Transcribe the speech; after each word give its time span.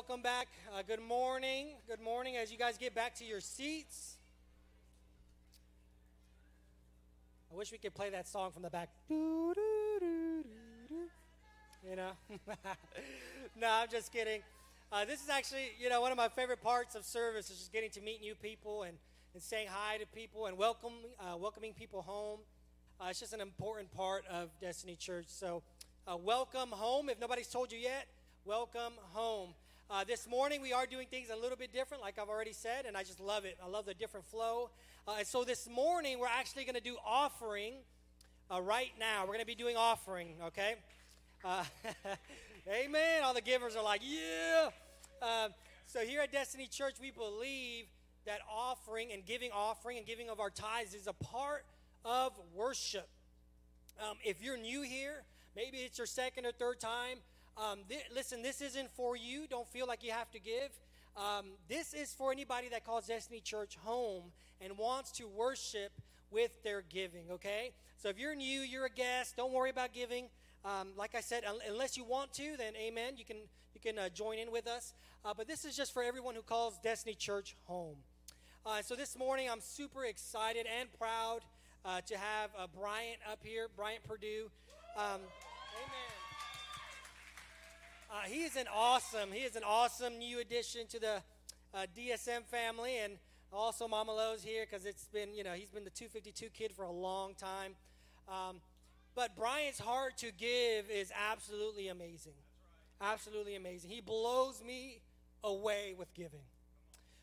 welcome 0.00 0.22
back. 0.22 0.48
Uh, 0.74 0.80
good 0.80 1.02
morning. 1.02 1.74
Good 1.86 2.00
morning 2.00 2.38
as 2.38 2.50
you 2.50 2.56
guys 2.56 2.78
get 2.78 2.94
back 2.94 3.14
to 3.16 3.24
your 3.26 3.42
seats. 3.42 4.16
I 7.52 7.54
wish 7.54 7.70
we 7.70 7.76
could 7.76 7.92
play 7.92 8.08
that 8.08 8.26
song 8.26 8.50
from 8.50 8.62
the 8.62 8.70
back. 8.70 8.88
You 9.10 9.54
know? 11.94 12.12
no, 13.60 13.68
I'm 13.68 13.90
just 13.90 14.10
kidding. 14.10 14.40
Uh, 14.90 15.04
this 15.04 15.22
is 15.22 15.28
actually, 15.28 15.72
you 15.78 15.90
know, 15.90 16.00
one 16.00 16.12
of 16.12 16.16
my 16.16 16.30
favorite 16.30 16.62
parts 16.62 16.94
of 16.94 17.04
service 17.04 17.50
is 17.50 17.58
just 17.58 17.70
getting 17.70 17.90
to 17.90 18.00
meet 18.00 18.22
new 18.22 18.34
people 18.34 18.84
and, 18.84 18.96
and 19.34 19.42
saying 19.42 19.68
hi 19.70 19.98
to 19.98 20.06
people 20.06 20.46
and 20.46 20.56
welcome, 20.56 20.94
uh, 21.20 21.36
welcoming 21.36 21.74
people 21.74 22.00
home. 22.00 22.38
Uh, 22.98 23.08
it's 23.10 23.20
just 23.20 23.34
an 23.34 23.42
important 23.42 23.94
part 23.94 24.24
of 24.30 24.48
Destiny 24.62 24.96
Church. 24.96 25.26
So, 25.28 25.62
uh, 26.10 26.16
welcome 26.16 26.70
home. 26.70 27.10
If 27.10 27.20
nobody's 27.20 27.48
told 27.48 27.70
you 27.70 27.78
yet, 27.78 28.06
welcome 28.46 28.94
home. 29.12 29.50
Uh, 29.92 30.04
this 30.04 30.28
morning 30.28 30.62
we 30.62 30.72
are 30.72 30.86
doing 30.86 31.08
things 31.10 31.30
a 31.30 31.36
little 31.36 31.56
bit 31.56 31.72
different, 31.72 32.00
like 32.00 32.16
I've 32.16 32.28
already 32.28 32.52
said, 32.52 32.84
and 32.86 32.96
I 32.96 33.02
just 33.02 33.18
love 33.18 33.44
it. 33.44 33.58
I 33.60 33.68
love 33.68 33.86
the 33.86 33.94
different 33.94 34.24
flow. 34.24 34.70
Uh, 35.08 35.16
and 35.18 35.26
so 35.26 35.42
this 35.42 35.68
morning 35.68 36.20
we're 36.20 36.28
actually 36.28 36.62
going 36.62 36.76
to 36.76 36.80
do 36.80 36.96
offering 37.04 37.74
uh, 38.52 38.62
right 38.62 38.92
now. 39.00 39.22
We're 39.22 39.32
going 39.32 39.40
to 39.40 39.46
be 39.46 39.56
doing 39.56 39.76
offering, 39.76 40.34
okay? 40.46 40.76
Uh, 41.44 41.64
amen. 42.68 43.24
All 43.24 43.34
the 43.34 43.40
givers 43.40 43.74
are 43.74 43.82
like, 43.82 44.00
yeah. 44.04 44.68
Uh, 45.20 45.48
so 45.86 45.98
here 46.02 46.20
at 46.20 46.30
Destiny 46.30 46.68
Church, 46.68 46.94
we 47.00 47.10
believe 47.10 47.86
that 48.26 48.38
offering 48.48 49.10
and 49.12 49.26
giving 49.26 49.50
offering 49.52 49.98
and 49.98 50.06
giving 50.06 50.30
of 50.30 50.38
our 50.38 50.50
tithes 50.50 50.94
is 50.94 51.08
a 51.08 51.14
part 51.14 51.64
of 52.04 52.30
worship. 52.54 53.08
Um, 54.00 54.18
if 54.24 54.40
you're 54.40 54.56
new 54.56 54.82
here, 54.82 55.24
maybe 55.56 55.78
it's 55.78 55.98
your 55.98 56.06
second 56.06 56.46
or 56.46 56.52
third 56.52 56.78
time. 56.78 57.18
Um, 57.60 57.80
th- 57.88 58.06
listen, 58.14 58.42
this 58.42 58.62
isn't 58.62 58.90
for 58.92 59.16
you. 59.16 59.46
Don't 59.46 59.68
feel 59.68 59.86
like 59.86 60.02
you 60.02 60.12
have 60.12 60.30
to 60.30 60.40
give. 60.40 60.70
Um, 61.16 61.46
this 61.68 61.92
is 61.92 62.12
for 62.12 62.32
anybody 62.32 62.68
that 62.70 62.84
calls 62.84 63.06
Destiny 63.06 63.40
Church 63.40 63.76
home 63.84 64.32
and 64.62 64.78
wants 64.78 65.10
to 65.12 65.28
worship 65.28 65.92
with 66.30 66.50
their 66.62 66.82
giving, 66.82 67.24
okay? 67.32 67.72
So 67.98 68.08
if 68.08 68.18
you're 68.18 68.34
new, 68.34 68.60
you're 68.60 68.86
a 68.86 68.90
guest, 68.90 69.36
don't 69.36 69.52
worry 69.52 69.68
about 69.68 69.92
giving. 69.92 70.26
Um, 70.64 70.88
like 70.96 71.14
I 71.14 71.20
said, 71.20 71.44
un- 71.44 71.58
unless 71.68 71.96
you 71.96 72.04
want 72.04 72.32
to, 72.34 72.56
then 72.56 72.74
amen. 72.76 73.14
You 73.16 73.24
can 73.24 73.36
you 73.74 73.80
can 73.80 73.98
uh, 73.98 74.08
join 74.08 74.38
in 74.38 74.50
with 74.50 74.66
us. 74.66 74.94
Uh, 75.24 75.32
but 75.36 75.46
this 75.46 75.64
is 75.64 75.76
just 75.76 75.92
for 75.92 76.02
everyone 76.02 76.34
who 76.34 76.42
calls 76.42 76.78
Destiny 76.82 77.14
Church 77.14 77.56
home. 77.64 77.96
Uh, 78.64 78.82
so 78.82 78.94
this 78.94 79.18
morning, 79.18 79.48
I'm 79.50 79.60
super 79.60 80.04
excited 80.04 80.66
and 80.78 80.88
proud 80.98 81.40
uh, 81.84 82.00
to 82.02 82.16
have 82.16 82.50
uh, 82.58 82.66
Bryant 82.78 83.18
up 83.30 83.40
here, 83.42 83.68
Bryant 83.74 84.04
Purdue. 84.04 84.50
Um, 84.96 85.20
amen. 85.76 86.09
Uh, 88.12 88.22
he 88.26 88.42
is 88.42 88.56
an 88.56 88.66
awesome, 88.74 89.30
he 89.30 89.44
is 89.44 89.54
an 89.54 89.62
awesome 89.64 90.18
new 90.18 90.40
addition 90.40 90.84
to 90.88 90.98
the 90.98 91.22
uh, 91.72 91.86
DSM 91.96 92.42
family, 92.42 92.98
and 92.98 93.18
also 93.52 93.86
Mama 93.86 94.12
Lowe's 94.12 94.42
here 94.42 94.66
because 94.68 94.84
it's 94.84 95.06
been, 95.12 95.32
you 95.32 95.44
know, 95.44 95.52
he's 95.52 95.70
been 95.70 95.84
the 95.84 95.90
252 95.90 96.48
kid 96.48 96.72
for 96.72 96.84
a 96.84 96.90
long 96.90 97.34
time. 97.34 97.76
Um, 98.28 98.60
but 99.14 99.36
Brian's 99.36 99.78
heart 99.78 100.16
to 100.18 100.32
give 100.32 100.90
is 100.90 101.12
absolutely 101.30 101.86
amazing. 101.86 102.32
Absolutely 103.00 103.54
amazing. 103.54 103.90
He 103.90 104.00
blows 104.00 104.60
me 104.66 105.02
away 105.44 105.94
with 105.96 106.12
giving. 106.12 106.42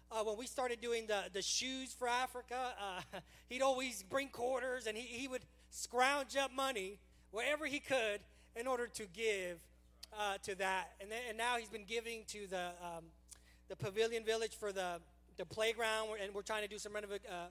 Uh, 0.09 0.23
when 0.23 0.37
we 0.37 0.47
started 0.47 0.79
doing 0.79 1.05
the, 1.05 1.23
the 1.33 1.41
shoes 1.41 1.93
for 1.93 2.07
Africa, 2.07 2.55
uh, 2.81 3.19
he'd 3.49 3.61
always 3.61 4.03
bring 4.03 4.29
quarters 4.29 4.87
and 4.87 4.97
he, 4.97 5.03
he 5.03 5.27
would 5.27 5.43
scrounge 5.69 6.37
up 6.37 6.53
money 6.55 6.97
wherever 7.31 7.65
he 7.65 7.81
could 7.81 8.21
in 8.55 8.67
order 8.67 8.87
to 8.87 9.05
give 9.07 9.59
uh, 10.18 10.38
to 10.44 10.56
that. 10.56 10.94
And, 11.01 11.12
then, 11.12 11.19
and 11.29 11.38
now 11.38 11.57
he's 11.57 11.69
been 11.69 11.85
giving 11.85 12.23
to 12.28 12.47
the, 12.47 12.72
um, 12.81 13.06
the 13.69 13.75
Pavilion 13.75 14.23
Village 14.23 14.56
for 14.56 14.72
the, 14.72 15.00
the 15.38 15.45
playground, 15.45 16.09
and 16.22 16.34
we're 16.34 16.41
trying 16.41 16.63
to 16.63 16.68
do 16.68 16.78
some, 16.78 16.94
renov- 16.94 17.25
uh, 17.29 17.47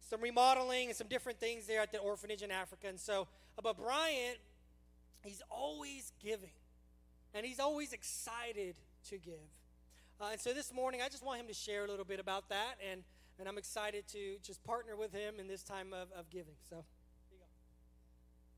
some 0.00 0.20
remodeling 0.20 0.88
and 0.88 0.96
some 0.96 1.08
different 1.08 1.38
things 1.38 1.66
there 1.66 1.80
at 1.80 1.92
the 1.92 1.98
orphanage 1.98 2.42
in 2.42 2.50
Africa. 2.50 2.88
And 2.88 2.98
so, 2.98 3.28
uh, 3.58 3.62
but 3.62 3.76
Bryant, 3.76 4.38
he's 5.24 5.42
always 5.50 6.12
giving, 6.22 6.52
and 7.34 7.44
he's 7.46 7.60
always 7.60 7.92
excited 7.92 8.76
to 9.08 9.18
give. 9.18 9.34
Uh, 10.20 10.28
and 10.32 10.40
so 10.40 10.52
this 10.52 10.72
morning, 10.72 11.00
I 11.04 11.08
just 11.08 11.24
want 11.24 11.40
him 11.40 11.48
to 11.48 11.54
share 11.54 11.84
a 11.84 11.88
little 11.88 12.04
bit 12.04 12.20
about 12.20 12.48
that, 12.50 12.76
and, 12.90 13.02
and 13.38 13.48
I'm 13.48 13.58
excited 13.58 14.06
to 14.08 14.36
just 14.42 14.62
partner 14.62 14.96
with 14.96 15.12
him 15.12 15.34
in 15.38 15.48
this 15.48 15.62
time 15.62 15.92
of, 15.92 16.08
of 16.16 16.30
giving. 16.30 16.54
So, 16.68 16.84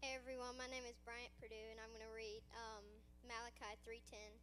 Hey 0.05 0.21
everyone, 0.21 0.53
my 0.61 0.69
name 0.69 0.85
is 0.85 1.01
Bryant 1.01 1.33
Purdue, 1.41 1.73
and 1.73 1.81
I'm 1.81 1.89
going 1.89 2.05
to 2.05 2.13
read 2.13 2.45
um, 2.53 2.85
Malachi 3.27 3.77
3:10. 3.85 4.41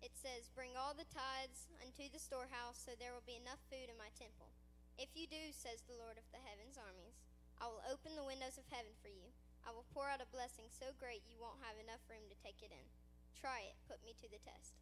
It 0.00 0.16
says, 0.16 0.48
"Bring 0.48 0.76
all 0.76 0.94
the 0.94 1.04
tithes 1.04 1.66
unto 1.82 2.08
the 2.08 2.18
storehouse, 2.18 2.78
so 2.78 2.94
there 2.94 3.12
will 3.12 3.26
be 3.26 3.36
enough 3.36 3.60
food 3.68 3.88
in 3.90 3.96
my 3.96 4.10
temple. 4.10 4.52
If 4.96 5.16
you 5.16 5.26
do, 5.26 5.52
says 5.52 5.82
the 5.82 5.98
Lord 5.98 6.18
of 6.18 6.30
the 6.30 6.38
heavens 6.38 6.78
armies, 6.78 7.18
I 7.58 7.66
will 7.66 7.82
open 7.90 8.14
the 8.14 8.24
windows 8.24 8.58
of 8.58 8.66
heaven 8.68 8.94
for 9.02 9.08
you. 9.08 9.32
I 9.66 9.70
will 9.70 9.84
pour 9.90 10.08
out 10.08 10.20
a 10.20 10.26
blessing 10.26 10.70
so 10.70 10.92
great 10.92 11.26
you 11.26 11.38
won't 11.38 11.62
have 11.62 11.78
enough 11.78 12.08
room 12.08 12.28
to 12.28 12.34
take 12.36 12.62
it 12.62 12.70
in. 12.70 12.86
Try 13.34 13.62
it, 13.62 13.76
put 13.86 14.02
me 14.04 14.14
to 14.14 14.28
the 14.28 14.38
test." 14.38 14.74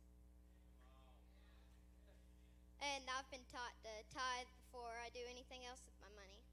And 2.80 3.08
I've 3.08 3.30
been 3.30 3.46
taught 3.46 3.80
to 3.82 4.04
tithe 4.12 4.48
before 4.64 4.98
I 4.98 5.08
do 5.08 5.24
anything 5.26 5.64
else 5.64 5.80
with 5.84 5.98
my 6.00 6.08
money. 6.10 6.44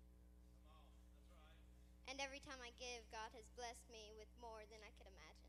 And 2.07 2.19
every 2.21 2.39
time 2.39 2.61
I 2.61 2.71
give, 2.71 3.09
God 3.11 3.31
has 3.33 3.47
blessed 3.55 3.89
me 3.89 4.13
with 4.13 4.29
more 4.39 4.65
than 4.65 4.83
I 4.83 4.91
could 4.91 5.07
imagine. 5.07 5.42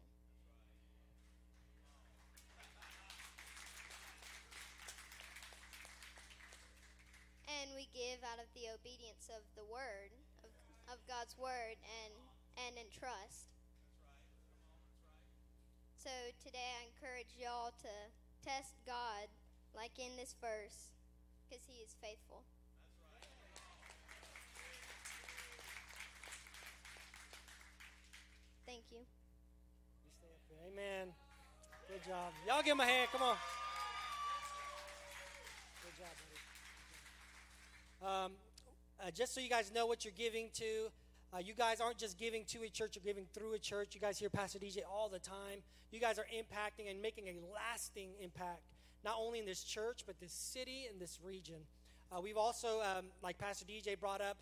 And 7.45 7.77
we 7.77 7.89
give 7.93 8.25
out 8.25 8.41
of 8.41 8.49
the 8.57 8.73
obedience 8.73 9.29
of 9.29 9.45
the 9.53 9.65
word, 9.69 10.13
of, 10.41 10.51
of 10.97 10.99
God's 11.05 11.37
word, 11.37 11.77
and, 12.05 12.13
and 12.69 12.75
in 12.81 12.89
trust. 12.89 13.53
So 16.01 16.13
today 16.45 16.69
I 16.81 16.89
encourage 16.89 17.33
y'all 17.37 17.73
to 17.85 17.95
test 18.45 18.77
God, 18.85 19.29
like 19.77 19.97
in 20.01 20.17
this 20.17 20.35
verse, 20.41 20.93
because 21.45 21.65
He 21.69 21.81
is 21.85 21.97
faithful. 22.01 22.45
Thank 28.67 28.85
you. 28.91 29.05
Amen. 30.73 31.09
Good 31.89 32.05
job. 32.09 32.33
Y'all 32.49 32.63
give 32.63 32.73
him 32.73 32.81
a 32.81 32.87
hand. 32.87 33.09
Come 33.13 33.23
on. 33.23 33.37
Um, 38.05 38.33
uh, 39.01 39.11
just 39.11 39.35
so 39.35 39.41
you 39.41 39.49
guys 39.49 39.73
know 39.75 39.87
what 39.87 40.05
you're 40.05 40.13
giving 40.15 40.51
to, 40.55 40.91
uh, 41.33 41.39
you 41.39 41.55
guys 41.55 41.81
aren't 41.81 41.97
just 41.97 42.19
giving 42.19 42.45
to 42.45 42.63
a 42.63 42.69
church, 42.69 42.97
you're 42.97 43.15
giving 43.15 43.25
through 43.33 43.55
a 43.55 43.59
church. 43.59 43.95
You 43.95 44.01
guys 44.01 44.19
hear 44.19 44.29
Pastor 44.29 44.59
DJ 44.59 44.81
all 44.89 45.09
the 45.09 45.19
time. 45.19 45.63
You 45.91 46.01
guys 46.01 46.19
are 46.19 46.27
impacting 46.27 46.91
and 46.91 47.01
making 47.01 47.29
a 47.29 47.35
lasting 47.55 48.11
impact, 48.21 48.61
not 49.05 49.15
only 49.19 49.39
in 49.39 49.47
this 49.47 49.65
church, 49.65 50.03
but 50.07 50.21
this 50.21 50.33
city 50.33 50.85
and 50.91 51.01
this 51.01 51.19
region. 51.25 51.63
Uh, 52.13 52.21
we've 52.21 52.37
also, 52.37 52.83
um, 52.83 53.07
like 53.23 53.39
Pastor 53.39 53.65
DJ 53.65 53.99
brought 53.99 54.21
up, 54.21 54.37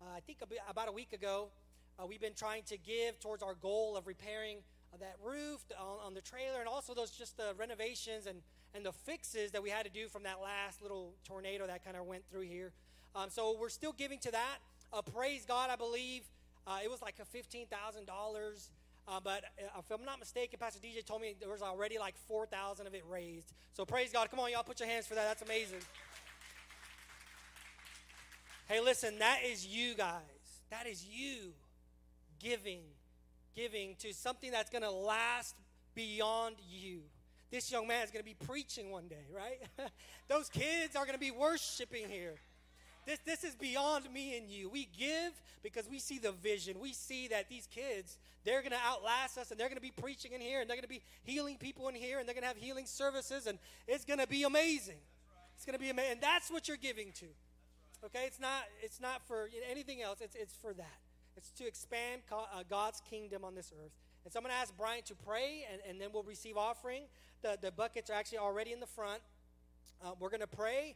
uh, 0.00 0.16
I 0.16 0.20
think 0.20 0.38
about 0.70 0.88
a 0.88 0.92
week 0.92 1.12
ago, 1.12 1.48
uh, 1.98 2.06
we've 2.06 2.20
been 2.20 2.34
trying 2.34 2.62
to 2.68 2.78
give 2.78 3.18
towards 3.18 3.42
our 3.42 3.54
goal 3.54 3.96
of 3.96 4.06
repairing 4.06 4.58
uh, 4.94 4.96
that 4.98 5.16
roof 5.24 5.64
on, 5.76 6.06
on, 6.06 6.14
the 6.14 6.20
trailer 6.20 6.60
and 6.60 6.68
also 6.68 6.94
those 6.94 7.10
just 7.10 7.36
the 7.36 7.52
renovations 7.58 8.26
and, 8.26 8.42
and 8.74 8.86
the 8.86 8.92
fixes 8.92 9.50
that 9.50 9.62
we 9.62 9.70
had 9.70 9.84
to 9.84 9.90
do 9.90 10.06
from 10.06 10.22
that 10.22 10.40
last 10.40 10.80
little 10.80 11.14
tornado 11.24 11.66
that 11.66 11.84
kind 11.84 11.96
of 11.96 12.06
went 12.06 12.22
through 12.30 12.42
here. 12.42 12.72
Um, 13.14 13.30
so 13.30 13.56
we're 13.58 13.68
still 13.68 13.92
giving 13.92 14.18
to 14.20 14.30
that. 14.30 14.58
Uh, 14.92 15.02
praise 15.02 15.44
God, 15.44 15.70
I 15.70 15.76
believe 15.76 16.22
uh, 16.66 16.78
it 16.82 16.90
was 16.90 17.02
like 17.02 17.16
a 17.20 17.36
$15,000. 17.36 18.68
Uh, 19.08 19.20
but 19.24 19.44
uh, 19.58 19.78
if 19.78 19.90
I'm 19.90 20.04
not 20.04 20.18
mistaken, 20.18 20.58
Pastor 20.60 20.80
DJ 20.80 21.04
told 21.04 21.22
me 21.22 21.34
there 21.40 21.48
was 21.48 21.62
already 21.62 21.98
like 21.98 22.14
4,000 22.26 22.86
of 22.86 22.94
it 22.94 23.04
raised. 23.08 23.52
So 23.72 23.84
praise 23.84 24.12
God. 24.12 24.30
Come 24.30 24.40
on, 24.40 24.50
y'all, 24.50 24.62
put 24.62 24.80
your 24.80 24.88
hands 24.88 25.06
for 25.06 25.14
that. 25.14 25.26
That's 25.26 25.42
amazing. 25.42 25.80
Hey, 28.68 28.80
listen, 28.80 29.18
that 29.18 29.38
is 29.46 29.66
you 29.66 29.94
guys. 29.94 30.20
That 30.70 30.86
is 30.86 31.06
you 31.06 31.52
giving, 32.38 32.80
giving 33.56 33.94
to 34.00 34.12
something 34.12 34.50
that's 34.50 34.68
going 34.68 34.82
to 34.82 34.90
last 34.90 35.56
beyond 35.94 36.56
you. 36.70 37.00
This 37.50 37.72
young 37.72 37.86
man 37.86 38.04
is 38.04 38.10
going 38.10 38.22
to 38.22 38.28
be 38.28 38.36
preaching 38.46 38.90
one 38.90 39.08
day, 39.08 39.24
right? 39.34 39.62
Those 40.28 40.50
kids 40.50 40.96
are 40.96 41.06
going 41.06 41.14
to 41.14 41.20
be 41.20 41.30
worshiping 41.30 42.10
here. 42.10 42.34
This, 43.08 43.20
this 43.24 43.42
is 43.42 43.56
beyond 43.56 44.12
me 44.12 44.36
and 44.36 44.50
you. 44.50 44.68
We 44.68 44.86
give 44.98 45.32
because 45.62 45.88
we 45.88 45.98
see 45.98 46.18
the 46.18 46.32
vision. 46.32 46.78
We 46.78 46.92
see 46.92 47.28
that 47.28 47.48
these 47.48 47.66
kids, 47.66 48.18
they're 48.44 48.60
going 48.60 48.72
to 48.72 48.86
outlast 48.86 49.38
us 49.38 49.50
and 49.50 49.58
they're 49.58 49.68
going 49.68 49.78
to 49.78 49.82
be 49.82 49.90
preaching 49.90 50.32
in 50.32 50.42
here 50.42 50.60
and 50.60 50.68
they're 50.68 50.76
going 50.76 50.82
to 50.82 50.88
be 50.88 51.00
healing 51.22 51.56
people 51.56 51.88
in 51.88 51.94
here 51.94 52.18
and 52.18 52.28
they're 52.28 52.34
going 52.34 52.42
to 52.42 52.48
have 52.48 52.58
healing 52.58 52.84
services 52.84 53.46
and 53.46 53.58
it's 53.86 54.04
going 54.04 54.18
to 54.18 54.26
be 54.26 54.42
amazing. 54.42 54.98
It's 55.56 55.64
going 55.64 55.72
to 55.72 55.80
be 55.80 55.88
amazing. 55.88 56.12
And 56.12 56.20
that's 56.20 56.50
what 56.50 56.68
you're 56.68 56.76
giving 56.76 57.12
to. 57.12 57.24
Okay? 58.04 58.24
It's 58.26 58.38
not, 58.38 58.64
it's 58.82 59.00
not 59.00 59.26
for 59.26 59.48
anything 59.70 60.02
else. 60.02 60.18
It's, 60.20 60.36
it's 60.36 60.54
for 60.54 60.74
that. 60.74 60.98
It's 61.34 61.50
to 61.52 61.66
expand 61.66 62.20
uh, 62.30 62.62
God's 62.68 63.00
kingdom 63.08 63.42
on 63.42 63.54
this 63.54 63.72
earth 63.82 63.92
And 64.24 64.32
so 64.34 64.38
I'm 64.38 64.42
going 64.42 64.54
to 64.54 64.60
ask 64.60 64.76
Bryant 64.76 65.06
to 65.06 65.14
pray, 65.14 65.64
and, 65.72 65.80
and 65.88 65.98
then 65.98 66.10
we'll 66.12 66.24
receive 66.24 66.58
offering. 66.58 67.04
The, 67.40 67.56
the 67.58 67.72
buckets 67.72 68.10
are 68.10 68.14
actually 68.14 68.38
already 68.38 68.72
in 68.72 68.80
the 68.80 68.86
front. 68.86 69.22
Uh, 70.04 70.10
we're 70.20 70.28
going 70.28 70.40
to 70.40 70.46
pray, 70.46 70.94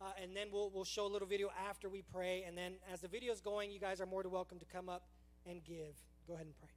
uh, 0.00 0.12
and 0.20 0.36
then 0.36 0.48
we'll, 0.52 0.70
we'll 0.70 0.84
show 0.84 1.06
a 1.06 1.12
little 1.12 1.28
video 1.28 1.50
after 1.68 1.88
we 1.88 2.02
pray. 2.02 2.44
And 2.46 2.56
then 2.56 2.74
as 2.92 3.00
the 3.00 3.08
video 3.08 3.32
is 3.32 3.40
going, 3.40 3.70
you 3.70 3.78
guys 3.78 4.00
are 4.00 4.06
more 4.06 4.22
than 4.22 4.32
welcome 4.32 4.58
to 4.58 4.66
come 4.66 4.88
up 4.88 5.04
and 5.46 5.62
give. 5.64 5.94
Go 6.26 6.34
ahead 6.34 6.46
and 6.46 6.56
pray. 6.58 6.70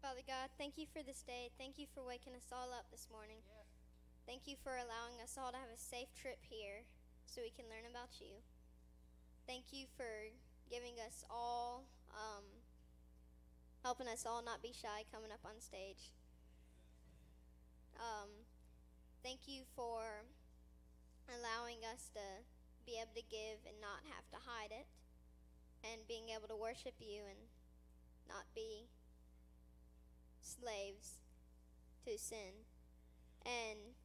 Father 0.00 0.24
God, 0.26 0.48
thank 0.56 0.78
you 0.78 0.86
for 0.92 1.02
this 1.02 1.22
day. 1.22 1.50
Thank 1.58 1.78
you 1.78 1.86
for 1.92 2.02
waking 2.02 2.32
us 2.34 2.48
all 2.52 2.72
up 2.72 2.86
this 2.90 3.08
morning. 3.12 3.36
Thank 4.26 4.46
you 4.46 4.56
for 4.62 4.72
allowing 4.72 5.20
us 5.22 5.36
all 5.36 5.50
to 5.50 5.58
have 5.58 5.68
a 5.68 5.76
safe 5.76 6.08
trip 6.14 6.38
here 6.40 6.86
so 7.26 7.42
we 7.42 7.50
can 7.50 7.66
learn 7.68 7.84
about 7.90 8.16
you. 8.20 8.40
Thank 9.46 9.72
you 9.72 9.86
for 9.96 10.30
giving 10.70 11.02
us 11.04 11.24
all, 11.28 11.84
um, 12.14 12.44
helping 13.82 14.08
us 14.08 14.24
all 14.24 14.42
not 14.42 14.62
be 14.62 14.72
shy 14.72 15.04
coming 15.12 15.32
up 15.32 15.40
on 15.44 15.60
stage. 15.60 16.14
Um, 17.98 18.30
thank 19.22 19.40
you 19.46 19.62
for 19.76 20.24
allowing 21.30 21.86
us 21.86 22.10
to 22.14 22.44
be 22.84 22.98
able 22.98 23.14
to 23.14 23.26
give 23.30 23.62
and 23.66 23.78
not 23.80 24.02
have 24.10 24.26
to 24.34 24.38
hide 24.42 24.72
it, 24.74 24.86
and 25.86 26.06
being 26.08 26.28
able 26.34 26.48
to 26.48 26.56
worship 26.56 26.94
you 26.98 27.22
and 27.28 27.38
not 28.28 28.44
be 28.54 28.88
slaves 30.40 31.20
to 32.06 32.18
sin. 32.18 32.66
And 33.46 33.96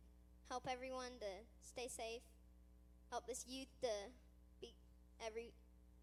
help 0.50 0.68
everyone 0.70 1.20
to 1.20 1.44
stay 1.62 1.88
safe. 1.88 2.22
Help 3.12 3.28
this 3.28 3.46
youth 3.48 3.68
to 3.82 3.92
beat 4.62 4.76
every 5.26 5.52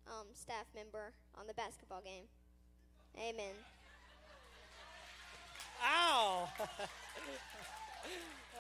um, 0.07 0.27
staff 0.35 0.67
member 0.75 1.13
on 1.39 1.47
the 1.47 1.55
basketball 1.55 2.03
game. 2.03 2.25
Amen. 3.17 3.55
Ow! 5.85 6.49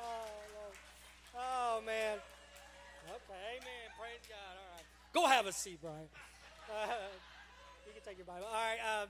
oh, 0.02 0.26
oh, 1.36 1.80
man. 1.84 2.18
Okay, 3.08 3.58
amen. 3.58 3.86
Praise 3.98 4.24
God. 4.28 4.54
All 4.56 4.76
right. 4.76 4.84
Go 5.12 5.26
have 5.26 5.46
a 5.46 5.52
seat, 5.52 5.78
Brian. 5.80 6.08
Uh, 6.72 6.86
you 7.86 7.92
can 7.92 8.02
take 8.02 8.16
your 8.16 8.24
Bible. 8.24 8.46
All 8.46 8.54
right. 8.54 9.02
Um, 9.02 9.08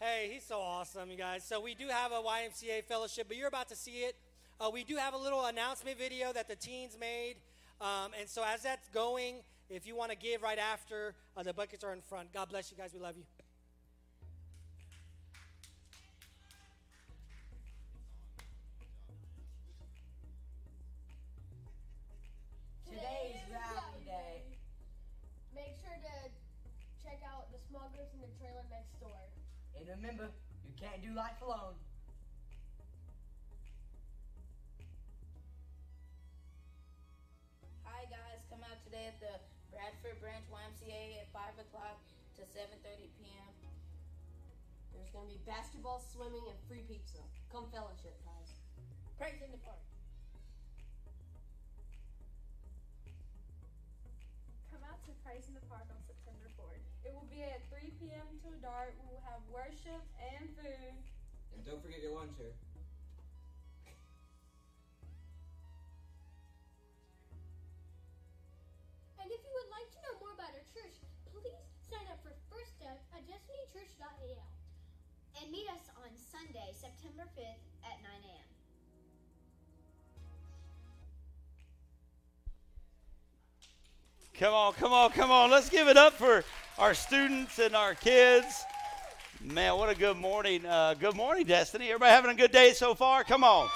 hey, 0.00 0.30
he's 0.32 0.44
so 0.44 0.58
awesome, 0.58 1.10
you 1.10 1.18
guys. 1.18 1.44
So 1.44 1.60
we 1.60 1.74
do 1.74 1.88
have 1.88 2.12
a 2.12 2.22
YMCA 2.22 2.84
fellowship, 2.84 3.26
but 3.28 3.36
you're 3.36 3.48
about 3.48 3.68
to 3.68 3.76
see 3.76 4.04
it. 4.04 4.16
Uh, 4.58 4.70
we 4.72 4.84
do 4.84 4.96
have 4.96 5.12
a 5.12 5.18
little 5.18 5.44
announcement 5.44 5.98
video 5.98 6.32
that 6.32 6.48
the 6.48 6.56
teens 6.56 6.96
made. 6.98 7.34
Um, 7.80 8.12
and 8.18 8.26
so 8.26 8.42
as 8.42 8.62
that's 8.62 8.88
going, 8.88 9.42
if 9.68 9.86
you 9.86 9.96
want 9.96 10.12
to 10.12 10.16
give 10.16 10.42
right 10.42 10.58
after, 10.58 11.14
uh, 11.36 11.42
the 11.42 11.52
buckets 11.52 11.84
are 11.84 11.92
in 11.92 12.00
front. 12.00 12.32
God 12.32 12.48
bless 12.48 12.70
you 12.70 12.76
guys. 12.78 12.92
We 12.94 13.00
love 13.00 13.16
you. 13.18 13.24
Today's 23.04 23.44
rally 23.52 24.00
day. 24.08 24.40
Make 25.52 25.76
sure 25.76 25.92
to 25.92 26.16
check 27.04 27.20
out 27.28 27.52
the 27.52 27.60
smugglers 27.68 28.08
in 28.16 28.24
the 28.24 28.32
trailer 28.40 28.64
next 28.72 28.96
door. 28.96 29.20
And 29.76 29.84
remember, 29.92 30.32
you 30.64 30.72
can't 30.80 31.04
do 31.04 31.12
life 31.12 31.36
alone. 31.44 31.76
Hi 37.84 38.08
guys, 38.08 38.40
come 38.48 38.64
out 38.64 38.80
today 38.88 39.12
at 39.12 39.20
the 39.20 39.36
Bradford 39.68 40.16
Branch 40.24 40.48
YMCA 40.48 41.20
at 41.20 41.28
5 41.28 41.60
o'clock 41.60 42.00
to 42.40 42.48
7.30 42.56 43.12
p.m. 43.20 43.52
There's 44.96 45.12
gonna 45.12 45.28
be 45.28 45.44
basketball, 45.44 46.00
swimming, 46.08 46.48
and 46.48 46.56
free 46.64 46.88
pizza. 46.88 47.20
Come 47.52 47.68
fellowship, 47.68 48.16
guys. 48.24 48.56
Praise 49.20 49.44
in 49.44 49.52
the 49.52 49.60
park. 49.60 49.84
To 55.04 55.12
Praise 55.20 55.44
in 55.44 55.52
the 55.52 55.60
Park 55.68 55.84
on 55.92 56.00
September 56.08 56.48
4th. 56.56 56.80
It 57.04 57.12
will 57.12 57.28
be 57.28 57.44
at 57.44 57.60
3 57.68 57.92
p.m. 58.00 58.24
till 58.40 58.56
dark. 58.64 58.96
We 59.04 59.12
will 59.12 59.20
have 59.28 59.44
worship 59.52 60.00
and 60.16 60.48
food. 60.56 60.96
And 61.52 61.60
don't 61.60 61.84
forget 61.84 62.00
your 62.00 62.16
lunch 62.16 62.32
here. 62.40 62.56
And 69.20 69.28
if 69.28 69.40
you 69.44 69.52
would 69.52 69.68
like 69.68 69.88
to 69.92 70.00
know 70.08 70.14
more 70.24 70.32
about 70.32 70.56
our 70.56 70.64
church, 70.72 70.96
please 71.28 71.68
sign 71.84 72.08
up 72.08 72.24
for 72.24 72.32
First 72.48 72.72
Step 72.80 72.96
at 73.12 73.28
destinychurch.al. 73.28 74.48
And 75.36 75.44
meet 75.52 75.68
us 75.68 75.84
Come 84.40 84.52
on, 84.52 84.72
come 84.72 84.92
on, 84.92 85.12
come 85.12 85.30
on. 85.30 85.48
Let's 85.48 85.68
give 85.70 85.86
it 85.86 85.96
up 85.96 86.14
for 86.14 86.42
our 86.76 86.92
students 86.92 87.60
and 87.60 87.76
our 87.76 87.94
kids. 87.94 88.64
Man, 89.40 89.76
what 89.76 89.88
a 89.88 89.94
good 89.94 90.16
morning. 90.16 90.66
Uh, 90.66 90.94
good 90.94 91.14
morning, 91.14 91.46
Destiny. 91.46 91.86
Everybody 91.86 92.10
having 92.10 92.32
a 92.32 92.34
good 92.34 92.50
day 92.50 92.72
so 92.72 92.96
far? 92.96 93.22
Come 93.22 93.44
on. 93.44 93.68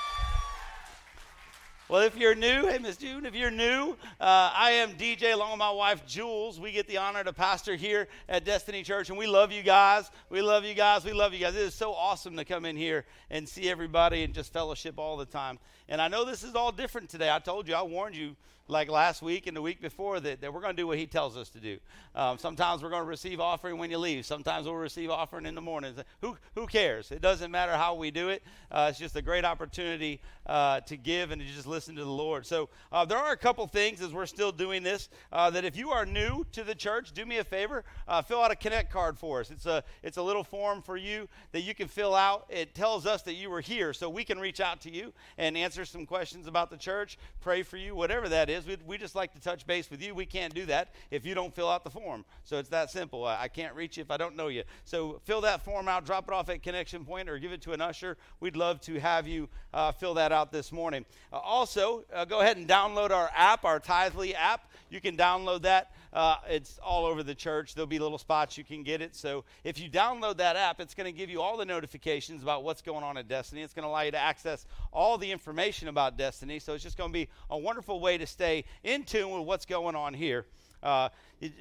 Well, 1.89 2.03
if 2.03 2.17
you're 2.17 2.35
new, 2.35 2.67
hey, 2.67 2.79
Miss 2.79 2.97
June, 2.97 3.25
if 3.25 3.37
you're 3.37 3.53
new, 3.53 3.97
uh, 4.21 4.51
I 4.53 4.73
am 4.73 4.95
DJ 4.95 5.33
along 5.33 5.53
with 5.53 5.61
my 5.61 5.71
wife, 5.71 6.05
Jules. 6.09 6.59
We 6.59 6.73
get 6.73 6.89
the 6.89 6.97
honor 6.97 7.23
to 7.23 7.33
pastor 7.33 7.77
here 7.77 8.09
at 8.29 8.45
Destiny 8.45 8.83
Church, 8.83 9.11
and 9.11 9.19
we 9.19 9.29
love 9.29 9.53
you 9.53 9.63
guys. 9.63 10.11
We 10.29 10.43
love 10.43 10.65
you 10.65 10.75
guys. 10.75 11.05
We 11.05 11.13
love 11.13 11.33
you 11.33 11.39
guys. 11.39 11.55
It 11.55 11.63
is 11.63 11.75
so 11.75 11.93
awesome 11.93 12.37
to 12.37 12.45
come 12.45 12.65
in 12.65 12.77
here 12.77 13.05
and 13.31 13.49
see 13.49 13.71
everybody 13.71 14.25
and 14.25 14.35
just 14.35 14.53
fellowship 14.53 14.99
all 14.99 15.17
the 15.17 15.25
time. 15.25 15.61
And 15.89 16.03
I 16.03 16.09
know 16.09 16.25
this 16.25 16.43
is 16.43 16.57
all 16.57 16.73
different 16.73 17.11
today. 17.11 17.31
I 17.31 17.39
told 17.39 17.69
you, 17.69 17.77
I 17.77 17.83
warned 17.83 18.17
you 18.17 18.35
like 18.69 18.91
last 18.91 19.23
week 19.23 19.47
and 19.47 19.57
the 19.57 19.63
week 19.63 19.81
before 19.81 20.21
that, 20.21 20.41
that 20.41 20.53
we're 20.53 20.61
going 20.61 20.77
to 20.77 20.81
do 20.81 20.87
what 20.87 20.99
he 20.99 21.07
tells 21.07 21.37
us 21.37 21.49
to 21.51 21.59
do. 21.59 21.79
Um, 22.15 22.39
sometimes 22.39 22.83
we're 22.83 22.91
going 22.91 23.03
to 23.03 23.09
receive 23.09 23.41
offering 23.41 23.79
when 23.79 23.91
you 23.91 23.99
leave. 23.99 24.27
Sometimes 24.27 24.67
we'll 24.67 24.77
receive 24.77 25.11
offering 25.11 25.47
in 25.47 25.55
the 25.55 25.61
morning. 25.61 25.95
Who, 26.21 26.37
who 26.55 26.67
cares? 26.67 27.11
It 27.11 27.23
doesn't 27.23 27.51
matter 27.51 27.73
how 27.73 27.95
we 27.95 28.11
do 28.11 28.29
it. 28.29 28.43
Uh, 28.71 28.89
it's 28.91 28.99
just 28.99 29.17
a 29.17 29.23
great 29.23 29.45
opportunity 29.45 30.21
uh, 30.47 30.81
to 30.81 30.97
give 30.97 31.31
and 31.31 31.41
to 31.41 31.47
just 31.49 31.67
listen 31.67 31.95
to 31.97 32.05
the 32.05 32.11
Lord. 32.11 32.47
So 32.47 32.69
uh, 32.93 33.05
there 33.05 33.19
are 33.19 33.33
a 33.33 33.37
couple 33.37 33.67
things 33.67 34.01
as 34.01 34.13
we're 34.13 34.27
still 34.27 34.53
doing 34.53 34.83
this 34.83 35.09
uh, 35.33 35.51
that 35.51 35.65
if 35.65 35.77
you 35.77 35.91
are 35.91 36.07
new 36.07 36.45
to 36.53 36.65
the 36.65 36.75
church, 36.75 37.13
do 37.13 37.25
me 37.25 37.39
a 37.39 37.45
favor, 37.45 37.85
uh, 38.07 38.23
fill 38.23 38.43
out 38.43 38.51
a 38.51 38.57
connect 38.57 38.93
card 38.93 39.19
for 39.19 39.41
us. 39.41 39.51
It's 39.51 39.67
a 39.67 39.85
it's 40.03 40.17
a 40.17 40.23
little 40.23 40.45
form 40.45 40.83
for 40.83 40.97
you 40.97 41.29
that 41.53 41.61
you 41.61 41.75
can 41.75 41.89
fill 41.89 42.15
out. 42.15 42.47
It 42.49 42.75
tells 42.75 43.07
us 43.07 43.23
that 43.23 43.35
you 43.35 43.51
were 43.51 43.61
here, 43.61 43.93
so 43.93 44.09
we 44.09 44.25
can 44.25 44.39
reach 44.39 44.61
out 44.61 44.81
to 44.83 44.91
you 44.91 45.13
and 45.37 45.57
answer 45.57 45.85
some 45.85 46.07
questions 46.07 46.47
about 46.47 46.71
the 46.71 46.77
church, 46.77 47.19
pray 47.41 47.63
for 47.63 47.77
you, 47.77 47.95
whatever 47.95 48.29
that 48.29 48.51
is. 48.51 48.58
We, 48.67 48.77
we 48.87 48.99
just 48.99 49.15
like 49.15 49.33
to 49.35 49.41
touch 49.41 49.67
base 49.67 49.91
with 49.91 50.03
you. 50.03 50.15
We 50.15 50.27
can't 50.27 50.55
do 50.55 50.67
that 50.67 50.95
if 51.11 51.25
you 51.25 51.35
don't 51.35 51.55
fill 51.55 51.69
out 51.69 51.85
the 51.85 51.91
form. 51.91 52.25
So 52.45 52.59
it's 52.59 52.69
that 52.71 52.91
simple. 52.91 53.25
I, 53.25 53.43
I 53.43 53.49
can't 53.49 53.75
reach 53.75 53.97
you 53.97 54.03
if 54.03 54.11
I 54.11 54.17
don't 54.17 54.37
know 54.37 54.49
you. 54.49 54.63
So 54.85 55.21
fill 55.25 55.41
that 55.43 55.65
form 55.65 55.89
out, 55.89 56.07
drop 56.07 56.29
it 56.29 56.35
off 56.35 56.49
at 56.49 56.63
Connection 56.63 57.05
Point, 57.05 57.29
or 57.29 57.39
give 57.39 57.53
it 57.53 57.63
to 57.63 57.73
an 57.73 57.81
usher. 57.81 58.17
We'd 58.41 58.57
love 58.57 58.81
to 58.83 58.99
have 59.01 59.27
you 59.27 59.49
uh, 59.73 59.93
fill 59.93 60.15
that 60.15 60.33
out 60.33 60.53
this 60.53 60.73
morning. 60.73 61.05
Uh, 61.33 61.37
also, 61.37 62.05
uh, 62.13 62.25
go 62.25 62.41
ahead 62.41 62.57
and 62.57 62.69
download 62.69 63.11
our 63.11 63.31
app, 63.35 63.65
our 63.65 63.81
Tithely 63.81 64.35
app. 64.35 64.71
You 64.91 65.01
can 65.01 65.17
download 65.17 65.63
that. 65.63 65.93
Uh, 66.13 66.37
it's 66.49 66.79
all 66.79 67.05
over 67.05 67.23
the 67.23 67.35
church. 67.35 67.75
There'll 67.75 67.87
be 67.87 67.99
little 67.99 68.19
spots 68.19 68.57
you 68.57 68.65
can 68.65 68.83
get 68.83 69.03
it. 69.03 69.15
So 69.15 69.45
if 69.65 69.79
you 69.79 69.91
download 69.91 70.39
that 70.39 70.57
app, 70.57 70.81
it's 70.81 70.95
going 70.95 71.13
to 71.13 71.17
give 71.17 71.31
you 71.31 71.41
all 71.41 71.57
the 71.57 71.65
notifications 71.65 72.43
about 72.43 72.65
what's 72.65 72.83
going 72.83 73.05
on 73.05 73.17
at 73.17 73.29
Destiny. 73.29 73.63
It's 73.63 73.75
going 73.75 73.85
to 73.85 73.89
allow 73.89 74.03
you 74.03 74.13
to 74.13 74.19
access 74.19 74.67
all 74.93 75.19
the 75.19 75.31
information 75.31 75.89
about 75.89 76.17
Destiny. 76.17 76.59
So 76.59 76.75
it's 76.75 76.83
just 76.83 76.97
going 76.97 77.11
to 77.11 77.15
be 77.15 77.29
a 77.51 77.59
wonderful 77.59 78.01
way 78.01 78.19
to 78.19 78.27
stay 78.27 78.65
in 78.83 79.05
tune 79.05 79.31
with 79.31 79.47
what's 79.47 79.67
going 79.67 79.97
on 79.97 80.15
here 80.15 80.47
uh, 80.83 81.09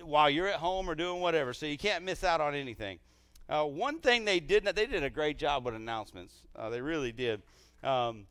while 0.04 0.30
you're 0.30 0.48
at 0.48 0.56
home 0.60 0.90
or 0.90 0.96
doing 0.96 1.22
whatever. 1.22 1.54
So 1.54 1.66
you 1.66 1.78
can't 1.78 2.04
miss 2.04 2.24
out 2.24 2.42
on 2.42 2.56
anything. 2.56 3.00
Uh, 3.50 3.64
one 3.64 4.00
thing 4.00 4.26
they 4.26 4.40
did, 4.40 4.66
they 4.66 4.86
did 4.86 5.04
a 5.04 5.10
great 5.10 5.38
job 5.38 5.66
with 5.66 5.74
announcements. 5.74 6.34
Uh, 6.56 6.70
they 6.70 6.82
really 6.82 7.12
did. 7.12 7.42
Um, 7.84 8.26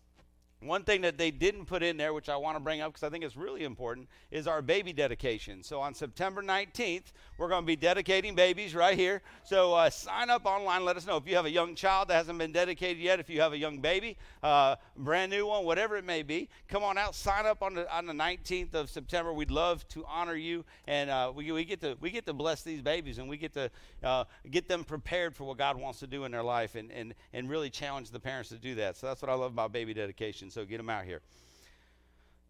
one 0.61 0.85
thing 0.85 1.03
that 1.03 1.19
they 1.19 1.31
didn't 1.31 1.67
put 1.67 1.83
in 1.83 1.97
there, 1.97 2.15
which 2.15 2.29
I 2.29 2.37
want 2.37 2.57
to 2.57 2.61
bring 2.61 2.81
up 2.81 2.93
because 2.93 3.03
I 3.03 3.11
think 3.11 3.25
it's 3.25 3.37
really 3.37 3.65
important, 3.65 4.09
is 4.31 4.47
our 4.47 4.63
baby 4.63 4.93
dedication. 4.93 5.63
So 5.63 5.81
on 5.81 5.95
September 5.95 6.43
19th, 6.43 7.13
we're 7.39 7.49
going 7.49 7.63
to 7.63 7.67
be 7.67 7.77
dedicating 7.77 8.35
babies 8.35 8.75
right 8.75 8.97
here. 8.97 9.23
So 9.45 9.75
uh, 9.75 9.91
sign 9.91 10.31
up 10.31 10.47
online. 10.47 10.85
Let 10.85 10.97
us 10.97 11.07
know 11.07 11.17
if 11.17 11.29
you 11.29 11.37
have 11.37 11.45
a 11.45 11.51
young 11.51 11.75
child 11.75 12.09
that 12.09 12.15
hasn't 12.15 12.39
been 12.39 12.53
dedicated 12.53 13.03
yet. 13.03 13.21
If 13.21 13.29
you 13.29 13.41
have 13.41 13.53
a 13.53 13.59
young 13.59 13.79
baby, 13.79 14.17
uh, 14.43 14.77
brand 14.97 15.31
new 15.31 15.47
one, 15.47 15.65
whatever 15.65 15.97
it 15.97 16.05
may 16.05 16.23
be, 16.23 16.49
come 16.69 16.83
on 16.83 16.97
out. 16.99 17.15
Sign 17.15 17.47
up 17.47 17.63
on 17.63 17.75
the 17.75 17.95
on 17.95 18.07
the 18.07 18.13
19th 18.13 18.75
of 18.75 18.91
September. 18.91 19.33
We'd 19.33 19.51
love 19.51 19.87
to 19.89 20.05
honor 20.07 20.37
you, 20.37 20.65
and 20.87 21.11
uh, 21.11 21.33
we, 21.35 21.51
we 21.53 21.65
get 21.65 21.81
to 21.81 21.97
we 22.01 22.11
get 22.11 22.27
to 22.27 22.33
bless 22.33 22.63
these 22.63 22.83
babies, 22.83 23.19
and 23.19 23.29
we 23.29 23.37
get 23.37 23.53
to 23.55 23.71
uh, 24.03 24.25
get 24.51 24.69
them 24.69 24.85
prepared 24.85 25.35
for 25.35 25.45
what 25.45 25.59
God 25.59 25.77
wants 25.77 26.01
to 26.01 26.07
do 26.07 26.25
in 26.25 26.33
their 26.33 26.43
life, 26.43 26.75
and 26.75 26.91
and 26.91 27.15
and 27.33 27.51
really 27.51 27.71
challenge 27.71 28.11
the 28.11 28.21
parents 28.21 28.49
to 28.51 28.57
do 28.57 28.75
that. 28.77 28.97
So 28.97 29.07
that's 29.07 29.23
what 29.23 29.31
I 29.31 29.35
love 29.35 29.53
about 29.53 29.73
baby 29.73 29.95
dedication. 29.95 30.51
So 30.51 30.65
get 30.65 30.79
them 30.79 30.91
out 30.91 31.05
here. 31.05 31.21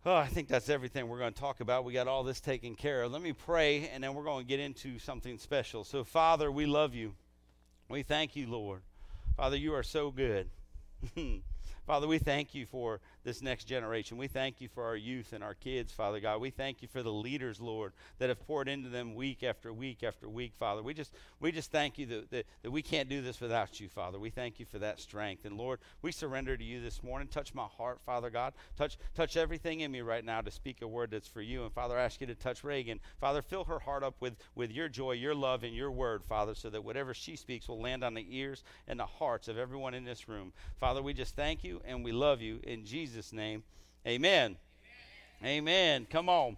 Oh, 0.08 0.14
I 0.14 0.28
think 0.28 0.46
that's 0.46 0.68
everything 0.68 1.08
we're 1.08 1.18
going 1.18 1.32
to 1.32 1.40
talk 1.40 1.58
about. 1.58 1.84
We 1.84 1.92
got 1.92 2.06
all 2.06 2.22
this 2.22 2.40
taken 2.40 2.76
care 2.76 3.02
of. 3.02 3.10
Let 3.10 3.22
me 3.22 3.32
pray, 3.32 3.88
and 3.88 4.04
then 4.04 4.14
we're 4.14 4.22
going 4.22 4.44
to 4.44 4.48
get 4.48 4.60
into 4.60 5.00
something 5.00 5.36
special. 5.36 5.82
So, 5.82 6.04
Father, 6.04 6.48
we 6.48 6.64
love 6.64 6.94
you. 6.94 7.16
We 7.88 8.04
thank 8.04 8.36
you, 8.36 8.46
Lord, 8.46 8.82
Father, 9.36 9.56
you 9.56 9.74
are 9.74 9.82
so 9.82 10.12
good. 10.12 10.48
Father, 11.88 12.06
we 12.06 12.18
thank 12.18 12.54
you 12.54 12.66
for 12.66 13.00
this 13.26 13.42
next 13.42 13.64
generation. 13.64 14.16
We 14.16 14.28
thank 14.28 14.60
you 14.60 14.68
for 14.68 14.84
our 14.84 14.94
youth 14.94 15.32
and 15.32 15.42
our 15.42 15.54
kids, 15.54 15.92
Father 15.92 16.20
God. 16.20 16.40
We 16.40 16.50
thank 16.50 16.80
you 16.80 16.86
for 16.86 17.02
the 17.02 17.12
leaders, 17.12 17.60
Lord, 17.60 17.92
that 18.18 18.28
have 18.28 18.38
poured 18.46 18.68
into 18.68 18.88
them 18.88 19.16
week 19.16 19.42
after 19.42 19.72
week 19.72 20.04
after 20.04 20.28
week, 20.28 20.52
Father. 20.54 20.80
We 20.80 20.94
just 20.94 21.12
we 21.40 21.50
just 21.50 21.72
thank 21.72 21.98
you 21.98 22.06
that, 22.06 22.30
that, 22.30 22.46
that 22.62 22.70
we 22.70 22.82
can't 22.82 23.08
do 23.08 23.20
this 23.20 23.40
without 23.40 23.80
you, 23.80 23.88
Father. 23.88 24.20
We 24.20 24.30
thank 24.30 24.60
you 24.60 24.64
for 24.64 24.78
that 24.78 25.00
strength. 25.00 25.44
And 25.44 25.58
Lord, 25.58 25.80
we 26.02 26.12
surrender 26.12 26.56
to 26.56 26.62
you 26.62 26.80
this 26.80 27.02
morning. 27.02 27.26
Touch 27.26 27.52
my 27.52 27.64
heart, 27.64 28.00
Father 28.06 28.30
God. 28.30 28.54
Touch 28.78 28.96
touch 29.16 29.36
everything 29.36 29.80
in 29.80 29.90
me 29.90 30.02
right 30.02 30.24
now 30.24 30.40
to 30.40 30.50
speak 30.52 30.80
a 30.80 30.86
word 30.86 31.10
that's 31.10 31.26
for 31.26 31.42
you. 31.42 31.64
And 31.64 31.72
Father, 31.72 31.98
I 31.98 32.04
ask 32.04 32.20
you 32.20 32.28
to 32.28 32.34
touch 32.36 32.62
Reagan. 32.62 33.00
Father, 33.20 33.42
fill 33.42 33.64
her 33.64 33.80
heart 33.80 34.04
up 34.04 34.14
with, 34.20 34.36
with 34.54 34.70
your 34.70 34.88
joy, 34.88 35.12
your 35.12 35.34
love, 35.34 35.64
and 35.64 35.74
your 35.74 35.90
word, 35.90 36.24
Father, 36.24 36.54
so 36.54 36.70
that 36.70 36.84
whatever 36.84 37.12
she 37.12 37.34
speaks 37.34 37.66
will 37.66 37.82
land 37.82 38.04
on 38.04 38.14
the 38.14 38.26
ears 38.30 38.62
and 38.86 39.00
the 39.00 39.06
hearts 39.06 39.48
of 39.48 39.58
everyone 39.58 39.94
in 39.94 40.04
this 40.04 40.28
room. 40.28 40.52
Father, 40.78 41.02
we 41.02 41.12
just 41.12 41.34
thank 41.34 41.64
you 41.64 41.82
and 41.84 42.04
we 42.04 42.12
love 42.12 42.40
you 42.40 42.60
in 42.62 42.84
Jesus' 42.84 43.15
name. 43.32 43.62
Amen. 44.06 44.56
Amen. 45.42 45.58
Amen. 45.58 46.06
Come 46.10 46.28
on. 46.28 46.56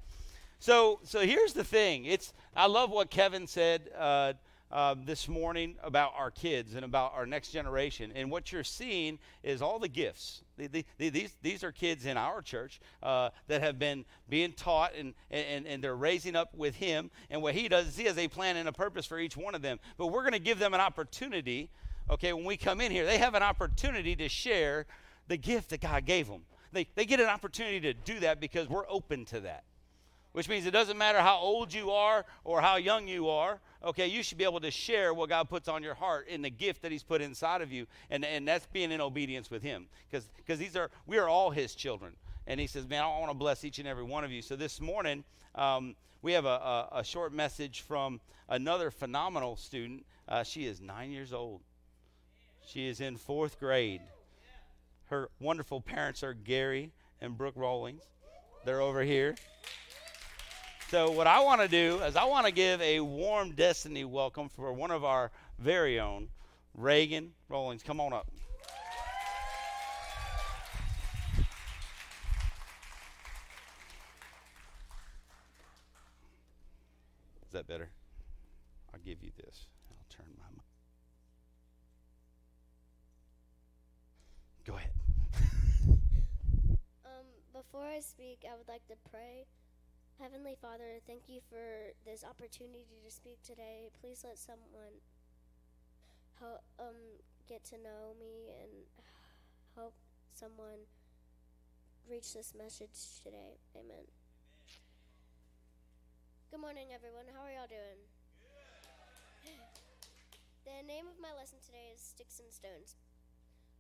So, 0.60 0.98
so 1.04 1.20
here's 1.20 1.52
the 1.52 1.64
thing. 1.64 2.04
It's 2.04 2.32
I 2.56 2.66
love 2.66 2.90
what 2.90 3.10
Kevin 3.10 3.46
said 3.46 3.90
uh, 3.96 4.32
uh, 4.70 4.94
this 5.04 5.28
morning 5.28 5.76
about 5.82 6.12
our 6.16 6.30
kids 6.30 6.74
and 6.74 6.84
about 6.84 7.12
our 7.14 7.26
next 7.26 7.50
generation. 7.52 8.12
And 8.14 8.30
what 8.30 8.52
you're 8.52 8.64
seeing 8.64 9.18
is 9.42 9.62
all 9.62 9.78
the 9.78 9.88
gifts. 9.88 10.42
The, 10.56 10.84
the, 10.98 11.10
these, 11.10 11.36
these 11.42 11.62
are 11.64 11.72
kids 11.72 12.04
in 12.04 12.16
our 12.16 12.42
church 12.42 12.80
uh, 13.02 13.30
that 13.46 13.62
have 13.62 13.78
been 13.78 14.04
being 14.28 14.52
taught 14.52 14.92
and, 14.98 15.14
and, 15.30 15.66
and 15.66 15.82
they're 15.82 15.96
raising 15.96 16.36
up 16.36 16.54
with 16.54 16.74
him. 16.74 17.10
And 17.30 17.40
what 17.40 17.54
he 17.54 17.68
does 17.68 17.86
is 17.86 17.96
he 17.96 18.04
has 18.04 18.18
a 18.18 18.28
plan 18.28 18.56
and 18.56 18.68
a 18.68 18.72
purpose 18.72 19.06
for 19.06 19.18
each 19.18 19.36
one 19.36 19.54
of 19.54 19.62
them. 19.62 19.78
But 19.96 20.08
we're 20.08 20.22
going 20.22 20.32
to 20.32 20.38
give 20.38 20.58
them 20.58 20.74
an 20.74 20.80
opportunity, 20.80 21.70
okay, 22.10 22.32
when 22.32 22.44
we 22.44 22.56
come 22.56 22.80
in 22.80 22.90
here, 22.90 23.06
they 23.06 23.18
have 23.18 23.34
an 23.34 23.42
opportunity 23.42 24.16
to 24.16 24.28
share 24.28 24.86
the 25.28 25.36
gift 25.36 25.70
that 25.70 25.80
God 25.80 26.04
gave 26.04 26.26
them. 26.26 26.42
They, 26.72 26.86
they 26.94 27.06
get 27.06 27.20
an 27.20 27.26
opportunity 27.26 27.80
to 27.80 27.94
do 27.94 28.20
that 28.20 28.40
because 28.40 28.68
we're 28.68 28.88
open 28.88 29.24
to 29.26 29.40
that. 29.40 29.64
Which 30.32 30.48
means 30.48 30.66
it 30.66 30.72
doesn't 30.72 30.98
matter 30.98 31.20
how 31.20 31.38
old 31.38 31.72
you 31.72 31.90
are 31.90 32.24
or 32.44 32.60
how 32.60 32.76
young 32.76 33.08
you 33.08 33.28
are, 33.28 33.60
okay, 33.82 34.06
you 34.06 34.22
should 34.22 34.38
be 34.38 34.44
able 34.44 34.60
to 34.60 34.70
share 34.70 35.14
what 35.14 35.30
God 35.30 35.48
puts 35.48 35.68
on 35.68 35.82
your 35.82 35.94
heart 35.94 36.28
in 36.28 36.42
the 36.42 36.50
gift 36.50 36.82
that 36.82 36.92
He's 36.92 37.02
put 37.02 37.22
inside 37.22 37.62
of 37.62 37.72
you. 37.72 37.86
And, 38.10 38.24
and 38.24 38.46
that's 38.46 38.66
being 38.66 38.92
in 38.92 39.00
obedience 39.00 39.50
with 39.50 39.62
Him. 39.62 39.86
Because 40.10 40.58
these 40.58 40.76
are, 40.76 40.90
we 41.06 41.18
are 41.18 41.28
all 41.28 41.50
His 41.50 41.74
children. 41.74 42.12
And 42.46 42.60
He 42.60 42.66
says, 42.66 42.86
man, 42.86 43.02
I 43.02 43.06
want 43.18 43.30
to 43.30 43.36
bless 43.36 43.64
each 43.64 43.78
and 43.78 43.88
every 43.88 44.04
one 44.04 44.22
of 44.22 44.30
you. 44.30 44.42
So 44.42 44.54
this 44.54 44.80
morning, 44.80 45.24
um, 45.54 45.96
we 46.20 46.32
have 46.32 46.44
a, 46.44 46.48
a, 46.48 46.88
a, 46.96 47.04
short 47.04 47.32
message 47.32 47.80
from 47.80 48.20
another 48.48 48.90
phenomenal 48.90 49.56
student. 49.56 50.04
Uh, 50.28 50.42
she 50.42 50.66
is 50.66 50.80
nine 50.80 51.10
years 51.10 51.32
old, 51.32 51.62
she 52.66 52.86
is 52.86 53.00
in 53.00 53.16
fourth 53.16 53.58
grade. 53.58 54.02
Her 55.10 55.30
wonderful 55.40 55.80
parents 55.80 56.22
are 56.22 56.34
Gary 56.34 56.92
and 57.20 57.36
Brooke 57.36 57.54
Rawlings. 57.56 58.02
They're 58.64 58.80
over 58.80 59.02
here. 59.02 59.36
So, 60.90 61.10
what 61.10 61.26
I 61.26 61.40
want 61.40 61.60
to 61.60 61.68
do 61.68 62.00
is 62.02 62.16
I 62.16 62.24
want 62.24 62.46
to 62.46 62.52
give 62.52 62.80
a 62.80 63.00
warm 63.00 63.52
Destiny 63.52 64.04
welcome 64.04 64.48
for 64.48 64.72
one 64.72 64.90
of 64.90 65.04
our 65.04 65.30
very 65.58 66.00
own, 66.00 66.28
Reagan 66.74 67.32
Rawlings. 67.48 67.82
Come 67.82 68.00
on 68.00 68.12
up. 68.12 68.30
Is 77.46 77.52
that 77.52 77.66
better? 77.66 77.88
I'll 78.92 79.00
give 79.00 79.22
you 79.22 79.30
this. 79.36 79.66
I'll 79.90 79.96
turn 80.10 80.26
my 80.38 80.44
mic. 80.54 80.64
Go 84.66 84.76
ahead. 84.76 84.90
um, 87.06 87.24
before 87.54 87.87
I 87.98 88.00
speak, 88.00 88.46
I 88.46 88.54
would 88.54 88.70
like 88.70 88.86
to 88.86 88.94
pray. 89.10 89.50
Heavenly 90.22 90.54
Father, 90.54 91.02
thank 91.02 91.26
you 91.26 91.42
for 91.50 91.98
this 92.06 92.22
opportunity 92.22 93.02
to 93.02 93.10
speak 93.10 93.42
today. 93.42 93.90
Please 93.98 94.22
let 94.22 94.38
someone 94.38 95.02
help 96.38 96.62
um 96.78 97.18
get 97.50 97.66
to 97.74 97.74
know 97.74 98.14
me 98.14 98.54
and 98.54 98.70
help 99.74 99.94
someone 100.30 100.86
reach 102.06 102.38
this 102.38 102.54
message 102.54 103.18
today. 103.18 103.58
Amen. 103.74 104.06
Good 106.54 106.62
morning, 106.62 106.94
everyone. 106.94 107.26
How 107.34 107.42
are 107.42 107.50
y'all 107.50 107.66
doing? 107.66 107.98
the 110.70 110.86
name 110.86 111.10
of 111.10 111.18
my 111.18 111.34
lesson 111.34 111.58
today 111.66 111.90
is 111.90 111.98
Sticks 111.98 112.38
and 112.38 112.54
Stones. 112.54 112.94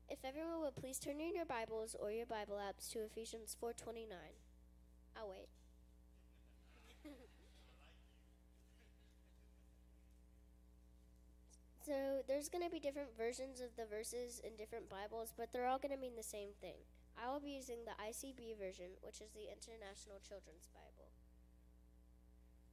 If 0.08 0.24
everyone 0.24 0.62
would 0.62 0.74
please 0.74 0.98
turn 0.98 1.20
in 1.20 1.34
your 1.36 1.44
Bibles 1.44 1.94
or 1.94 2.10
your 2.10 2.24
Bible 2.24 2.56
apps 2.56 2.90
to 2.92 3.04
Ephesians 3.04 3.54
4:29. 3.60 4.08
I'll 5.14 5.28
wait. 5.28 5.50
so 11.84 12.22
there's 12.26 12.48
going 12.48 12.64
to 12.64 12.70
be 12.70 12.80
different 12.80 13.14
versions 13.18 13.60
of 13.60 13.76
the 13.76 13.84
verses 13.84 14.40
in 14.42 14.56
different 14.56 14.88
Bibles, 14.88 15.34
but 15.36 15.52
they're 15.52 15.66
all 15.66 15.78
going 15.78 15.92
to 15.92 16.00
mean 16.00 16.16
the 16.16 16.22
same 16.22 16.54
thing. 16.58 16.78
I 17.22 17.30
will 17.30 17.40
be 17.40 17.50
using 17.50 17.84
the 17.84 17.92
ICB 18.02 18.56
version, 18.58 18.96
which 19.02 19.20
is 19.20 19.28
the 19.32 19.52
International 19.52 20.20
Children's 20.26 20.68
Bible. 20.72 21.12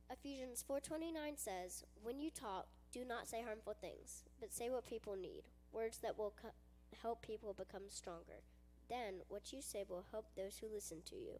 Ephesians 0.09 0.63
4:29 0.63 1.35
says, 1.35 1.83
"When 2.01 2.21
you 2.21 2.31
talk, 2.31 2.69
do 2.93 3.03
not 3.03 3.27
say 3.27 3.41
harmful 3.41 3.73
things, 3.73 4.23
but 4.39 4.53
say 4.53 4.69
what 4.69 4.85
people 4.85 5.17
need, 5.17 5.49
words 5.73 5.97
that 5.97 6.17
will 6.17 6.31
co- 6.31 6.53
help 7.01 7.21
people 7.21 7.53
become 7.53 7.89
stronger. 7.89 8.43
Then 8.89 9.21
what 9.27 9.51
you 9.51 9.61
say 9.61 9.83
will 9.87 10.05
help 10.11 10.27
those 10.35 10.57
who 10.59 10.67
listen 10.73 11.01
to 11.05 11.15
you. 11.15 11.39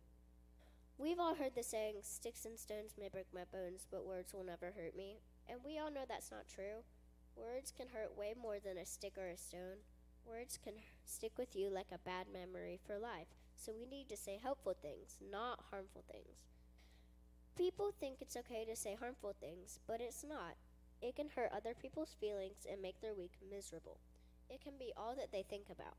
We've 0.97 1.19
all 1.19 1.35
heard 1.35 1.55
the 1.55 1.63
saying, 1.63 1.95
sticks 2.01 2.45
and 2.45 2.57
stones 2.57 2.95
may 2.97 3.09
break 3.09 3.27
my 3.33 3.43
bones, 3.51 3.85
but 3.89 4.05
words 4.05 4.33
will 4.33 4.45
never 4.45 4.71
hurt 4.71 4.95
me. 4.95 5.19
And 5.47 5.59
we 5.65 5.77
all 5.77 5.91
know 5.91 6.05
that's 6.07 6.31
not 6.31 6.47
true. 6.47 6.83
Words 7.35 7.74
can 7.75 7.88
hurt 7.89 8.17
way 8.17 8.33
more 8.39 8.59
than 8.63 8.77
a 8.77 8.85
stick 8.85 9.13
or 9.17 9.27
a 9.27 9.38
stone. 9.38 9.83
Words 10.25 10.57
can 10.63 10.74
stick 11.03 11.33
with 11.38 11.55
you 11.55 11.69
like 11.69 11.91
a 11.91 12.00
bad 12.00 12.27
memory 12.31 12.79
for 12.88 12.97
life. 12.97 13.27
So 13.57 13.74
we 13.77 13.85
need 13.85 14.09
to 14.09 14.17
say 14.17 14.39
helpful 14.41 14.75
things, 14.81 15.17
not 15.19 15.65
harmful 15.69 16.03
things. 16.09 16.47
People 17.55 17.93
think 18.00 18.17
it's 18.21 18.38
okay 18.38 18.65
to 18.65 18.75
say 18.75 18.95
harmful 19.00 19.35
things, 19.39 19.79
but 19.88 20.01
it's 20.01 20.24
not. 20.24 20.55
It 21.01 21.15
can 21.15 21.29
hurt 21.35 21.51
other 21.55 21.74
people's 21.74 22.15
feelings 22.19 22.65
and 22.69 22.81
make 22.81 23.01
their 23.01 23.13
week 23.13 23.33
miserable. 23.50 24.00
It 24.49 24.61
can 24.61 24.73
be 24.77 24.93
all 24.95 25.15
that 25.15 25.31
they 25.31 25.43
think 25.43 25.65
about. 25.69 25.97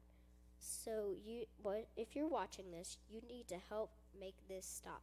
So 0.59 1.15
you 1.25 1.45
what 1.63 1.89
if 1.97 2.17
you're 2.17 2.29
watching 2.29 2.71
this, 2.71 2.99
you 3.09 3.21
need 3.29 3.49
to 3.49 3.57
help 3.57 3.93
make 4.19 4.49
this 4.49 4.67
stop. 4.67 5.03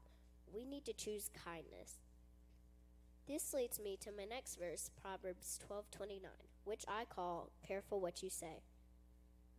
We 0.53 0.65
need 0.65 0.85
to 0.85 0.93
choose 0.93 1.29
kindness. 1.43 1.99
This 3.27 3.53
leads 3.53 3.79
me 3.79 3.97
to 4.01 4.11
my 4.11 4.25
next 4.25 4.57
verse, 4.57 4.89
Proverbs 5.01 5.59
12:29, 5.67 6.21
which 6.65 6.83
I 6.87 7.05
call 7.05 7.51
careful 7.65 8.01
what 8.01 8.21
you 8.21 8.29
say. 8.29 8.63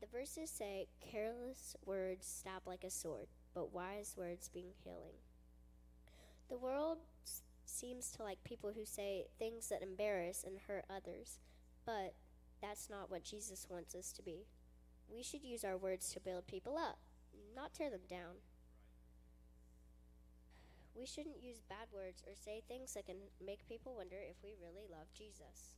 The 0.00 0.06
verses 0.06 0.50
say, 0.50 0.88
careless 1.00 1.76
words 1.86 2.26
stab 2.26 2.66
like 2.66 2.84
a 2.84 2.90
sword, 2.90 3.28
but 3.54 3.72
wise 3.72 4.14
words 4.18 4.50
bring 4.50 4.72
healing. 4.84 5.14
The 6.50 6.58
world 6.58 6.98
seems 7.64 8.10
to 8.12 8.22
like 8.22 8.44
people 8.44 8.72
who 8.74 8.84
say 8.84 9.28
things 9.38 9.68
that 9.68 9.82
embarrass 9.82 10.44
and 10.44 10.58
hurt 10.58 10.84
others, 10.90 11.38
but 11.86 12.14
that's 12.64 12.88
not 12.88 13.10
what 13.10 13.24
Jesus 13.24 13.66
wants 13.68 13.94
us 13.94 14.10
to 14.12 14.22
be. 14.22 14.46
We 15.12 15.22
should 15.22 15.44
use 15.44 15.64
our 15.64 15.76
words 15.76 16.10
to 16.12 16.20
build 16.20 16.46
people 16.46 16.78
up, 16.78 16.98
not 17.54 17.74
tear 17.74 17.90
them 17.90 18.08
down. 18.08 18.40
We 20.96 21.04
shouldn't 21.04 21.42
use 21.42 21.60
bad 21.68 21.92
words 21.92 22.22
or 22.26 22.32
say 22.34 22.62
things 22.66 22.94
that 22.94 23.04
can 23.04 23.16
make 23.44 23.68
people 23.68 23.94
wonder 23.96 24.16
if 24.16 24.36
we 24.42 24.54
really 24.58 24.86
love 24.90 25.12
Jesus. 25.12 25.76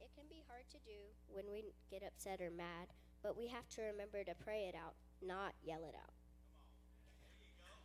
It 0.00 0.10
can 0.16 0.24
be 0.28 0.42
hard 0.48 0.64
to 0.70 0.78
do 0.84 1.14
when 1.30 1.44
we 1.52 1.72
get 1.88 2.02
upset 2.02 2.40
or 2.40 2.50
mad, 2.50 2.88
but 3.22 3.38
we 3.38 3.46
have 3.48 3.68
to 3.76 3.82
remember 3.82 4.24
to 4.24 4.34
pray 4.34 4.66
it 4.66 4.74
out, 4.74 4.94
not 5.22 5.52
yell 5.62 5.84
it 5.84 5.94
out. 5.94 6.14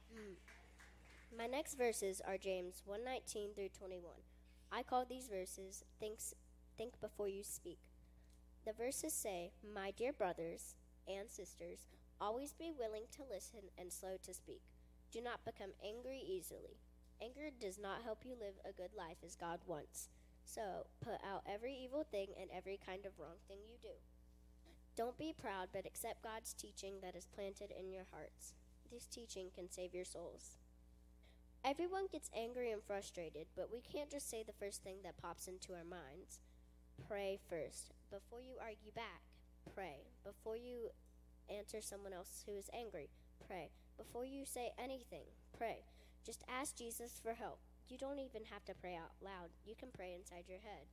Hmm. 0.09 0.33
My 1.37 1.45
next 1.45 1.75
verses 1.75 2.21
are 2.25 2.37
James 2.37 2.81
1:19 2.85 3.53
through 3.53 3.69
21. 3.69 4.23
I 4.71 4.81
call 4.81 5.05
these 5.05 5.27
verses 5.27 5.83
thinks 5.99 6.33
think 6.77 6.99
before 6.99 7.27
you 7.27 7.43
speak. 7.43 7.92
The 8.65 8.71
verses 8.71 9.11
say, 9.11 9.51
My 9.73 9.91
dear 9.91 10.13
brothers 10.13 10.75
and 11.05 11.29
sisters, 11.29 11.87
always 12.21 12.53
be 12.53 12.71
willing 12.71 13.03
to 13.11 13.23
listen 13.29 13.59
and 13.77 13.91
slow 13.91 14.15
to 14.23 14.33
speak. 14.33 14.61
Do 15.11 15.21
not 15.21 15.43
become 15.43 15.71
angry 15.85 16.21
easily. 16.25 16.79
Anger 17.21 17.49
does 17.59 17.77
not 17.77 18.03
help 18.03 18.19
you 18.23 18.35
live 18.39 18.55
a 18.63 18.71
good 18.71 18.95
life 18.97 19.17
as 19.25 19.35
God 19.35 19.59
wants. 19.65 20.07
So, 20.45 20.87
put 21.01 21.19
out 21.29 21.43
every 21.45 21.75
evil 21.75 22.05
thing 22.09 22.27
and 22.39 22.49
every 22.55 22.79
kind 22.85 23.05
of 23.05 23.19
wrong 23.19 23.35
thing 23.49 23.59
you 23.67 23.75
do. 23.81 23.95
Don't 24.95 25.17
be 25.17 25.33
proud, 25.33 25.69
but 25.73 25.85
accept 25.85 26.23
God's 26.23 26.53
teaching 26.53 26.95
that 27.01 27.15
is 27.15 27.27
planted 27.27 27.71
in 27.77 27.91
your 27.91 28.05
hearts. 28.13 28.53
This 28.89 29.07
teaching 29.07 29.47
can 29.53 29.69
save 29.69 29.93
your 29.93 30.05
souls. 30.05 30.55
Everyone 31.65 32.07
gets 32.09 32.29
angry 32.33 32.71
and 32.71 32.83
frustrated, 32.83 33.47
but 33.57 33.69
we 33.71 33.81
can't 33.81 34.11
just 34.11 34.29
say 34.29 34.41
the 34.43 34.53
first 34.53 34.83
thing 34.83 34.97
that 35.03 35.17
pops 35.17 35.47
into 35.47 35.73
our 35.73 35.83
minds. 35.83 36.39
Pray 37.07 37.39
first 37.49 37.93
before 38.13 38.45
you 38.45 38.53
argue 38.61 38.93
back. 38.93 39.25
pray. 39.73 40.05
Before 40.23 40.55
you 40.55 40.93
answer 41.49 41.81
someone 41.81 42.13
else 42.13 42.43
who 42.45 42.55
is 42.55 42.69
angry, 42.71 43.09
pray. 43.47 43.71
Before 43.97 44.23
you 44.23 44.45
say 44.45 44.71
anything, 44.77 45.25
pray. 45.57 45.81
Just 46.23 46.43
ask 46.47 46.77
Jesus 46.77 47.19
for 47.23 47.33
help. 47.33 47.59
You 47.89 47.97
don't 47.97 48.19
even 48.19 48.43
have 48.53 48.63
to 48.65 48.75
pray 48.75 48.95
out 48.95 49.17
loud, 49.19 49.49
you 49.65 49.73
can 49.73 49.89
pray 49.91 50.13
inside 50.13 50.45
your 50.47 50.59
head. 50.59 50.85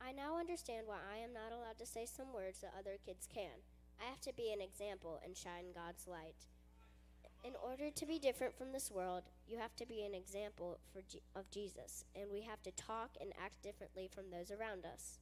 I 0.00 0.10
now 0.10 0.38
understand 0.38 0.86
why 0.86 0.98
I 0.98 1.18
am 1.18 1.32
not 1.32 1.52
allowed 1.52 1.78
to 1.78 1.86
say 1.86 2.06
some 2.06 2.34
words 2.34 2.58
that 2.60 2.74
other 2.76 2.98
kids 3.06 3.28
can. 3.32 3.62
I 4.00 4.10
have 4.10 4.20
to 4.22 4.34
be 4.34 4.52
an 4.52 4.60
example 4.60 5.20
and 5.24 5.36
shine 5.36 5.70
God's 5.72 6.08
light. 6.08 6.50
In 7.44 7.52
order 7.62 7.90
to 7.94 8.06
be 8.06 8.18
different 8.18 8.58
from 8.58 8.72
this 8.72 8.90
world, 8.90 9.22
you 9.46 9.58
have 9.58 9.76
to 9.76 9.86
be 9.86 10.02
an 10.02 10.14
example 10.14 10.78
G- 11.08 11.22
of 11.36 11.48
Jesus, 11.50 12.04
and 12.16 12.30
we 12.32 12.42
have 12.42 12.62
to 12.64 12.72
talk 12.72 13.10
and 13.20 13.32
act 13.42 13.62
differently 13.62 14.10
from 14.12 14.30
those 14.30 14.50
around 14.50 14.84
us. 14.84 15.18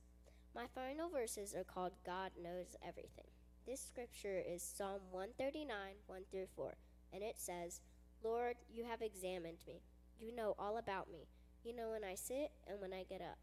My 0.54 0.66
final 0.72 1.10
verses 1.10 1.52
are 1.52 1.64
called 1.64 1.94
God 2.06 2.30
Knows 2.40 2.76
Everything. 2.80 3.26
This 3.66 3.80
scripture 3.80 4.40
is 4.40 4.62
Psalm 4.62 5.00
139, 5.10 5.66
1 6.06 6.20
through 6.30 6.46
4, 6.54 6.76
and 7.12 7.24
it 7.24 7.34
says, 7.38 7.80
Lord, 8.22 8.54
you 8.72 8.84
have 8.84 9.02
examined 9.02 9.58
me. 9.66 9.82
You 10.20 10.32
know 10.32 10.54
all 10.56 10.78
about 10.78 11.10
me. 11.10 11.26
You 11.64 11.74
know 11.74 11.90
when 11.90 12.04
I 12.04 12.14
sit 12.14 12.52
and 12.68 12.80
when 12.80 12.92
I 12.92 13.02
get 13.02 13.20
up. 13.20 13.38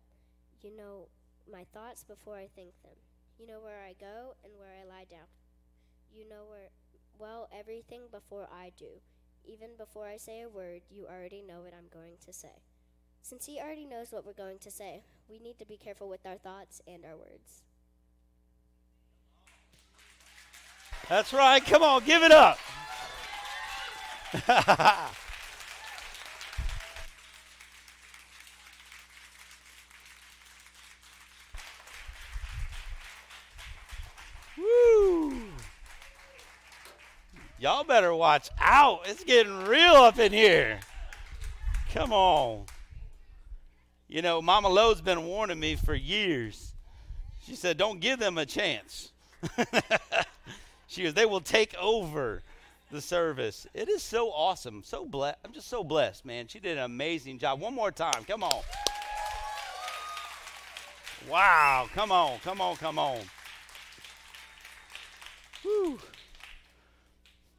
You 0.61 0.73
know 0.73 1.09
my 1.51 1.65
thoughts 1.73 2.05
before 2.05 2.37
I 2.37 2.47
think 2.47 2.71
them. 2.81 2.95
You 3.37 3.45
know 3.45 3.59
where 3.59 3.81
I 3.81 3.93
go 3.99 4.35
and 4.45 4.53
where 4.57 4.71
I 4.71 4.87
lie 4.87 5.07
down. 5.11 5.27
You 6.15 6.29
know 6.29 6.45
where 6.47 6.69
well 7.19 7.49
everything 7.51 8.03
before 8.09 8.47
I 8.49 8.71
do. 8.77 9.01
Even 9.43 9.71
before 9.77 10.07
I 10.07 10.15
say 10.15 10.43
a 10.43 10.49
word, 10.49 10.83
you 10.89 11.07
already 11.07 11.41
know 11.41 11.59
what 11.59 11.73
I'm 11.73 11.89
going 11.91 12.13
to 12.25 12.31
say. 12.31 12.61
Since 13.21 13.45
he 13.45 13.59
already 13.59 13.85
knows 13.85 14.11
what 14.11 14.25
we're 14.25 14.33
going 14.33 14.59
to 14.59 14.71
say, 14.71 15.03
we 15.29 15.39
need 15.39 15.59
to 15.59 15.65
be 15.65 15.77
careful 15.77 16.09
with 16.09 16.25
our 16.25 16.37
thoughts 16.37 16.81
and 16.87 17.05
our 17.05 17.15
words. 17.15 17.61
That's 21.07 21.33
right. 21.33 21.63
Come 21.65 21.83
on, 21.83 22.03
give 22.05 22.23
it 22.23 22.31
up. 22.31 22.57
Woo! 34.57 35.33
Y'all 37.59 37.83
better 37.83 38.13
watch 38.13 38.49
out. 38.59 39.01
It's 39.05 39.23
getting 39.23 39.65
real 39.65 39.93
up 39.93 40.17
in 40.17 40.31
here. 40.31 40.79
Come 41.93 42.13
on. 42.13 42.65
You 44.11 44.21
know, 44.21 44.41
Mama 44.41 44.67
Lowe's 44.67 44.99
been 44.99 45.25
warning 45.25 45.57
me 45.57 45.77
for 45.77 45.95
years. 45.95 46.73
She 47.45 47.55
said, 47.55 47.77
don't 47.77 48.01
give 48.01 48.19
them 48.19 48.37
a 48.37 48.45
chance. 48.45 49.09
she 50.87 51.03
goes, 51.03 51.13
they 51.13 51.25
will 51.25 51.39
take 51.39 51.73
over 51.75 52.41
the 52.91 52.99
service. 52.99 53.65
It 53.73 53.87
is 53.87 54.03
so 54.03 54.29
awesome. 54.31 54.83
So 54.83 55.05
blessed. 55.05 55.37
I'm 55.45 55.53
just 55.53 55.69
so 55.69 55.85
blessed, 55.85 56.25
man. 56.25 56.47
She 56.47 56.59
did 56.59 56.77
an 56.77 56.83
amazing 56.83 57.39
job. 57.39 57.61
One 57.61 57.73
more 57.73 57.89
time. 57.89 58.25
Come 58.27 58.43
on. 58.43 58.61
Wow. 61.29 61.87
Come 61.95 62.11
on. 62.11 62.39
Come 62.39 62.59
on. 62.59 62.75
Come 62.75 62.99
on. 62.99 63.19
Whew. 65.61 65.99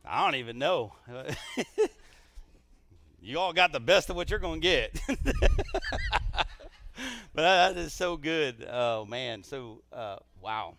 I 0.05 0.23
don't 0.23 0.35
even 0.35 0.59
know. 0.59 0.93
you 3.23 3.38
all 3.38 3.55
got 3.55 3.73
the 3.73 3.81
best 3.81 4.11
of 4.11 4.17
what 4.17 4.29
you're 4.29 4.38
going 4.38 4.61
to 4.61 4.69
get. 4.69 5.01
but 7.35 7.42
that 7.42 7.77
is 7.79 7.95
so 7.95 8.16
good. 8.16 8.66
Oh, 8.71 9.07
man. 9.07 9.42
So, 9.42 9.83
uh, 9.92 10.16
wow. 10.40 10.75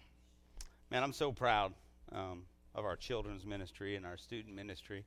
Man, 0.91 1.01
I'm 1.01 1.13
so 1.13 1.31
proud 1.31 1.73
um, 2.11 2.43
of 2.75 2.85
our 2.85 2.95
children's 2.95 3.43
ministry 3.43 3.95
and 3.95 4.05
our 4.05 4.17
student 4.17 4.55
ministry. 4.55 5.03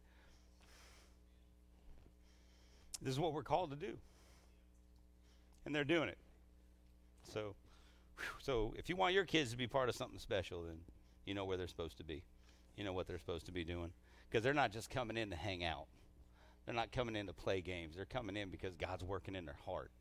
This 3.01 3.13
is 3.13 3.21
what 3.21 3.33
we're 3.33 3.45
called 3.45 3.71
to 3.71 3.77
do. 3.77 3.97
And 5.65 5.75
they're 5.75 5.85
doing 5.85 6.09
it. 6.09 6.19
So, 7.33 7.55
so 8.41 8.75
if 8.77 8.89
you 8.89 8.97
want 8.97 9.15
your 9.15 9.25
kids 9.25 9.53
to 9.53 9.57
be 9.57 9.69
part 9.69 9.89
of 9.89 9.95
something 9.95 10.19
special, 10.19 10.63
then 10.63 10.79
you 11.25 11.35
know 11.35 11.45
where 11.45 11.57
they're 11.57 11.69
supposed 11.69 11.99
to 11.99 12.05
be. 12.05 12.23
You 12.77 12.83
know 12.83 12.93
what 12.93 13.07
they're 13.07 13.19
supposed 13.19 13.47
to 13.47 13.53
be 13.53 13.63
doing. 13.63 13.91
Because 14.29 14.43
they're 14.43 14.55
not 14.55 14.73
just 14.73 14.91
coming 14.91 15.17
in 15.17 15.31
to 15.31 15.37
hang 15.37 15.63
out, 15.63 15.87
they're 16.65 16.75
not 16.75 16.91
coming 16.91 17.15
in 17.15 17.29
to 17.29 17.33
play 17.33 17.61
games. 17.61 17.95
They're 17.95 18.05
coming 18.05 18.37
in 18.37 18.51
because 18.51 18.75
God's 18.75 19.05
working 19.05 19.37
in 19.37 19.45
their 19.45 19.59
heart. 19.65 19.93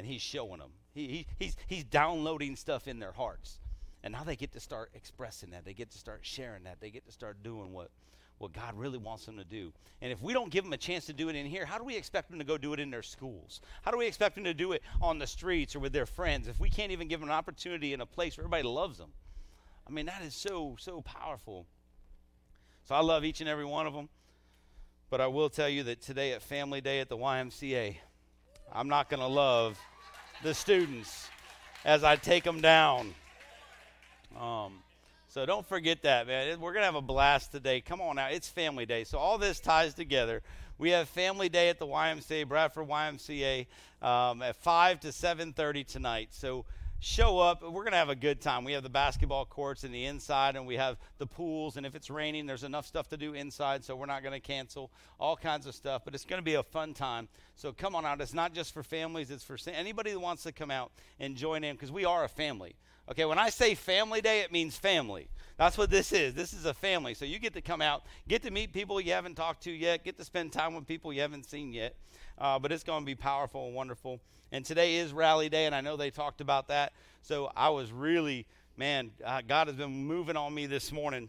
And 0.00 0.08
He's 0.08 0.22
showing 0.22 0.60
them. 0.60 0.70
He, 0.94 1.08
he, 1.08 1.26
he's, 1.38 1.56
he's 1.66 1.84
downloading 1.84 2.56
stuff 2.56 2.88
in 2.88 3.00
their 3.00 3.12
hearts. 3.12 3.58
And 4.02 4.12
now 4.12 4.24
they 4.24 4.34
get 4.34 4.52
to 4.52 4.60
start 4.60 4.90
expressing 4.94 5.50
that. 5.50 5.66
They 5.66 5.74
get 5.74 5.90
to 5.90 5.98
start 5.98 6.20
sharing 6.22 6.64
that. 6.64 6.80
They 6.80 6.88
get 6.88 7.04
to 7.04 7.12
start 7.12 7.42
doing 7.42 7.70
what, 7.70 7.90
what 8.38 8.54
God 8.54 8.78
really 8.78 8.96
wants 8.96 9.26
them 9.26 9.36
to 9.36 9.44
do. 9.44 9.74
And 10.00 10.10
if 10.10 10.22
we 10.22 10.32
don't 10.32 10.50
give 10.50 10.64
them 10.64 10.72
a 10.72 10.78
chance 10.78 11.04
to 11.04 11.12
do 11.12 11.28
it 11.28 11.36
in 11.36 11.44
here, 11.44 11.66
how 11.66 11.76
do 11.76 11.84
we 11.84 11.96
expect 11.96 12.30
them 12.30 12.38
to 12.38 12.46
go 12.46 12.56
do 12.56 12.72
it 12.72 12.80
in 12.80 12.90
their 12.90 13.02
schools? 13.02 13.60
How 13.82 13.90
do 13.90 13.98
we 13.98 14.06
expect 14.06 14.36
them 14.36 14.44
to 14.44 14.54
do 14.54 14.72
it 14.72 14.82
on 15.02 15.18
the 15.18 15.26
streets 15.26 15.76
or 15.76 15.80
with 15.80 15.92
their 15.92 16.06
friends 16.06 16.48
if 16.48 16.58
we 16.58 16.70
can't 16.70 16.92
even 16.92 17.08
give 17.08 17.20
them 17.20 17.28
an 17.28 17.34
opportunity 17.34 17.92
in 17.92 18.00
a 18.00 18.06
place 18.06 18.38
where 18.38 18.46
everybody 18.46 18.62
loves 18.62 18.96
them? 18.96 19.10
I 19.86 19.90
mean, 19.90 20.06
that 20.06 20.22
is 20.22 20.34
so, 20.34 20.76
so 20.80 21.02
powerful. 21.02 21.66
So 22.84 22.94
I 22.94 23.00
love 23.00 23.22
each 23.22 23.42
and 23.42 23.50
every 23.50 23.66
one 23.66 23.86
of 23.86 23.92
them. 23.92 24.08
But 25.10 25.20
I 25.20 25.26
will 25.26 25.50
tell 25.50 25.68
you 25.68 25.82
that 25.82 26.00
today 26.00 26.32
at 26.32 26.40
Family 26.40 26.80
Day 26.80 27.00
at 27.00 27.10
the 27.10 27.18
YMCA, 27.18 27.96
I'm 28.72 28.88
not 28.88 29.10
going 29.10 29.20
to 29.20 29.26
love 29.26 29.78
the 30.42 30.54
students 30.54 31.28
as 31.84 32.04
I 32.04 32.16
take 32.16 32.44
them 32.44 32.60
down. 32.60 33.14
Um, 34.38 34.74
so 35.28 35.44
don't 35.46 35.66
forget 35.66 36.02
that, 36.02 36.26
man. 36.26 36.58
We're 36.60 36.72
going 36.72 36.82
to 36.82 36.86
have 36.86 36.94
a 36.94 37.02
blast 37.02 37.52
today. 37.52 37.80
Come 37.80 38.00
on 38.00 38.18
out. 38.18 38.32
It's 38.32 38.48
Family 38.48 38.86
Day. 38.86 39.04
So 39.04 39.18
all 39.18 39.38
this 39.38 39.60
ties 39.60 39.94
together. 39.94 40.42
We 40.78 40.90
have 40.90 41.08
Family 41.08 41.48
Day 41.48 41.68
at 41.68 41.78
the 41.78 41.86
YMCA, 41.86 42.48
Bradford 42.48 42.88
YMCA, 42.88 43.66
um, 44.02 44.42
at 44.42 44.56
5 44.56 45.00
to 45.00 45.08
7.30 45.08 45.86
tonight. 45.86 46.28
So 46.30 46.64
show 47.00 47.38
up. 47.38 47.62
We're 47.62 47.82
going 47.82 47.92
to 47.92 47.98
have 47.98 48.10
a 48.10 48.14
good 48.14 48.40
time. 48.40 48.62
We 48.62 48.72
have 48.72 48.82
the 48.82 48.90
basketball 48.90 49.46
courts 49.46 49.84
in 49.84 49.90
the 49.90 50.04
inside, 50.04 50.54
and 50.54 50.66
we 50.66 50.76
have 50.76 50.98
the 51.18 51.26
pools. 51.26 51.76
And 51.76 51.86
if 51.86 51.94
it's 51.94 52.10
raining, 52.10 52.46
there's 52.46 52.62
enough 52.62 52.86
stuff 52.86 53.08
to 53.08 53.16
do 53.16 53.32
inside, 53.32 53.84
so 53.84 53.96
we're 53.96 54.06
not 54.06 54.22
going 54.22 54.38
to 54.38 54.46
cancel 54.46 54.92
all 55.18 55.36
kinds 55.36 55.66
of 55.66 55.74
stuff. 55.74 56.02
But 56.04 56.14
it's 56.14 56.24
going 56.24 56.40
to 56.40 56.44
be 56.44 56.54
a 56.54 56.62
fun 56.62 56.92
time. 56.92 57.28
So 57.56 57.72
come 57.72 57.94
on 57.96 58.04
out. 58.04 58.20
It's 58.20 58.34
not 58.34 58.54
just 58.54 58.72
for 58.72 58.82
families, 58.82 59.30
it's 59.30 59.42
for 59.42 59.56
anybody 59.72 60.12
that 60.12 60.20
wants 60.20 60.42
to 60.44 60.52
come 60.52 60.70
out 60.70 60.92
and 61.18 61.36
join 61.36 61.64
in 61.64 61.74
because 61.74 61.90
we 61.90 62.04
are 62.04 62.24
a 62.24 62.28
family. 62.28 62.76
Okay, 63.10 63.24
when 63.24 63.38
I 63.38 63.50
say 63.50 63.74
family 63.74 64.20
day, 64.20 64.40
it 64.40 64.52
means 64.52 64.76
family. 64.76 65.28
That's 65.56 65.76
what 65.76 65.90
this 65.90 66.12
is. 66.12 66.34
This 66.34 66.52
is 66.52 66.64
a 66.64 66.72
family. 66.72 67.14
So 67.14 67.24
you 67.24 67.40
get 67.40 67.54
to 67.54 67.60
come 67.60 67.82
out, 67.82 68.04
get 68.28 68.42
to 68.44 68.50
meet 68.52 68.72
people 68.72 69.00
you 69.00 69.12
haven't 69.12 69.34
talked 69.34 69.64
to 69.64 69.72
yet, 69.72 70.04
get 70.04 70.16
to 70.18 70.24
spend 70.24 70.52
time 70.52 70.74
with 70.74 70.86
people 70.86 71.12
you 71.12 71.20
haven't 71.20 71.44
seen 71.44 71.72
yet. 71.72 71.96
Uh, 72.38 72.58
but 72.58 72.70
it's 72.70 72.84
going 72.84 73.02
to 73.02 73.06
be 73.06 73.16
powerful 73.16 73.66
and 73.66 73.74
wonderful. 73.74 74.20
And 74.52 74.64
today 74.64 74.96
is 74.96 75.12
rally 75.12 75.48
day, 75.48 75.66
and 75.66 75.74
I 75.74 75.80
know 75.80 75.96
they 75.96 76.10
talked 76.10 76.40
about 76.40 76.68
that. 76.68 76.92
So 77.22 77.52
I 77.56 77.68
was 77.68 77.92
really, 77.92 78.46
man, 78.76 79.12
uh, 79.24 79.42
God 79.46 79.68
has 79.68 79.76
been 79.76 80.06
moving 80.06 80.36
on 80.36 80.52
me 80.52 80.66
this 80.66 80.90
morning. 80.90 81.28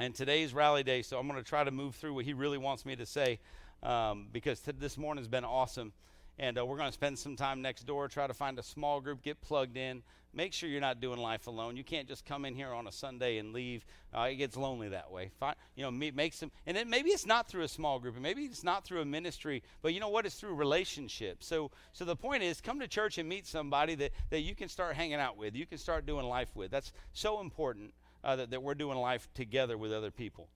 And 0.00 0.12
today's 0.12 0.52
rally 0.52 0.82
day, 0.82 1.02
so 1.02 1.18
I'm 1.18 1.28
going 1.28 1.38
to 1.38 1.48
try 1.48 1.62
to 1.62 1.70
move 1.70 1.94
through 1.94 2.14
what 2.14 2.24
He 2.24 2.32
really 2.32 2.58
wants 2.58 2.84
me 2.84 2.96
to 2.96 3.06
say 3.06 3.38
um, 3.84 4.26
because 4.32 4.58
t- 4.58 4.72
this 4.76 4.98
morning 4.98 5.22
has 5.22 5.28
been 5.28 5.44
awesome. 5.44 5.92
And 6.38 6.58
uh, 6.58 6.66
we're 6.66 6.78
going 6.78 6.88
to 6.88 6.94
spend 6.94 7.16
some 7.16 7.36
time 7.36 7.62
next 7.62 7.84
door, 7.84 8.08
try 8.08 8.26
to 8.26 8.34
find 8.34 8.58
a 8.58 8.62
small 8.62 9.00
group, 9.00 9.22
get 9.22 9.40
plugged 9.40 9.76
in. 9.76 10.02
Make 10.34 10.54
sure 10.54 10.68
you're 10.68 10.80
not 10.80 11.00
doing 11.00 11.18
life 11.18 11.46
alone. 11.46 11.76
You 11.76 11.84
can't 11.84 12.08
just 12.08 12.24
come 12.24 12.46
in 12.46 12.54
here 12.54 12.72
on 12.72 12.86
a 12.86 12.92
Sunday 12.92 13.36
and 13.36 13.52
leave. 13.52 13.84
Uh, 14.16 14.28
it 14.30 14.36
gets 14.36 14.56
lonely 14.56 14.88
that 14.88 15.10
way. 15.10 15.30
Find, 15.38 15.54
you 15.76 15.82
know, 15.82 15.90
make 15.90 16.32
some, 16.32 16.50
and 16.66 16.74
then 16.74 16.88
maybe 16.88 17.10
it's 17.10 17.26
not 17.26 17.48
through 17.48 17.64
a 17.64 17.68
small 17.68 17.98
group, 17.98 18.14
and 18.14 18.22
maybe 18.22 18.44
it's 18.44 18.64
not 18.64 18.84
through 18.84 19.02
a 19.02 19.04
ministry, 19.04 19.62
but 19.82 19.92
you 19.92 20.00
know 20.00 20.08
what? 20.08 20.24
It's 20.24 20.36
through 20.36 20.54
relationships. 20.54 21.46
So, 21.46 21.70
so 21.92 22.06
the 22.06 22.16
point 22.16 22.42
is, 22.42 22.62
come 22.62 22.80
to 22.80 22.88
church 22.88 23.18
and 23.18 23.28
meet 23.28 23.46
somebody 23.46 23.94
that, 23.96 24.12
that 24.30 24.40
you 24.40 24.54
can 24.54 24.70
start 24.70 24.96
hanging 24.96 25.16
out 25.16 25.36
with, 25.36 25.54
you 25.54 25.66
can 25.66 25.76
start 25.76 26.06
doing 26.06 26.24
life 26.24 26.54
with. 26.54 26.70
That's 26.70 26.92
so 27.12 27.40
important 27.40 27.92
uh, 28.24 28.36
that, 28.36 28.50
that 28.52 28.62
we're 28.62 28.74
doing 28.74 28.96
life 28.96 29.28
together 29.34 29.76
with 29.76 29.92
other 29.92 30.10
people. 30.10 30.48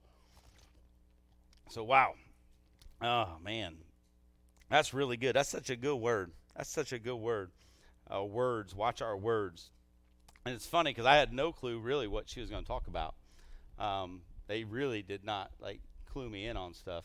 So, 1.68 1.84
wow. 1.84 2.14
Oh, 3.02 3.36
man. 3.44 3.76
That's 4.70 4.94
really 4.94 5.18
good. 5.18 5.36
That's 5.36 5.50
such 5.50 5.68
a 5.68 5.76
good 5.76 5.96
word. 5.96 6.30
That's 6.56 6.70
such 6.70 6.92
a 6.92 6.98
good 6.98 7.16
word. 7.16 7.50
Uh, 8.12 8.24
words. 8.24 8.74
Watch 8.74 9.02
our 9.02 9.16
words. 9.16 9.70
And 10.44 10.54
it's 10.54 10.66
funny 10.66 10.90
because 10.90 11.06
I 11.06 11.16
had 11.16 11.32
no 11.32 11.52
clue 11.52 11.78
really 11.78 12.06
what 12.06 12.28
she 12.28 12.40
was 12.40 12.50
going 12.50 12.62
to 12.62 12.68
talk 12.68 12.86
about. 12.86 13.14
Um, 13.78 14.20
they 14.46 14.64
really 14.64 15.02
did 15.02 15.24
not 15.24 15.50
like 15.60 15.80
clue 16.12 16.28
me 16.28 16.46
in 16.46 16.56
on 16.56 16.72
stuff. 16.72 17.04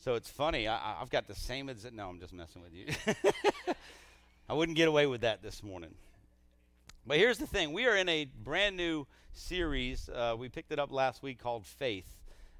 So 0.00 0.14
it's 0.14 0.28
funny. 0.28 0.66
I, 0.66 0.96
have 0.98 1.10
got 1.10 1.28
the 1.28 1.34
same 1.34 1.68
as 1.68 1.86
no. 1.92 2.08
I'm 2.08 2.18
just 2.18 2.32
messing 2.32 2.62
with 2.62 2.74
you. 2.74 2.86
I 4.48 4.54
wouldn't 4.54 4.76
get 4.76 4.88
away 4.88 5.06
with 5.06 5.20
that 5.20 5.42
this 5.42 5.62
morning. 5.62 5.94
But 7.06 7.18
here's 7.18 7.38
the 7.38 7.46
thing: 7.46 7.72
we 7.72 7.86
are 7.86 7.96
in 7.96 8.08
a 8.08 8.26
brand 8.42 8.76
new 8.76 9.06
series. 9.32 10.08
Uh, 10.08 10.34
we 10.36 10.48
picked 10.48 10.72
it 10.72 10.78
up 10.78 10.90
last 10.90 11.22
week 11.22 11.38
called 11.38 11.66
Faith. 11.66 12.08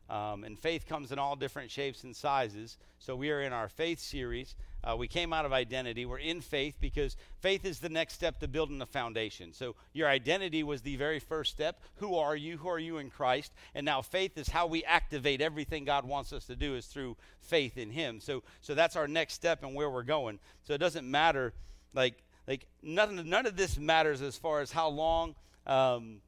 Um, 0.08 0.44
and 0.44 0.58
faith 0.58 0.86
comes 0.86 1.10
in 1.10 1.18
all 1.18 1.36
different 1.36 1.70
shapes 1.70 2.04
and 2.04 2.14
sizes. 2.14 2.76
So 2.98 3.16
we 3.16 3.30
are 3.30 3.40
in 3.40 3.52
our 3.52 3.68
faith 3.68 3.98
series. 3.98 4.54
Uh, 4.84 4.96
we 4.96 5.06
came 5.06 5.32
out 5.32 5.44
of 5.44 5.52
identity. 5.52 6.04
We're 6.04 6.18
in 6.18 6.40
faith 6.40 6.76
because 6.80 7.16
faith 7.38 7.64
is 7.64 7.78
the 7.78 7.88
next 7.88 8.14
step 8.14 8.40
to 8.40 8.48
building 8.48 8.78
the 8.78 8.86
foundation. 8.86 9.52
So 9.52 9.76
your 9.92 10.08
identity 10.08 10.62
was 10.62 10.82
the 10.82 10.96
very 10.96 11.20
first 11.20 11.52
step. 11.52 11.80
Who 11.96 12.16
are 12.16 12.34
you? 12.34 12.58
Who 12.58 12.68
are 12.68 12.78
you 12.78 12.98
in 12.98 13.10
Christ? 13.10 13.52
And 13.74 13.84
now 13.84 14.02
faith 14.02 14.36
is 14.36 14.48
how 14.48 14.66
we 14.66 14.84
activate 14.84 15.40
everything 15.40 15.84
God 15.84 16.04
wants 16.04 16.32
us 16.32 16.46
to 16.46 16.56
do 16.56 16.74
is 16.74 16.86
through 16.86 17.16
faith 17.40 17.78
in 17.78 17.90
Him. 17.90 18.18
So 18.20 18.42
so 18.60 18.74
that's 18.74 18.96
our 18.96 19.06
next 19.06 19.34
step 19.34 19.62
and 19.62 19.74
where 19.74 19.88
we're 19.88 20.02
going. 20.02 20.40
So 20.64 20.74
it 20.74 20.78
doesn't 20.78 21.08
matter 21.08 21.52
like 21.94 22.14
like 22.48 22.66
none 22.82 23.28
none 23.28 23.46
of 23.46 23.56
this 23.56 23.78
matters 23.78 24.20
as 24.20 24.36
far 24.36 24.60
as 24.60 24.72
how 24.72 24.88
long. 24.88 25.36
Um, 25.66 26.22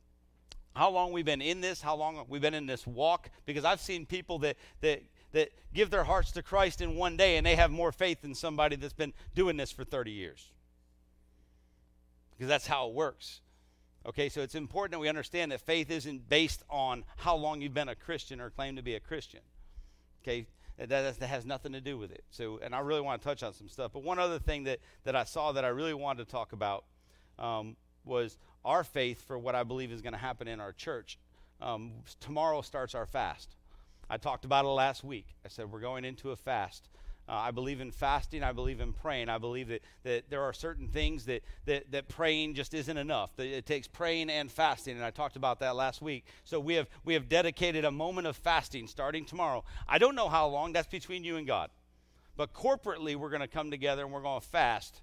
how 0.77 0.91
long 0.91 1.13
we've 1.13 1.25
been 1.25 1.43
in 1.43 1.61
this, 1.61 1.81
how 1.81 1.95
long 1.95 2.25
we've 2.29 2.43
been 2.43 2.55
in 2.55 2.67
this 2.67 2.85
walk, 2.85 3.31
because 3.47 3.65
I've 3.65 3.81
seen 3.81 4.07
people 4.07 4.41
that, 4.41 4.57
that 4.81 5.03
that 5.35 5.51
give 5.75 5.91
their 5.91 6.05
hearts 6.05 6.31
to 6.33 6.43
Christ 6.43 6.81
in 6.81 6.95
one 6.95 7.17
day 7.17 7.37
and 7.37 7.45
they 7.45 7.57
have 7.57 7.71
more 7.71 7.93
faith 7.93 8.23
than 8.23 8.35
somebody 8.35 8.77
that's 8.77 8.95
been 8.95 9.13
doing 9.35 9.57
this 9.57 9.71
for 9.71 9.85
30 9.85 10.13
years. 10.13 10.53
Because 12.31 12.49
that's 12.49 12.67
how 12.67 12.89
it 12.89 12.95
works. 12.95 13.41
Okay, 14.07 14.29
so 14.29 14.43
it's 14.43 14.55
important 14.55 14.93
that 14.93 15.01
we 15.01 15.09
understand 15.09 15.51
that 15.53 15.61
faith 15.61 15.91
isn't 15.91 16.29
based 16.29 16.63
on 16.71 17.05
how 17.17 17.35
long 17.37 17.61
you've 17.61 17.75
been 17.75 17.89
a 17.89 17.95
Christian 17.95 18.41
or 18.41 18.51
claim 18.51 18.77
to 18.77 18.83
be 18.83 18.95
a 18.95 19.01
Christian. 19.01 19.41
Okay, 20.23 20.47
that, 20.79 20.89
that, 20.89 21.27
has 21.27 21.45
nothing 21.45 21.73
to 21.73 21.81
do 21.81 21.99
with 21.99 22.13
it. 22.13 22.25
So, 22.31 22.61
and 22.63 22.75
I 22.75 22.81
really 22.81 23.01
want 23.01 23.21
to 23.21 23.29
touch 23.29 23.43
on 23.43 23.53
some 23.55 23.69
stuff. 23.69 23.93
But 23.93 24.03
one 24.03 24.19
other 24.19 24.39
thing 24.39 24.65
that, 24.65 24.79
that 25.05 25.17
I 25.17 25.25
saw 25.25 25.53
that 25.53 25.65
I 25.65 25.69
really 25.69 25.95
wanted 25.95 26.27
to 26.27 26.31
talk 26.31 26.53
about 26.53 26.85
um, 27.39 27.77
was 28.05 28.39
our 28.65 28.85
faith 28.85 29.27
for 29.27 29.39
what 29.39 29.55
I 29.55 29.63
believe 29.63 29.91
is 29.91 30.01
going 30.01 30.13
to 30.13 30.19
happen 30.19 30.49
in 30.49 30.61
our 30.61 30.73
church. 30.73 31.19
Um, 31.61 31.93
tomorrow 32.21 32.61
starts 32.63 32.95
our 32.95 33.07
fast. 33.07 33.57
I 34.09 34.17
talked 34.17 34.45
about 34.45 34.65
it 34.65 34.69
last 34.69 35.05
week. 35.05 35.27
I 35.45 35.49
said 35.49 35.71
we're 35.71 35.81
going 35.81 36.05
into 36.05 36.31
a 36.31 36.37
fast. 36.37 36.89
Uh, 37.27 37.33
I 37.33 37.53
believe 37.53 37.81
in 37.81 37.91
fasting. 37.91 38.43
I 38.43 38.53
believe 38.53 38.81
in 38.81 38.93
praying. 38.93 39.31
I 39.31 39.39
believe 39.39 39.69
that, 39.69 39.83
that 40.03 40.29
there 40.29 40.43
are 40.43 40.53
certain 40.53 40.89
things 40.89 41.25
that, 41.25 41.43
that, 41.65 41.91
that 41.91 42.09
praying 42.09 42.55
just 42.55 42.75
isn't 42.75 42.97
enough. 42.97 43.35
That 43.37 43.47
it 43.47 43.65
takes 43.65 43.89
praying 43.89 44.29
and 44.29 44.51
fasting, 44.51 44.97
and 44.97 45.05
I 45.05 45.11
talked 45.11 45.37
about 45.37 45.61
that 45.61 45.75
last 45.75 46.03
week. 46.03 46.27
So 46.45 46.61
we 46.61 46.75
have, 46.75 46.89
we 47.05 47.15
have 47.15 47.29
dedicated 47.29 47.87
a 47.87 47.91
moment 47.91 48.27
of 48.27 48.37
fasting 48.37 48.87
starting 48.87 49.25
tomorrow. 49.25 49.65
I 49.89 49.97
don't 49.99 50.15
know 50.15 50.29
how 50.29 50.49
long. 50.49 50.75
That's 50.75 50.89
between 50.89 51.25
you 51.25 51.37
and 51.37 51.47
God. 51.47 51.71
But 52.37 52.53
corporately, 52.53 53.17
we're 53.17 53.31
going 53.31 53.41
to 53.41 53.49
come 53.49 53.71
together 53.71 54.03
and 54.03 54.13
we're 54.13 54.21
going 54.21 54.41
to 54.41 54.47
fast 54.47 55.01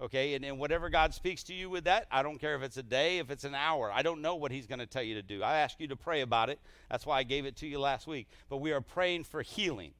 Okay, 0.00 0.34
and, 0.34 0.44
and 0.46 0.58
whatever 0.58 0.88
God 0.88 1.12
speaks 1.12 1.42
to 1.44 1.54
you 1.54 1.68
with 1.68 1.84
that, 1.84 2.06
I 2.10 2.22
don't 2.22 2.38
care 2.38 2.54
if 2.54 2.62
it's 2.62 2.78
a 2.78 2.82
day, 2.82 3.18
if 3.18 3.30
it's 3.30 3.44
an 3.44 3.54
hour. 3.54 3.92
I 3.92 4.00
don't 4.00 4.22
know 4.22 4.36
what 4.36 4.50
He's 4.50 4.66
going 4.66 4.78
to 4.78 4.86
tell 4.86 5.02
you 5.02 5.14
to 5.16 5.22
do. 5.22 5.42
I 5.42 5.58
ask 5.58 5.78
you 5.78 5.88
to 5.88 5.96
pray 5.96 6.22
about 6.22 6.48
it. 6.48 6.58
That's 6.90 7.04
why 7.04 7.18
I 7.18 7.22
gave 7.22 7.44
it 7.44 7.56
to 7.56 7.66
you 7.66 7.78
last 7.78 8.06
week. 8.06 8.26
But 8.48 8.58
we 8.58 8.72
are 8.72 8.80
praying 8.80 9.24
for 9.24 9.42
healing. 9.42 9.92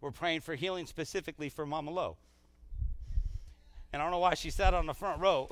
We're 0.00 0.10
praying 0.10 0.40
for 0.40 0.54
healing 0.54 0.86
specifically 0.86 1.50
for 1.50 1.66
Mama 1.66 1.90
Lo. 1.90 2.16
And 3.92 4.00
I 4.00 4.04
don't 4.06 4.10
know 4.10 4.20
why 4.20 4.34
she 4.34 4.48
sat 4.48 4.72
on 4.72 4.86
the 4.86 4.94
front 4.94 5.20
row. 5.20 5.50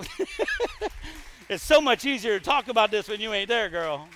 it's 1.51 1.63
so 1.63 1.81
much 1.83 2.07
easier 2.07 2.39
to 2.39 2.45
talk 2.45 2.69
about 2.69 2.91
this 2.91 3.07
when 3.07 3.21
you 3.21 3.35
ain't 3.35 3.49
there, 3.49 3.69
girl. 3.69 4.09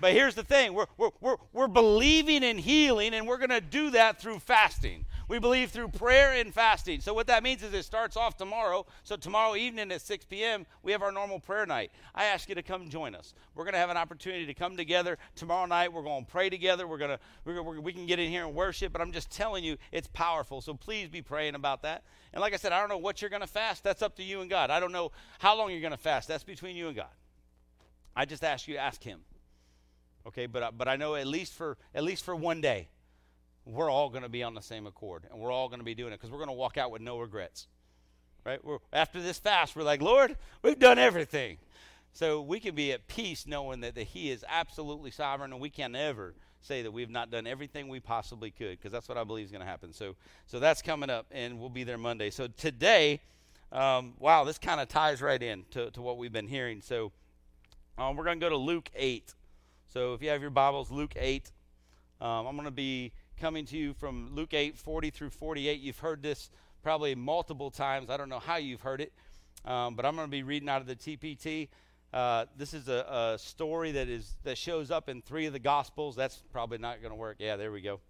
But 0.00 0.12
here's 0.12 0.34
the 0.34 0.42
thing 0.42 0.72
we're, 0.72 0.86
we're, 0.96 1.10
we're, 1.20 1.36
we're 1.52 1.68
believing 1.68 2.42
in 2.42 2.56
healing, 2.56 3.12
and 3.12 3.26
we're 3.26 3.36
going 3.36 3.50
to 3.50 3.60
do 3.60 3.90
that 3.90 4.20
through 4.20 4.38
fasting. 4.38 5.04
We 5.28 5.38
believe 5.38 5.70
through 5.70 5.88
prayer 5.88 6.32
and 6.32 6.54
fasting. 6.54 7.02
So, 7.02 7.12
what 7.12 7.26
that 7.26 7.42
means 7.42 7.62
is 7.62 7.74
it 7.74 7.84
starts 7.84 8.16
off 8.16 8.38
tomorrow. 8.38 8.86
So, 9.04 9.14
tomorrow 9.14 9.54
evening 9.56 9.92
at 9.92 10.00
6 10.00 10.24
p.m., 10.24 10.64
we 10.82 10.90
have 10.92 11.02
our 11.02 11.12
normal 11.12 11.38
prayer 11.38 11.66
night. 11.66 11.92
I 12.14 12.24
ask 12.24 12.48
you 12.48 12.54
to 12.54 12.62
come 12.62 12.88
join 12.88 13.14
us. 13.14 13.34
We're 13.54 13.64
going 13.64 13.74
to 13.74 13.78
have 13.78 13.90
an 13.90 13.98
opportunity 13.98 14.46
to 14.46 14.54
come 14.54 14.74
together 14.74 15.18
tomorrow 15.36 15.66
night. 15.66 15.92
We're 15.92 16.02
going 16.02 16.24
to 16.24 16.30
pray 16.30 16.48
together. 16.48 16.86
We're 16.86 16.96
going 16.96 17.10
to, 17.10 17.18
we're, 17.44 17.62
we're, 17.62 17.78
we 17.78 17.92
can 17.92 18.06
get 18.06 18.18
in 18.18 18.30
here 18.30 18.46
and 18.46 18.54
worship, 18.54 18.90
but 18.90 19.02
I'm 19.02 19.12
just 19.12 19.30
telling 19.30 19.64
you, 19.64 19.76
it's 19.92 20.08
powerful. 20.08 20.62
So, 20.62 20.72
please 20.72 21.10
be 21.10 21.20
praying 21.20 21.54
about 21.54 21.82
that. 21.82 22.04
And, 22.32 22.40
like 22.40 22.54
I 22.54 22.56
said, 22.56 22.72
I 22.72 22.80
don't 22.80 22.88
know 22.88 22.98
what 22.98 23.20
you're 23.20 23.30
going 23.30 23.42
to 23.42 23.46
fast. 23.46 23.84
That's 23.84 24.00
up 24.00 24.16
to 24.16 24.22
you 24.22 24.40
and 24.40 24.48
God. 24.48 24.70
I 24.70 24.80
don't 24.80 24.92
know 24.92 25.12
how 25.40 25.58
long 25.58 25.70
you're 25.70 25.82
going 25.82 25.90
to 25.90 25.98
fast. 25.98 26.26
That's 26.26 26.44
between 26.44 26.74
you 26.74 26.88
and 26.88 26.96
God. 26.96 27.12
I 28.16 28.24
just 28.24 28.42
ask 28.42 28.66
you, 28.66 28.78
ask 28.78 29.02
Him. 29.02 29.20
Okay, 30.26 30.46
but, 30.46 30.76
but 30.78 30.88
I 30.88 30.96
know 30.96 31.14
at 31.14 31.26
least 31.26 31.54
for 31.54 31.76
at 31.94 32.02
least 32.02 32.24
for 32.24 32.34
one 32.34 32.60
day, 32.60 32.88
we're 33.68 33.90
all 33.90 34.08
going 34.08 34.22
to 34.22 34.28
be 34.28 34.42
on 34.42 34.54
the 34.54 34.62
same 34.62 34.86
accord 34.86 35.24
and 35.30 35.38
we're 35.38 35.52
all 35.52 35.68
going 35.68 35.80
to 35.80 35.84
be 35.84 35.94
doing 35.94 36.12
it 36.12 36.16
because 36.16 36.30
we're 36.30 36.38
going 36.38 36.48
to 36.48 36.54
walk 36.54 36.78
out 36.78 36.90
with 36.90 37.02
no 37.02 37.18
regrets. 37.18 37.66
Right? 38.44 38.64
We're, 38.64 38.78
after 38.92 39.20
this 39.20 39.38
fast, 39.38 39.76
we're 39.76 39.82
like, 39.82 40.00
Lord, 40.00 40.36
we've 40.62 40.78
done 40.78 40.98
everything. 40.98 41.58
So 42.14 42.40
we 42.40 42.60
can 42.60 42.74
be 42.74 42.92
at 42.92 43.06
peace 43.08 43.46
knowing 43.46 43.80
that, 43.82 43.94
that 43.94 44.04
He 44.08 44.30
is 44.30 44.44
absolutely 44.48 45.10
sovereign 45.10 45.52
and 45.52 45.60
we 45.60 45.68
can 45.68 45.92
never 45.92 46.34
say 46.62 46.82
that 46.82 46.90
we've 46.90 47.10
not 47.10 47.30
done 47.30 47.46
everything 47.46 47.88
we 47.88 48.00
possibly 48.00 48.50
could 48.50 48.78
because 48.78 48.90
that's 48.90 49.08
what 49.08 49.18
I 49.18 49.24
believe 49.24 49.44
is 49.44 49.52
going 49.52 49.60
to 49.60 49.66
happen. 49.66 49.92
So, 49.92 50.16
so 50.46 50.58
that's 50.58 50.80
coming 50.80 51.10
up 51.10 51.26
and 51.30 51.60
we'll 51.60 51.68
be 51.68 51.84
there 51.84 51.98
Monday. 51.98 52.30
So 52.30 52.48
today, 52.48 53.20
um, 53.70 54.14
wow, 54.18 54.44
this 54.44 54.58
kind 54.58 54.80
of 54.80 54.88
ties 54.88 55.20
right 55.20 55.42
in 55.42 55.64
to, 55.72 55.90
to 55.90 56.00
what 56.00 56.16
we've 56.16 56.32
been 56.32 56.48
hearing. 56.48 56.80
So 56.80 57.12
um, 57.98 58.16
we're 58.16 58.24
going 58.24 58.40
to 58.40 58.44
go 58.44 58.50
to 58.50 58.56
Luke 58.56 58.88
8. 58.96 59.34
So 59.92 60.14
if 60.14 60.22
you 60.22 60.30
have 60.30 60.40
your 60.40 60.50
Bibles, 60.50 60.90
Luke 60.90 61.12
8. 61.16 61.50
Um, 62.20 62.46
I'm 62.48 62.56
going 62.56 62.64
to 62.64 62.72
be 62.72 63.12
coming 63.38 63.64
to 63.66 63.76
you 63.76 63.94
from 63.94 64.34
Luke 64.34 64.52
8, 64.52 64.76
40 64.76 65.10
through 65.10 65.30
48. 65.30 65.80
You've 65.80 65.98
heard 65.98 66.22
this 66.22 66.50
probably 66.82 67.14
multiple 67.14 67.70
times. 67.70 68.10
I 68.10 68.16
don't 68.16 68.28
know 68.28 68.38
how 68.38 68.56
you've 68.56 68.80
heard 68.80 69.00
it, 69.00 69.12
um, 69.64 69.94
but 69.94 70.04
I'm 70.04 70.16
going 70.16 70.26
to 70.26 70.30
be 70.30 70.42
reading 70.42 70.68
out 70.68 70.80
of 70.80 70.86
the 70.86 70.96
TPT. 70.96 71.68
Uh, 72.12 72.46
this 72.56 72.74
is 72.74 72.88
a, 72.88 73.34
a, 73.34 73.38
story 73.38 73.92
that 73.92 74.08
is 74.08 74.36
that 74.44 74.56
shows 74.56 74.90
up 74.90 75.08
in 75.08 75.20
three 75.20 75.46
of 75.46 75.52
the 75.52 75.58
Gospels. 75.58 76.16
That's 76.16 76.42
probably 76.52 76.78
not 76.78 77.02
going 77.02 77.12
to 77.12 77.18
work. 77.18 77.36
Yeah, 77.38 77.56
there 77.56 77.70
we 77.70 77.82
go. 77.82 78.00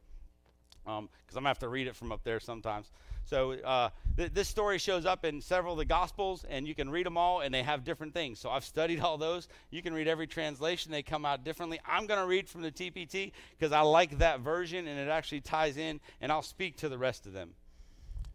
Because 0.84 0.98
um, 0.98 1.08
I'm 1.28 1.34
going 1.34 1.44
to 1.44 1.48
have 1.48 1.58
to 1.60 1.68
read 1.68 1.88
it 1.88 1.96
from 1.96 2.12
up 2.12 2.22
there 2.22 2.38
sometimes. 2.38 2.90
So 3.28 3.52
uh, 3.52 3.90
th- 4.16 4.32
this 4.32 4.48
story 4.48 4.78
shows 4.78 5.04
up 5.04 5.22
in 5.26 5.42
several 5.42 5.74
of 5.74 5.78
the 5.78 5.84
Gospels, 5.84 6.46
and 6.48 6.66
you 6.66 6.74
can 6.74 6.88
read 6.88 7.04
them 7.04 7.18
all, 7.18 7.40
and 7.40 7.52
they 7.52 7.62
have 7.62 7.84
different 7.84 8.14
things. 8.14 8.38
So 8.38 8.48
I've 8.48 8.64
studied 8.64 9.00
all 9.00 9.18
those. 9.18 9.48
You 9.70 9.82
can 9.82 9.92
read 9.92 10.08
every 10.08 10.26
translation; 10.26 10.90
they 10.92 11.02
come 11.02 11.26
out 11.26 11.44
differently. 11.44 11.78
I'm 11.86 12.06
going 12.06 12.20
to 12.20 12.26
read 12.26 12.48
from 12.48 12.62
the 12.62 12.72
TPT 12.72 13.32
because 13.58 13.70
I 13.70 13.82
like 13.82 14.18
that 14.18 14.40
version, 14.40 14.88
and 14.88 14.98
it 14.98 15.10
actually 15.10 15.42
ties 15.42 15.76
in, 15.76 16.00
and 16.22 16.32
I'll 16.32 16.42
speak 16.42 16.78
to 16.78 16.88
the 16.88 16.96
rest 16.96 17.26
of 17.26 17.34
them. 17.34 17.50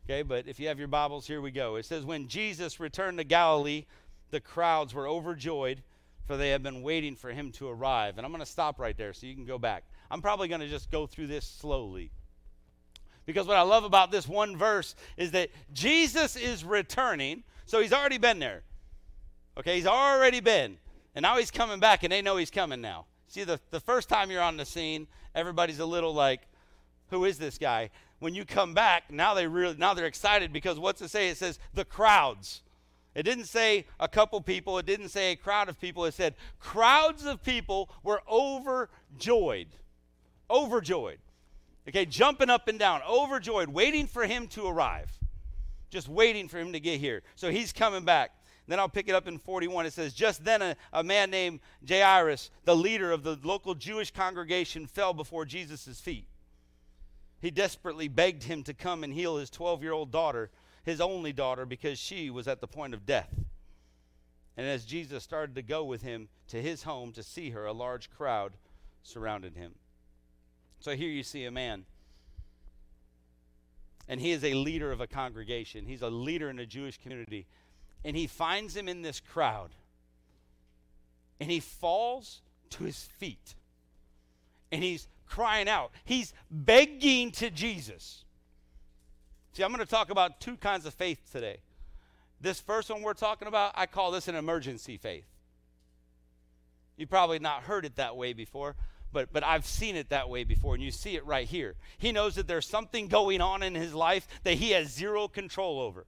Okay, 0.06 0.21
but 0.21 0.47
if 0.47 0.60
you 0.60 0.67
have 0.67 0.77
your 0.77 0.88
Bibles, 0.88 1.25
here 1.25 1.41
we 1.41 1.49
go. 1.49 1.77
It 1.77 1.86
says, 1.86 2.06
"When 2.06 2.27
Jesus 2.27 2.79
returned 2.79 3.17
to 3.17 3.23
Galilee, 3.23 3.86
the 4.29 4.41
crowds 4.41 4.93
were 4.93 5.08
overjoyed." 5.08 5.82
For 6.25 6.38
they 6.38 6.51
had 6.51 6.63
been 6.63 6.84
waiting 6.84 7.17
for 7.17 7.32
him 7.32 7.51
to 7.53 7.67
arrive. 7.67 8.17
And 8.17 8.25
I'm 8.25 8.32
going 8.32 8.39
to 8.39 8.49
stop 8.49 8.79
right 8.79 8.95
there 8.95 9.12
so 9.12 9.27
you 9.27 9.36
can 9.36 9.43
go 9.43 9.58
back. 9.58 9.84
I'm 10.10 10.21
probably 10.21 10.47
going 10.47 10.62
to 10.62 10.69
just 10.69 10.89
go 10.89 11.06
through 11.06 11.27
this 11.27 11.45
slowly 11.45 12.12
because 13.25 13.47
what 13.47 13.57
I 13.57 13.62
love 13.62 13.83
about 13.83 14.12
this 14.12 14.27
one 14.27 14.57
verse 14.57 14.95
is 15.17 15.31
that 15.31 15.49
Jesus 15.73 16.36
is 16.36 16.63
returning. 16.63 17.43
So 17.65 17.79
he's 17.81 17.93
already 17.93 18.17
been 18.17 18.39
there. 18.39 18.63
Okay, 19.57 19.75
he's 19.75 19.88
already 19.88 20.39
been. 20.39 20.77
And 21.15 21.23
now 21.23 21.38
he's 21.38 21.51
coming 21.51 21.79
back, 21.79 22.03
and 22.03 22.12
they 22.12 22.21
know 22.21 22.38
he's 22.38 22.51
coming 22.51 22.81
now. 22.81 23.05
See, 23.27 23.43
the, 23.43 23.59
the 23.71 23.79
first 23.79 24.09
time 24.09 24.31
you're 24.31 24.41
on 24.41 24.57
the 24.57 24.65
scene, 24.65 25.07
everybody's 25.36 25.79
a 25.79 25.86
little 25.86 26.13
like, 26.13 26.41
who 27.09 27.25
is 27.25 27.38
this 27.38 27.57
guy? 27.57 27.91
When 28.19 28.33
you 28.33 28.45
come 28.45 28.73
back, 28.73 29.12
now 29.12 29.33
they 29.33 29.47
really 29.47 29.75
now 29.77 29.93
they're 29.93 30.05
excited 30.05 30.53
because 30.53 30.79
what's 30.79 31.01
it 31.01 31.09
say? 31.09 31.29
It 31.29 31.38
says 31.38 31.59
the 31.73 31.86
crowds. 31.86 32.62
It 33.15 33.23
didn't 33.23 33.45
say 33.45 33.86
a 33.99 34.07
couple 34.07 34.41
people, 34.41 34.79
it 34.79 34.86
didn't 34.86 35.09
say 35.09 35.31
a 35.31 35.36
crowd 35.36 35.69
of 35.69 35.79
people. 35.79 36.05
It 36.05 36.13
said 36.13 36.36
crowds 36.59 37.25
of 37.25 37.43
people 37.43 37.89
were 38.01 38.21
overjoyed. 38.29 39.67
Overjoyed. 40.49 41.19
Okay, 41.88 42.06
jumping 42.06 42.50
up 42.50 42.67
and 42.67 42.80
down, 42.80 43.02
overjoyed, 43.08 43.69
waiting 43.69 44.08
for 44.08 44.26
him 44.26 44.48
to 44.50 44.67
arrive. 44.67 45.12
Just 45.89 46.08
waiting 46.08 46.48
for 46.48 46.58
him 46.58 46.74
to 46.74 46.80
get 46.80 47.00
here. 47.00 47.22
So 47.36 47.52
he's 47.52 47.74
coming 47.74 48.06
back. 48.06 48.32
Then 48.67 48.80
I'll 48.80 48.89
pick 48.89 49.10
it 49.10 49.15
up 49.15 49.28
in 49.28 49.38
41. 49.38 49.86
It 49.86 49.93
says, 49.93 50.13
Just 50.13 50.46
then 50.46 50.62
a, 50.62 50.76
a 50.93 51.04
man 51.04 51.30
named 51.30 51.60
Jairus, 51.88 52.50
the 52.63 52.76
leader 52.76 53.12
of 53.12 53.24
the 53.24 53.38
local 53.43 53.76
Jewish 53.76 54.12
congregation, 54.12 54.88
fell 54.88 55.13
before 55.13 55.46
Jesus' 55.46 56.00
feet. 56.00 56.28
He 57.41 57.52
desperately 57.52 58.08
begged 58.08 58.43
him 58.43 58.63
to 58.63 58.74
come 58.74 59.04
and 59.04 59.13
heal 59.13 59.36
his 59.36 59.50
12 59.50 59.84
year 59.84 59.91
old 59.91 60.12
daughter, 60.12 60.50
his 60.84 61.02
only 61.02 61.34
daughter, 61.34 61.65
because 61.65 62.00
she 62.00 62.30
was 62.30 62.48
at 62.48 62.62
the 62.62 62.67
point 62.67 62.93
of 62.93 63.06
death. 63.06 63.36
And 64.56 64.65
as 64.65 64.86
Jesus 64.86 65.24
started 65.24 65.56
to 65.56 65.62
go 65.62 65.84
with 65.84 66.04
him 66.04 66.30
to 66.48 66.62
his 66.62 66.84
home 66.84 67.12
to 67.13 67.24
see 67.24 67.50
her, 67.50 67.65
a 67.65 67.74
large 67.74 68.10
crowd 68.10 68.54
surrounded 69.02 69.58
him. 69.58 69.74
So 70.84 70.98
here 70.98 71.10
you 71.10 71.24
see 71.24 71.46
a 71.46 71.52
man. 71.52 71.86
And 74.10 74.19
he 74.19 74.32
is 74.32 74.43
a 74.43 74.54
leader 74.54 74.91
of 74.91 75.00
a 75.00 75.08
congregation, 75.08 75.86
he's 75.86 76.02
a 76.02 76.10
leader 76.10 76.50
in 76.50 76.60
a 76.60 76.65
Jewish 76.65 76.98
community. 76.98 77.48
And 78.04 78.17
he 78.17 78.28
finds 78.28 78.76
him 78.76 78.89
in 78.89 79.02
this 79.02 79.22
crowd. 79.22 79.69
And 81.39 81.50
he 81.50 81.62
falls 81.62 82.41
to 82.72 82.84
his 82.84 83.02
feet. 83.02 83.56
And 84.74 84.84
he's 84.84 85.08
crying 85.26 85.69
out. 85.69 85.91
He's 86.04 86.34
begging 86.52 87.32
to 87.32 87.50
Jesus. 87.50 88.26
See, 89.54 89.63
I'm 89.63 89.72
going 89.72 89.80
to 89.80 89.89
talk 89.89 90.10
about 90.10 90.41
two 90.41 90.58
kinds 90.58 90.86
of 90.86 90.93
faith 90.93 91.32
today. 91.32 91.60
This 92.41 92.60
first 92.60 92.89
one 92.89 93.04
we're 93.04 93.13
talking 93.13 93.48
about, 93.48 93.72
I 93.76 93.86
call 93.86 94.12
this 94.12 94.28
an 94.28 94.36
emergency 94.36 94.98
faith. 94.98 95.28
You've 96.98 97.10
probably 97.10 97.39
not 97.39 97.63
heard 97.63 97.86
it 97.86 97.96
that 97.96 98.17
way 98.17 98.34
before, 98.34 98.76
but 99.13 99.32
but 99.32 99.43
I've 99.43 99.65
seen 99.65 99.95
it 99.95 100.10
that 100.10 100.30
way 100.30 100.43
before, 100.43 100.73
and 100.73 100.84
you 100.84 100.91
see 100.91 101.15
it 101.15 101.26
right 101.26 101.47
here. 101.47 101.76
He 101.97 102.12
knows 102.12 102.36
that 102.36 102.47
there's 102.47 102.67
something 102.67 103.08
going 103.08 103.39
on 103.39 103.63
in 103.63 103.76
his 103.76 103.93
life 103.93 104.28
that 104.43 104.56
he 104.56 104.71
has 104.71 104.91
zero 104.91 105.28
control 105.28 105.80
over. 105.80 106.06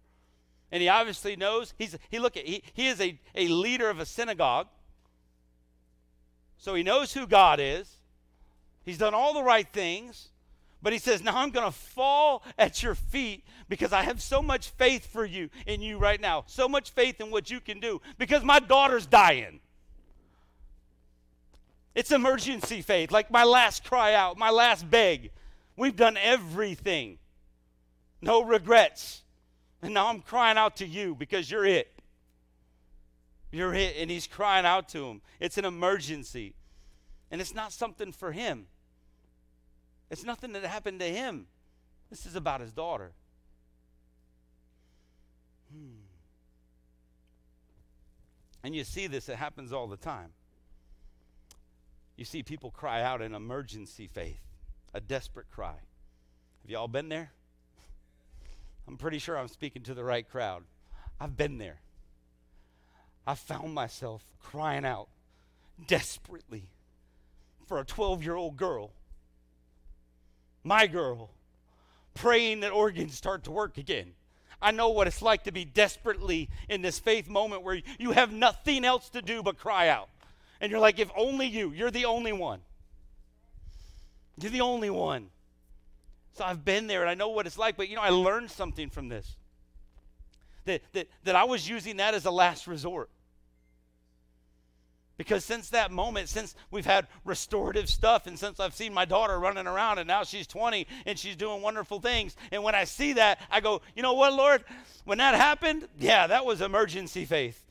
And 0.72 0.82
he 0.82 0.90
obviously 0.90 1.36
knows 1.36 1.74
he's 1.78 1.98
he 2.10 2.20
look 2.20 2.36
at 2.36 2.46
he, 2.46 2.64
he 2.74 2.88
is 2.88 3.00
a, 3.00 3.20
a 3.36 3.48
leader 3.48 3.90
of 3.90 4.00
a 4.00 4.06
synagogue. 4.06 4.68
So 6.58 6.74
he 6.74 6.84
knows 6.84 7.14
who 7.14 7.28
God 7.28 7.60
is. 7.62 7.98
He's 8.84 8.98
done 8.98 9.14
all 9.14 9.34
the 9.34 9.44
right 9.44 9.68
things. 9.72 10.30
But 10.82 10.94
he 10.94 11.00
says, 11.00 11.24
Now 11.24 11.38
I'm 11.38 11.50
going 11.50 11.66
to 11.66 11.76
fall 11.76 12.44
at 12.60 12.84
your 12.84 12.94
feet 12.94 13.44
because 13.68 13.92
I 13.92 14.04
have 14.04 14.22
so 14.22 14.42
much 14.42 14.70
faith 14.70 15.12
for 15.12 15.26
you 15.26 15.50
in 15.66 15.82
you 15.82 15.98
right 15.98 16.22
now, 16.22 16.44
so 16.46 16.68
much 16.68 16.92
faith 16.92 17.20
in 17.20 17.32
what 17.32 17.50
you 17.50 17.60
can 17.60 17.80
do 17.80 18.02
because 18.20 18.44
my 18.44 18.60
daughter's 18.60 19.08
dying. 19.08 19.62
It's 21.96 22.12
emergency 22.12 22.82
faith, 22.82 23.10
like 23.10 23.32
my 23.32 23.46
last 23.46 23.86
cry 23.86 24.14
out, 24.14 24.38
my 24.38 24.50
last 24.50 24.90
beg. 24.90 25.32
We've 25.78 25.96
done 25.96 26.18
everything, 26.18 27.18
no 28.22 28.44
regrets. 28.44 29.24
And 29.82 29.94
now 29.94 30.08
I'm 30.08 30.22
crying 30.22 30.58
out 30.58 30.78
to 30.78 30.86
you 30.86 31.16
because 31.16 31.50
you're 31.50 31.66
it. 31.66 31.92
You're 33.52 33.74
it. 33.74 33.96
And 33.98 34.10
he's 34.10 34.28
crying 34.28 34.66
out 34.66 34.90
to 34.90 35.06
him. 35.06 35.22
It's 35.40 35.58
an 35.58 35.66
emergency. 35.66 36.56
And 37.32 37.40
it's 37.40 37.54
not 37.54 37.72
something 37.72 38.12
for 38.12 38.32
him, 38.32 38.68
it's 40.10 40.24
nothing 40.24 40.52
that 40.54 40.64
happened 40.66 41.00
to 41.00 41.08
him. 41.08 41.48
This 42.10 42.26
is 42.26 42.36
about 42.36 42.62
his 42.62 42.72
daughter. 42.72 43.14
Hmm. 45.72 46.02
And 48.64 48.76
you 48.76 48.84
see 48.84 49.08
this, 49.08 49.30
it 49.30 49.36
happens 49.36 49.74
all 49.74 49.88
the 49.88 49.98
time. 49.98 50.30
You 52.16 52.26
see 52.26 52.44
people 52.44 52.72
cry 52.72 53.02
out 53.02 53.22
in 53.22 53.34
emergency 53.34 54.08
faith, 54.08 54.42
a 54.94 55.02
desperate 55.02 55.50
cry. 55.52 55.76
Have 56.62 56.72
you 56.72 56.78
all 56.78 56.88
been 56.88 57.10
there? 57.10 57.32
I'm 58.88 58.98
pretty 58.98 59.20
sure 59.20 59.38
I'm 59.38 59.48
speaking 59.48 59.84
to 59.84 59.94
the 59.94 60.04
right 60.04 60.28
crowd. 60.28 60.64
I've 61.20 61.36
been 61.36 61.58
there. 61.58 61.80
I 63.28 63.36
found 63.36 63.74
myself 63.74 64.24
crying 64.42 64.86
out 64.86 65.08
desperately 65.88 66.70
for 67.68 67.80
a 67.80 67.86
12 67.86 68.24
year 68.24 68.36
old 68.36 68.58
girl, 68.58 68.92
my 70.64 70.88
girl, 70.88 71.32
praying 72.14 72.62
that 72.62 72.72
organs 72.72 73.16
start 73.16 73.44
to 73.44 73.52
work 73.52 73.78
again. 73.78 74.14
I 74.62 74.72
know 74.72 74.90
what 74.90 75.08
it's 75.08 75.22
like 75.22 75.44
to 75.44 75.52
be 75.52 75.66
desperately 75.66 76.50
in 76.70 76.82
this 76.82 76.98
faith 76.98 77.28
moment 77.28 77.64
where 77.64 77.82
you 78.00 78.12
have 78.12 78.32
nothing 78.32 78.86
else 78.86 79.10
to 79.10 79.22
do 79.22 79.44
but 79.44 79.58
cry 79.58 79.90
out. 79.90 80.10
And 80.66 80.72
you're 80.72 80.80
like, 80.80 80.98
if 80.98 81.12
only 81.16 81.46
you, 81.46 81.74
you're 81.74 81.92
the 81.92 82.06
only 82.06 82.34
one. 82.34 82.60
You're 84.42 84.50
the 84.50 84.62
only 84.62 84.90
one. 84.90 85.28
So 86.34 86.44
I've 86.44 86.66
been 86.66 86.88
there 86.88 87.02
and 87.02 87.10
I 87.10 87.14
know 87.14 87.28
what 87.28 87.46
it's 87.46 87.60
like, 87.60 87.78
but 87.78 87.88
you 87.88 87.96
know, 87.96 88.02
I 88.02 88.10
learned 88.10 88.50
something 88.50 88.90
from 88.90 89.08
this. 89.08 89.38
That, 90.64 90.82
that, 90.94 91.08
that 91.24 91.36
I 91.36 91.44
was 91.44 91.70
using 91.70 91.98
that 91.98 92.16
as 92.16 92.26
a 92.26 92.32
last 92.32 92.66
resort. 92.66 93.12
Because 95.18 95.46
since 95.46 95.70
that 95.70 95.92
moment, 95.92 96.30
since 96.30 96.56
we've 96.72 96.84
had 96.84 97.06
restorative 97.26 97.88
stuff, 97.88 98.26
and 98.26 98.40
since 98.40 98.60
I've 98.60 98.74
seen 98.74 98.92
my 98.92 99.06
daughter 99.06 99.40
running 99.40 99.68
around, 99.68 100.00
and 100.00 100.08
now 100.08 100.24
she's 100.24 100.48
20 100.48 100.88
and 101.06 101.20
she's 101.20 101.36
doing 101.36 101.62
wonderful 101.62 102.00
things, 102.00 102.36
and 102.52 102.64
when 102.64 102.74
I 102.74 102.86
see 102.86 103.14
that, 103.14 103.40
I 103.52 103.60
go, 103.60 103.84
you 103.96 104.02
know 104.02 104.14
what, 104.14 104.34
Lord? 104.34 104.64
When 105.04 105.20
that 105.20 105.36
happened, 105.36 105.88
yeah, 106.00 106.26
that 106.26 106.44
was 106.44 106.60
emergency 106.60 107.24
faith. 107.24 107.64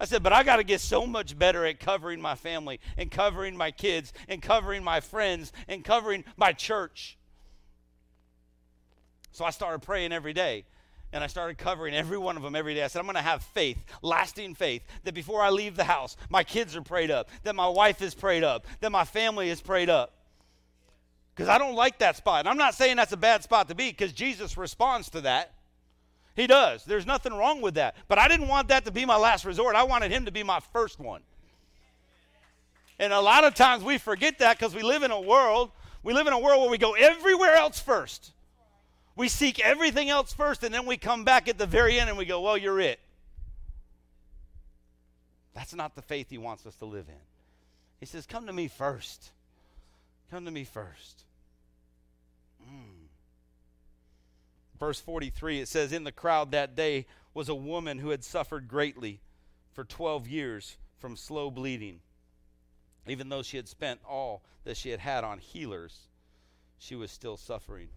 I 0.00 0.06
said, 0.06 0.22
but 0.22 0.32
I 0.32 0.42
got 0.42 0.56
to 0.56 0.64
get 0.64 0.80
so 0.80 1.06
much 1.06 1.38
better 1.38 1.64
at 1.66 1.78
covering 1.78 2.20
my 2.20 2.34
family, 2.34 2.80
and 2.96 3.10
covering 3.10 3.56
my 3.56 3.70
kids, 3.70 4.12
and 4.28 4.40
covering 4.40 4.82
my 4.82 5.00
friends, 5.00 5.52
and 5.68 5.84
covering 5.84 6.24
my 6.36 6.52
church. 6.52 7.18
So 9.32 9.44
I 9.44 9.50
started 9.50 9.82
praying 9.82 10.12
every 10.12 10.32
day 10.32 10.64
and 11.12 11.24
I 11.24 11.26
started 11.26 11.58
covering 11.58 11.94
every 11.94 12.18
one 12.18 12.36
of 12.36 12.42
them 12.42 12.54
every 12.54 12.74
day. 12.74 12.84
I 12.84 12.86
said, 12.86 13.00
I'm 13.00 13.06
going 13.06 13.16
to 13.16 13.22
have 13.22 13.42
faith, 13.42 13.78
lasting 14.02 14.54
faith, 14.54 14.82
that 15.04 15.14
before 15.14 15.42
I 15.42 15.50
leave 15.50 15.76
the 15.76 15.84
house, 15.84 16.16
my 16.28 16.44
kids 16.44 16.76
are 16.76 16.82
prayed 16.82 17.10
up, 17.10 17.28
that 17.42 17.56
my 17.56 17.68
wife 17.68 18.00
is 18.00 18.14
prayed 18.14 18.44
up, 18.44 18.66
that 18.80 18.92
my 18.92 19.04
family 19.04 19.48
is 19.48 19.60
prayed 19.60 19.90
up. 19.90 20.12
Because 21.34 21.48
I 21.48 21.58
don't 21.58 21.74
like 21.74 21.98
that 21.98 22.16
spot. 22.16 22.40
And 22.40 22.48
I'm 22.48 22.58
not 22.58 22.74
saying 22.74 22.96
that's 22.96 23.12
a 23.12 23.16
bad 23.16 23.42
spot 23.42 23.68
to 23.68 23.74
be 23.74 23.88
because 23.88 24.12
Jesus 24.12 24.56
responds 24.56 25.10
to 25.10 25.22
that. 25.22 25.52
He 26.40 26.46
does. 26.46 26.84
There's 26.86 27.04
nothing 27.04 27.34
wrong 27.34 27.60
with 27.60 27.74
that. 27.74 27.96
But 28.08 28.18
I 28.18 28.26
didn't 28.26 28.48
want 28.48 28.68
that 28.68 28.86
to 28.86 28.90
be 28.90 29.04
my 29.04 29.18
last 29.18 29.44
resort. 29.44 29.76
I 29.76 29.82
wanted 29.82 30.10
him 30.10 30.24
to 30.24 30.32
be 30.32 30.42
my 30.42 30.58
first 30.72 30.98
one. 30.98 31.20
And 32.98 33.12
a 33.12 33.20
lot 33.20 33.44
of 33.44 33.54
times 33.54 33.84
we 33.84 33.98
forget 33.98 34.38
that 34.38 34.58
because 34.58 34.74
we 34.74 34.82
live 34.82 35.02
in 35.02 35.10
a 35.10 35.20
world, 35.20 35.70
we 36.02 36.14
live 36.14 36.26
in 36.26 36.32
a 36.32 36.38
world 36.38 36.62
where 36.62 36.70
we 36.70 36.78
go 36.78 36.94
everywhere 36.94 37.56
else 37.56 37.78
first. 37.78 38.32
We 39.16 39.28
seek 39.28 39.60
everything 39.60 40.08
else 40.08 40.32
first, 40.32 40.64
and 40.64 40.72
then 40.72 40.86
we 40.86 40.96
come 40.96 41.24
back 41.24 41.46
at 41.46 41.58
the 41.58 41.66
very 41.66 42.00
end 42.00 42.08
and 42.08 42.16
we 42.16 42.24
go, 42.24 42.40
Well, 42.40 42.56
you're 42.56 42.80
it. 42.80 43.00
That's 45.52 45.74
not 45.74 45.94
the 45.94 46.00
faith 46.00 46.30
he 46.30 46.38
wants 46.38 46.64
us 46.64 46.74
to 46.76 46.86
live 46.86 47.06
in. 47.06 47.20
He 47.98 48.06
says, 48.06 48.24
Come 48.24 48.46
to 48.46 48.52
me 48.54 48.66
first. 48.68 49.30
Come 50.30 50.46
to 50.46 50.50
me 50.50 50.64
first. 50.64 51.24
Verse 54.80 54.98
43, 54.98 55.60
it 55.60 55.68
says, 55.68 55.92
In 55.92 56.04
the 56.04 56.10
crowd 56.10 56.50
that 56.50 56.74
day 56.74 57.06
was 57.34 57.50
a 57.50 57.54
woman 57.54 57.98
who 57.98 58.08
had 58.08 58.24
suffered 58.24 58.66
greatly 58.66 59.20
for 59.72 59.84
12 59.84 60.26
years 60.26 60.78
from 60.98 61.16
slow 61.16 61.50
bleeding. 61.50 62.00
Even 63.06 63.28
though 63.28 63.42
she 63.42 63.58
had 63.58 63.68
spent 63.68 64.00
all 64.08 64.42
that 64.64 64.78
she 64.78 64.88
had 64.88 65.00
had 65.00 65.22
on 65.22 65.38
healers, 65.38 66.08
she 66.78 66.96
was 66.96 67.10
still 67.10 67.36
suffering. 67.36 67.88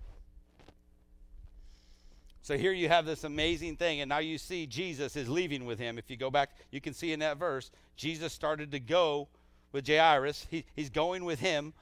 So 2.42 2.58
here 2.58 2.74
you 2.74 2.90
have 2.90 3.06
this 3.06 3.24
amazing 3.24 3.78
thing, 3.78 4.02
and 4.02 4.10
now 4.10 4.18
you 4.18 4.38
see 4.38 4.68
Jesus 4.68 5.16
is 5.16 5.30
leaving 5.30 5.66
with 5.66 5.80
him. 5.80 5.98
If 5.98 6.10
you 6.10 6.18
go 6.18 6.30
back, 6.30 6.50
you 6.72 6.82
can 6.82 6.94
see 6.94 7.14
in 7.14 7.20
that 7.20 7.38
verse, 7.38 7.72
Jesus 7.96 8.34
started 8.34 8.72
to 8.72 8.82
go 8.82 9.30
with 9.72 9.88
Jairus. 9.88 10.46
He, 10.50 10.66
he's 10.76 10.90
going 10.90 11.24
with 11.24 11.40
him 11.40 11.74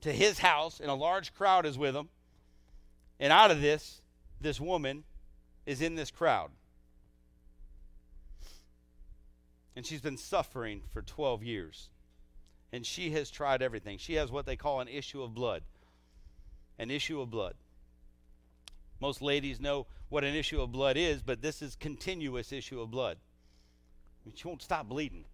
to 0.00 0.10
his 0.10 0.38
house, 0.38 0.80
and 0.80 0.90
a 0.90 0.94
large 0.94 1.34
crowd 1.34 1.66
is 1.66 1.76
with 1.76 1.94
him. 1.94 2.08
And 3.20 3.34
out 3.34 3.50
of 3.50 3.60
this, 3.60 4.00
this 4.40 4.60
woman 4.60 5.04
is 5.66 5.82
in 5.82 5.94
this 5.94 6.10
crowd. 6.10 6.50
And 9.76 9.86
she's 9.86 10.00
been 10.00 10.16
suffering 10.16 10.82
for 10.92 11.02
12 11.02 11.42
years. 11.42 11.90
And 12.72 12.84
she 12.84 13.10
has 13.10 13.30
tried 13.30 13.62
everything. 13.62 13.98
She 13.98 14.14
has 14.14 14.30
what 14.30 14.46
they 14.46 14.56
call 14.56 14.80
an 14.80 14.88
issue 14.88 15.22
of 15.22 15.34
blood. 15.34 15.62
An 16.78 16.90
issue 16.90 17.20
of 17.20 17.30
blood. 17.30 17.54
Most 19.00 19.22
ladies 19.22 19.60
know 19.60 19.86
what 20.08 20.24
an 20.24 20.34
issue 20.34 20.60
of 20.60 20.72
blood 20.72 20.96
is, 20.96 21.22
but 21.22 21.40
this 21.40 21.62
is 21.62 21.76
continuous 21.76 22.52
issue 22.52 22.80
of 22.80 22.90
blood. 22.90 23.18
She 24.34 24.48
won't 24.48 24.62
stop 24.62 24.88
bleeding. 24.88 25.24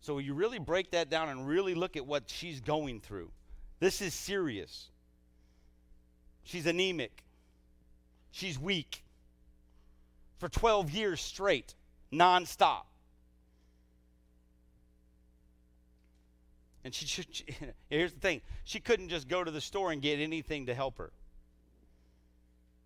So 0.00 0.18
you 0.18 0.34
really 0.34 0.58
break 0.58 0.92
that 0.92 1.10
down 1.10 1.28
and 1.28 1.46
really 1.46 1.74
look 1.74 1.96
at 1.96 2.06
what 2.06 2.24
she's 2.28 2.60
going 2.60 3.00
through. 3.00 3.30
This 3.80 4.00
is 4.00 4.14
serious. 4.14 4.91
She's 6.44 6.66
anemic. 6.66 7.24
She's 8.30 8.58
weak. 8.58 9.04
For 10.38 10.48
12 10.48 10.90
years 10.90 11.20
straight, 11.20 11.74
nonstop. 12.12 12.82
And 16.84 16.92
she, 16.92 17.06
she, 17.06 17.44
here's 17.90 18.12
the 18.12 18.20
thing 18.20 18.40
she 18.64 18.80
couldn't 18.80 19.08
just 19.08 19.28
go 19.28 19.44
to 19.44 19.50
the 19.50 19.60
store 19.60 19.92
and 19.92 20.02
get 20.02 20.18
anything 20.18 20.66
to 20.66 20.74
help 20.74 20.98
her. 20.98 21.12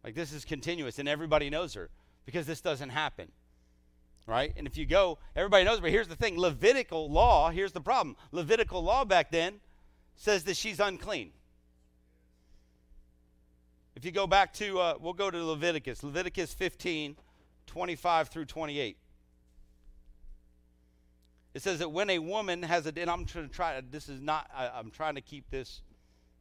Like 0.04 0.14
this 0.14 0.32
is 0.32 0.44
continuous, 0.44 0.98
and 0.98 1.08
everybody 1.08 1.50
knows 1.50 1.74
her 1.74 1.90
because 2.24 2.46
this 2.46 2.60
doesn't 2.60 2.90
happen. 2.90 3.28
Right? 4.26 4.52
And 4.56 4.66
if 4.66 4.76
you 4.76 4.86
go, 4.86 5.18
everybody 5.34 5.64
knows, 5.64 5.80
but 5.80 5.90
here's 5.90 6.08
the 6.08 6.16
thing 6.16 6.38
Levitical 6.38 7.10
law, 7.10 7.50
here's 7.50 7.72
the 7.72 7.80
problem. 7.80 8.16
Levitical 8.32 8.82
law 8.82 9.04
back 9.04 9.30
then 9.30 9.60
says 10.16 10.44
that 10.44 10.56
she's 10.56 10.80
unclean. 10.80 11.30
If 13.96 14.04
you 14.04 14.12
go 14.12 14.26
back 14.26 14.52
to, 14.54 14.78
uh, 14.78 14.94
we'll 15.00 15.14
go 15.14 15.30
to 15.30 15.42
Leviticus, 15.42 16.04
Leviticus 16.04 16.52
15, 16.52 17.16
25 17.66 18.28
through 18.28 18.44
28. 18.44 18.98
It 21.54 21.62
says 21.62 21.78
that 21.78 21.88
when 21.88 22.10
a 22.10 22.18
woman 22.18 22.62
has 22.62 22.84
a, 22.84 22.92
and 22.94 23.08
I'm 23.08 23.24
trying 23.24 23.48
to 23.48 23.54
try, 23.54 23.80
this 23.90 24.10
is 24.10 24.20
not, 24.20 24.50
I, 24.54 24.68
I'm 24.68 24.90
trying 24.90 25.14
to 25.14 25.22
keep 25.22 25.48
this 25.48 25.80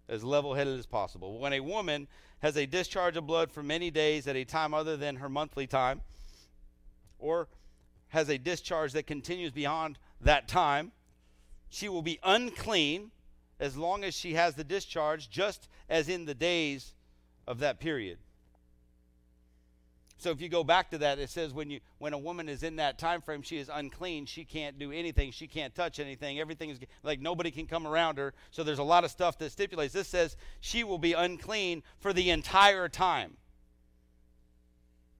as 0.09 0.21
level 0.21 0.53
headed 0.53 0.77
as 0.77 0.85
possible. 0.85 1.39
When 1.39 1.53
a 1.53 1.61
woman 1.61 2.09
has 2.39 2.57
a 2.57 2.65
discharge 2.65 3.15
of 3.15 3.25
blood 3.25 3.49
for 3.49 3.63
many 3.63 3.89
days 3.89 4.27
at 4.27 4.35
a 4.35 4.43
time 4.43 4.73
other 4.73 4.97
than 4.97 5.15
her 5.15 5.29
monthly 5.29 5.65
time, 5.65 6.01
or 7.19 7.47
has 8.09 8.27
a 8.27 8.37
discharge 8.37 8.91
that 8.91 9.07
continues 9.07 9.53
beyond 9.53 9.97
that 10.19 10.49
time, 10.49 10.91
she 11.69 11.87
will 11.87 12.01
be 12.01 12.19
unclean 12.21 13.11
as 13.61 13.77
long 13.77 14.03
as 14.03 14.13
she 14.13 14.33
has 14.33 14.55
the 14.55 14.63
discharge, 14.65 15.29
just 15.29 15.69
as 15.87 16.09
in 16.09 16.25
the 16.25 16.35
days 16.35 16.94
of 17.47 17.59
that 17.59 17.79
period. 17.79 18.17
So 20.17 20.31
if 20.31 20.41
you 20.41 20.49
go 20.49 20.63
back 20.63 20.89
to 20.91 20.97
that, 20.99 21.19
it 21.19 21.29
says 21.29 21.53
when 21.53 21.69
you 21.69 21.81
when 21.97 22.13
a 22.13 22.17
woman 22.17 22.47
is 22.47 22.63
in 22.63 22.77
that 22.77 22.97
time 22.97 23.21
frame, 23.21 23.41
she 23.41 23.57
is 23.57 23.69
unclean. 23.71 24.25
She 24.25 24.45
can't 24.45 24.79
do 24.79 24.91
anything. 24.91 25.31
She 25.31 25.45
can't 25.45 25.75
touch 25.75 25.99
anything. 25.99 26.39
Everything 26.39 26.69
is 26.69 26.79
like 27.03 27.19
nobody 27.19 27.51
can 27.51 27.67
come 27.67 27.85
around 27.85 28.17
her. 28.17 28.33
So 28.49 28.63
there's 28.63 28.79
a 28.79 28.83
lot 28.83 29.03
of 29.03 29.11
stuff 29.11 29.37
that 29.39 29.51
stipulates. 29.51 29.93
This 29.93 30.07
says 30.07 30.37
she 30.61 30.83
will 30.83 30.97
be 30.97 31.13
unclean 31.13 31.83
for 31.99 32.13
the 32.13 32.29
entire 32.29 32.87
time. 32.87 33.31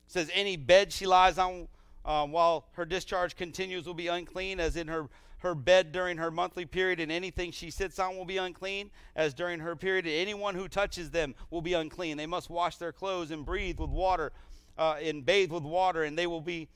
It 0.07 0.13
says 0.13 0.31
any 0.33 0.55
bed 0.55 0.93
she 0.93 1.05
lies 1.05 1.38
on 1.38 1.67
um, 2.05 2.31
while 2.31 2.67
her 2.73 2.85
discharge 2.85 3.35
continues 3.35 3.85
will 3.85 3.93
be 3.93 4.07
unclean, 4.07 4.59
as 4.59 4.75
in 4.75 4.88
her 4.88 5.09
her 5.45 5.55
bed 5.55 5.91
during 5.91 6.17
her 6.17 6.31
monthly 6.31 6.65
period, 6.65 6.99
and 6.99 7.12
anything 7.12 7.51
she 7.51 7.69
sits 7.69 7.99
on 7.99 8.17
will 8.17 8.25
be 8.25 8.38
unclean, 8.38 8.91
as 9.15 9.34
during 9.34 9.60
her 9.60 9.75
period. 9.75 10.05
Anyone 10.08 10.55
who 10.55 10.67
touches 10.67 11.12
them 11.12 11.36
will 11.49 11.62
be 11.62 11.73
unclean. 11.73 12.17
They 12.17 12.25
must 12.25 12.49
wash 12.49 12.77
their 12.77 12.91
clothes 12.91 13.31
and 13.31 13.45
breathe 13.45 13.79
with 13.79 13.89
water 13.89 14.34
uh, 14.77 14.97
and 15.01 15.25
bathe 15.25 15.51
with 15.51 15.63
water, 15.63 16.03
and 16.03 16.17
they 16.17 16.27
will 16.27 16.41
be 16.41 16.67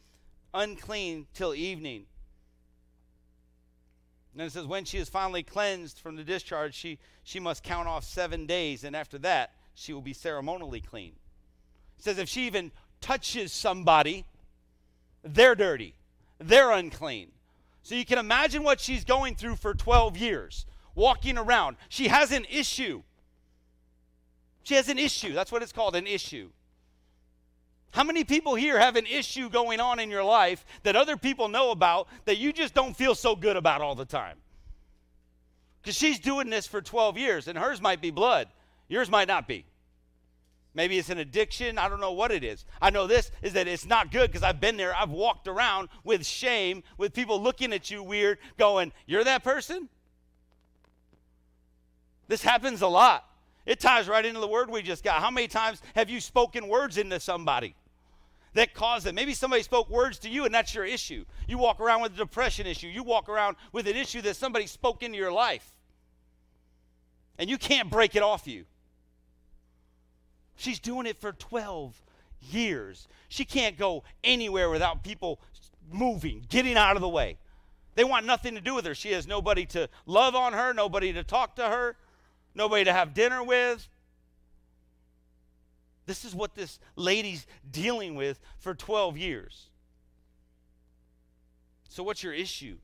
unclean 0.53 1.27
till 1.33 1.53
evening. 1.53 2.05
And 4.33 4.43
it 4.43 4.51
says, 4.51 4.67
when 4.67 4.85
she 4.85 4.99
is 4.99 5.09
finally 5.09 5.43
cleansed 5.43 5.99
from 5.99 6.15
the 6.15 6.23
discharge, 6.23 6.75
she, 6.75 6.99
she 7.23 7.39
must 7.39 7.63
count 7.63 7.87
off 7.87 8.03
seven 8.03 8.45
days, 8.45 8.83
and 8.83 8.95
after 8.95 9.17
that, 9.19 9.51
she 9.73 9.93
will 9.93 10.01
be 10.01 10.13
ceremonially 10.13 10.81
clean. 10.81 11.13
It 11.97 12.03
says, 12.03 12.19
if 12.19 12.29
she 12.29 12.45
even 12.45 12.71
touches 13.01 13.51
somebody, 13.51 14.25
they're 15.23 15.55
dirty, 15.55 15.95
they're 16.37 16.71
unclean. 16.71 17.31
So 17.83 17.95
you 17.95 18.05
can 18.05 18.17
imagine 18.17 18.63
what 18.63 18.79
she's 18.79 19.03
going 19.03 19.35
through 19.35 19.55
for 19.55 19.73
12 19.73 20.17
years, 20.17 20.65
walking 20.95 21.37
around. 21.37 21.77
She 21.87 22.07
has 22.07 22.31
an 22.31 22.45
issue. 22.49 23.03
She 24.63 24.75
has 24.75 24.89
an 24.89 24.99
issue. 24.99 25.33
That's 25.33 25.51
what 25.51 25.63
it's 25.63 25.71
called 25.71 25.95
an 25.95 26.05
issue. 26.05 26.49
How 27.91 28.03
many 28.03 28.23
people 28.23 28.55
here 28.55 28.77
have 28.77 28.95
an 28.95 29.07
issue 29.07 29.49
going 29.49 29.79
on 29.79 29.99
in 29.99 30.11
your 30.11 30.23
life 30.23 30.63
that 30.83 30.95
other 30.95 31.17
people 31.17 31.47
know 31.47 31.71
about 31.71 32.07
that 32.25 32.37
you 32.37 32.53
just 32.53 32.73
don't 32.73 32.95
feel 32.95 33.15
so 33.15 33.35
good 33.35 33.55
about 33.55 33.81
all 33.81 33.95
the 33.95 34.05
time? 34.05 34.37
Because 35.81 35.95
she's 35.95 36.19
doing 36.19 36.49
this 36.49 36.67
for 36.67 36.81
12 36.81 37.17
years, 37.17 37.47
and 37.47 37.57
hers 37.57 37.81
might 37.81 38.01
be 38.01 38.11
blood, 38.11 38.47
yours 38.87 39.09
might 39.09 39.27
not 39.27 39.47
be. 39.47 39.65
Maybe 40.79 40.97
it's 40.97 41.09
an 41.09 41.17
addiction. 41.17 41.77
I 41.77 41.89
don't 41.89 41.99
know 41.99 42.13
what 42.13 42.31
it 42.31 42.41
is. 42.41 42.63
I 42.81 42.89
know 42.89 43.05
this 43.05 43.31
is 43.41 43.51
that 43.51 43.67
it's 43.67 43.85
not 43.85 44.13
good 44.13 44.31
because 44.31 44.43
I've 44.43 44.61
been 44.61 44.77
there. 44.77 44.95
I've 44.95 45.09
walked 45.09 45.49
around 45.49 45.89
with 46.05 46.25
shame, 46.25 46.83
with 46.97 47.11
people 47.11 47.41
looking 47.41 47.73
at 47.73 47.91
you 47.91 48.01
weird, 48.01 48.37
going, 48.57 48.93
You're 49.05 49.25
that 49.25 49.43
person? 49.43 49.89
This 52.29 52.41
happens 52.41 52.81
a 52.81 52.87
lot. 52.87 53.25
It 53.65 53.81
ties 53.81 54.07
right 54.07 54.23
into 54.25 54.39
the 54.39 54.47
word 54.47 54.69
we 54.69 54.81
just 54.81 55.03
got. 55.03 55.21
How 55.21 55.29
many 55.29 55.49
times 55.49 55.81
have 55.95 56.09
you 56.09 56.21
spoken 56.21 56.69
words 56.69 56.97
into 56.97 57.19
somebody 57.19 57.75
that 58.53 58.73
caused 58.73 59.05
it? 59.05 59.13
Maybe 59.13 59.33
somebody 59.33 59.63
spoke 59.63 59.89
words 59.89 60.17
to 60.19 60.29
you 60.29 60.45
and 60.45 60.55
that's 60.55 60.73
your 60.73 60.85
issue. 60.85 61.25
You 61.45 61.57
walk 61.57 61.81
around 61.81 62.03
with 62.03 62.13
a 62.13 62.17
depression 62.19 62.65
issue. 62.65 62.87
You 62.87 63.03
walk 63.03 63.27
around 63.27 63.57
with 63.73 63.85
an 63.85 63.97
issue 63.97 64.21
that 64.21 64.37
somebody 64.37 64.65
spoke 64.65 65.03
into 65.03 65.17
your 65.17 65.33
life. 65.33 65.73
And 67.37 67.49
you 67.49 67.57
can't 67.57 67.91
break 67.91 68.15
it 68.15 68.23
off 68.23 68.47
you. 68.47 68.63
She's 70.59 70.79
doing 70.79 71.07
it 71.07 71.19
for 71.19 71.31
12 71.31 71.99
years. 72.41 73.07
She 73.29 73.45
can't 73.45 73.77
go 73.77 74.03
anywhere 74.23 74.69
without 74.69 75.03
people 75.03 75.39
moving, 75.91 76.45
getting 76.49 76.77
out 76.77 76.95
of 76.95 77.01
the 77.01 77.09
way. 77.09 77.37
They 77.95 78.03
want 78.03 78.25
nothing 78.25 78.55
to 78.55 78.61
do 78.61 78.75
with 78.75 78.85
her. 78.85 78.93
She 78.93 79.11
has 79.13 79.25
nobody 79.25 79.65
to 79.67 79.89
love 80.05 80.35
on 80.35 80.53
her, 80.53 80.73
nobody 80.73 81.11
to 81.13 81.23
talk 81.23 81.55
to 81.55 81.63
her 81.63 81.95
nobody 82.55 82.83
to 82.83 82.93
have 82.93 83.13
dinner 83.13 83.43
with. 83.43 83.87
This 86.05 86.25
is 86.25 86.33
what 86.33 86.55
this 86.55 86.79
lady's 86.95 87.45
dealing 87.69 88.15
with 88.15 88.39
for 88.57 88.73
12 88.73 89.17
years. 89.17 89.69
So, 91.87 92.03
what's 92.03 92.23
your 92.23 92.33
issue? 92.33 92.77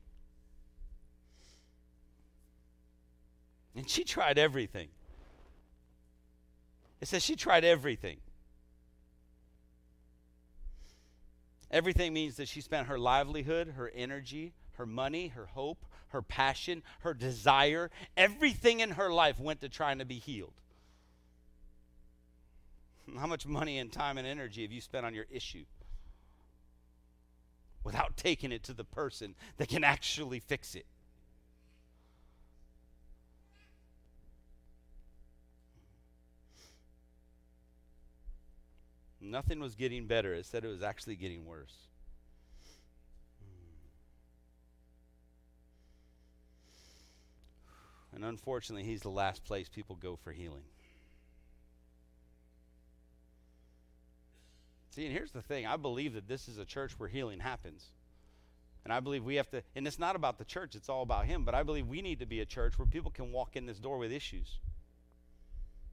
And 3.74 3.88
she 3.88 4.04
tried 4.04 4.38
everything. 4.38 4.88
It 7.00 7.08
says 7.08 7.22
she 7.22 7.36
tried 7.36 7.64
everything. 7.64 8.18
Everything 11.70 12.12
means 12.12 12.36
that 12.36 12.48
she 12.48 12.60
spent 12.60 12.88
her 12.88 12.98
livelihood, 12.98 13.74
her 13.76 13.90
energy, 13.94 14.54
her 14.76 14.86
money, 14.86 15.28
her 15.28 15.46
hope, 15.46 15.84
her 16.08 16.22
passion, 16.22 16.82
her 17.00 17.12
desire, 17.12 17.90
everything 18.16 18.80
in 18.80 18.92
her 18.92 19.12
life 19.12 19.38
went 19.38 19.60
to 19.60 19.68
trying 19.68 19.98
to 19.98 20.04
be 20.04 20.18
healed. 20.18 20.54
How 23.18 23.26
much 23.26 23.46
money 23.46 23.78
and 23.78 23.92
time 23.92 24.16
and 24.16 24.26
energy 24.26 24.62
have 24.62 24.72
you 24.72 24.80
spent 24.80 25.04
on 25.04 25.14
your 25.14 25.26
issue 25.30 25.64
without 27.84 28.16
taking 28.16 28.52
it 28.52 28.62
to 28.64 28.72
the 28.72 28.84
person 28.84 29.34
that 29.58 29.68
can 29.68 29.84
actually 29.84 30.40
fix 30.40 30.74
it? 30.74 30.86
Nothing 39.30 39.60
was 39.60 39.74
getting 39.74 40.06
better. 40.06 40.34
It 40.34 40.46
said 40.46 40.64
it 40.64 40.68
was 40.68 40.82
actually 40.82 41.16
getting 41.16 41.44
worse. 41.44 41.74
Hmm. 48.12 48.16
And 48.16 48.24
unfortunately, 48.24 48.84
he's 48.84 49.02
the 49.02 49.10
last 49.10 49.44
place 49.44 49.68
people 49.68 49.96
go 49.96 50.16
for 50.16 50.32
healing. 50.32 50.64
See, 54.96 55.04
and 55.04 55.12
here's 55.12 55.32
the 55.32 55.42
thing 55.42 55.66
I 55.66 55.76
believe 55.76 56.14
that 56.14 56.26
this 56.26 56.48
is 56.48 56.56
a 56.56 56.64
church 56.64 56.92
where 56.96 57.08
healing 57.08 57.40
happens. 57.40 57.90
And 58.84 58.92
I 58.92 59.00
believe 59.00 59.24
we 59.24 59.34
have 59.34 59.50
to, 59.50 59.62
and 59.74 59.86
it's 59.86 59.98
not 59.98 60.16
about 60.16 60.38
the 60.38 60.44
church, 60.44 60.74
it's 60.74 60.88
all 60.88 61.02
about 61.02 61.26
Him. 61.26 61.44
But 61.44 61.54
I 61.54 61.64
believe 61.64 61.86
we 61.86 62.00
need 62.00 62.20
to 62.20 62.26
be 62.26 62.40
a 62.40 62.46
church 62.46 62.78
where 62.78 62.86
people 62.86 63.10
can 63.10 63.30
walk 63.30 63.56
in 63.56 63.66
this 63.66 63.78
door 63.78 63.98
with 63.98 64.10
issues. 64.10 64.58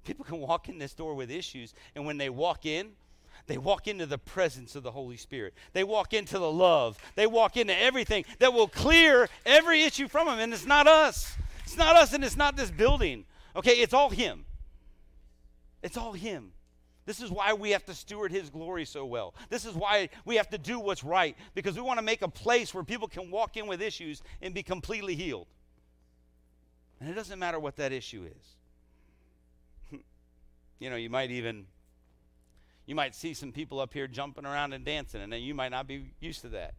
People 0.06 0.24
can 0.24 0.38
walk 0.40 0.70
in 0.70 0.78
this 0.78 0.94
door 0.94 1.16
with 1.16 1.32
issues, 1.32 1.74
and 1.96 2.06
when 2.06 2.18
they 2.18 2.30
walk 2.30 2.66
in, 2.66 2.92
they 3.46 3.58
walk 3.58 3.88
into 3.88 4.06
the 4.06 4.18
presence 4.18 4.76
of 4.76 4.84
the 4.84 4.92
Holy 4.92 5.18
Spirit. 5.18 5.54
They 5.74 5.84
walk 5.84 6.14
into 6.14 6.40
the 6.40 6.52
love. 6.52 6.98
They 7.16 7.28
walk 7.28 7.58
into 7.58 7.78
everything 7.78 8.26
that 8.40 8.54
will 8.54 8.70
clear 8.70 9.28
every 9.46 9.84
issue 9.84 10.08
from 10.08 10.28
them. 10.28 10.40
And 10.40 10.54
it's 10.54 10.66
not 10.66 10.88
us. 10.88 11.36
It's 11.66 11.78
not 11.78 11.96
us 11.96 12.14
and 12.14 12.24
it's 12.24 12.38
not 12.38 12.56
this 12.56 12.72
building. 12.72 13.26
Okay, 13.56 13.74
it's 13.74 13.94
all 13.94 14.10
Him. 14.10 14.46
It's 15.82 15.98
all 15.98 16.14
Him. 16.14 16.54
This 17.06 17.20
is 17.20 17.30
why 17.30 17.52
we 17.54 17.72
have 17.72 17.86
to 17.86 17.94
steward 17.94 18.32
His 18.32 18.50
glory 18.50 18.86
so 18.86 19.06
well. 19.06 19.34
This 19.50 19.66
is 19.66 19.74
why 19.74 20.08
we 20.24 20.38
have 20.38 20.50
to 20.52 20.58
do 20.58 20.80
what's 20.80 21.04
right 21.04 21.36
because 21.54 21.76
we 21.76 21.82
want 21.82 22.00
to 22.00 22.06
make 22.06 22.22
a 22.22 22.30
place 22.30 22.74
where 22.74 22.84
people 22.84 23.10
can 23.10 23.30
walk 23.30 23.58
in 23.58 23.68
with 23.68 23.82
issues 23.82 24.24
and 24.42 24.54
be 24.54 24.64
completely 24.64 25.16
healed. 25.16 25.48
And 27.02 27.10
it 27.10 27.16
doesn't 27.16 27.40
matter 27.40 27.60
what 27.60 27.76
that 27.76 27.92
issue 27.92 28.26
is. 29.92 30.00
you 30.80 30.90
know, 30.90 30.96
you 30.96 31.10
might 31.10 31.32
even 31.32 31.66
you 32.86 32.96
might 32.96 33.16
see 33.16 33.34
some 33.34 33.52
people 33.52 33.80
up 33.80 33.94
here 33.94 34.08
jumping 34.08 34.46
around 34.46 34.74
and 34.74 34.84
dancing 34.84 35.22
and 35.22 35.32
then 35.32 35.42
you 35.42 35.54
might 35.54 35.70
not 35.70 35.88
be 35.88 36.12
used 36.20 36.42
to 36.42 36.50
that. 36.50 36.74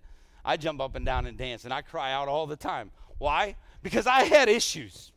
I 0.45 0.57
jump 0.57 0.81
up 0.81 0.95
and 0.95 1.07
down 1.07 1.27
and 1.27 1.39
dance 1.39 1.65
and 1.65 1.73
I 1.73 1.83
cry 1.83 2.13
out 2.13 2.29
all 2.29 2.47
the 2.47 2.57
time. 2.57 2.91
Why? 3.19 3.57
because 3.85 4.09
I 4.09 4.25
had 4.25 4.49
issues. 4.49 5.13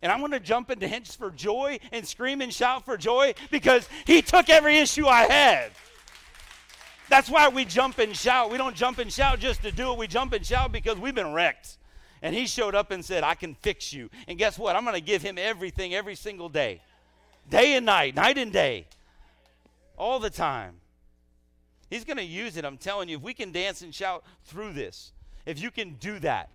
And 0.00 0.10
I'm 0.10 0.20
going 0.20 0.30
to 0.30 0.40
jump 0.40 0.70
into 0.70 0.88
dance 0.88 1.14
for 1.14 1.30
joy 1.30 1.78
and 1.92 2.08
scream 2.08 2.40
and 2.40 2.54
shout 2.54 2.86
for 2.86 2.96
joy 2.96 3.34
because 3.50 3.86
he 4.06 4.22
took 4.22 4.48
every 4.48 4.78
issue 4.78 5.06
I 5.06 5.24
had. 5.24 5.72
That's 7.10 7.28
why 7.28 7.48
we 7.48 7.66
jump 7.66 7.98
and 7.98 8.16
shout. 8.16 8.50
We 8.50 8.56
don't 8.56 8.76
jump 8.76 8.98
and 8.98 9.12
shout 9.12 9.40
just 9.40 9.60
to 9.62 9.72
do 9.72 9.92
it. 9.92 9.98
We 9.98 10.06
jump 10.06 10.32
and 10.32 10.46
shout 10.46 10.72
because 10.72 10.96
we've 10.96 11.14
been 11.14 11.34
wrecked. 11.34 11.76
And 12.22 12.34
he 12.34 12.46
showed 12.46 12.74
up 12.74 12.92
and 12.92 13.04
said, 13.04 13.24
I 13.24 13.34
can 13.34 13.54
fix 13.56 13.92
you. 13.92 14.08
And 14.28 14.38
guess 14.38 14.58
what? 14.58 14.76
I'm 14.76 14.84
going 14.84 14.94
to 14.94 15.02
give 15.02 15.20
him 15.20 15.36
everything 15.36 15.94
every 15.94 16.14
single 16.14 16.48
day, 16.48 16.80
day 17.50 17.74
and 17.74 17.84
night, 17.84 18.14
night 18.14 18.38
and 18.38 18.52
day, 18.52 18.86
all 20.00 20.18
the 20.18 20.30
time. 20.30 20.76
He's 21.88 22.04
going 22.04 22.16
to 22.16 22.24
use 22.24 22.56
it. 22.56 22.64
I'm 22.64 22.78
telling 22.78 23.08
you, 23.08 23.16
if 23.16 23.22
we 23.22 23.34
can 23.34 23.52
dance 23.52 23.82
and 23.82 23.94
shout 23.94 24.24
through 24.44 24.72
this, 24.72 25.12
if 25.44 25.60
you 25.60 25.70
can 25.70 25.94
do 25.94 26.18
that, 26.20 26.50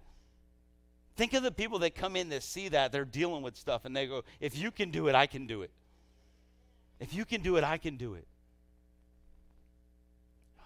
Think 1.16 1.34
of 1.34 1.44
the 1.44 1.52
people 1.52 1.80
that 1.80 1.96
come 1.96 2.16
in 2.16 2.30
that 2.30 2.44
see 2.44 2.68
that, 2.70 2.92
they're 2.92 3.06
dealing 3.06 3.42
with 3.42 3.56
stuff, 3.56 3.86
and 3.86 3.96
they 3.96 4.06
go, 4.06 4.24
If 4.40 4.58
you 4.58 4.70
can 4.70 4.92
do 4.92 5.08
it, 5.08 5.16
I 5.16 5.28
can 5.28 5.48
do 5.48 5.62
it. 5.62 5.72
If 7.00 7.14
you 7.14 7.26
can 7.26 7.42
do 7.42 7.56
it, 7.56 7.64
I 7.64 7.78
can 7.78 7.98
do 7.98 8.16
it. 8.16 8.28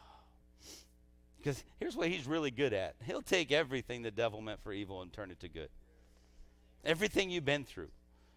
Because 1.38 1.64
here's 1.80 1.96
what 1.96 2.10
he's 2.10 2.28
really 2.28 2.52
good 2.52 2.74
at 2.74 2.96
he'll 3.06 3.22
take 3.22 3.52
everything 3.52 4.02
the 4.02 4.12
devil 4.12 4.42
meant 4.42 4.62
for 4.62 4.74
evil 4.74 5.02
and 5.02 5.14
turn 5.14 5.32
it 5.32 5.40
to 5.42 5.50
good. 5.50 5.70
Everything 6.84 7.30
you've 7.30 7.46
been 7.46 7.64
through, 7.64 7.90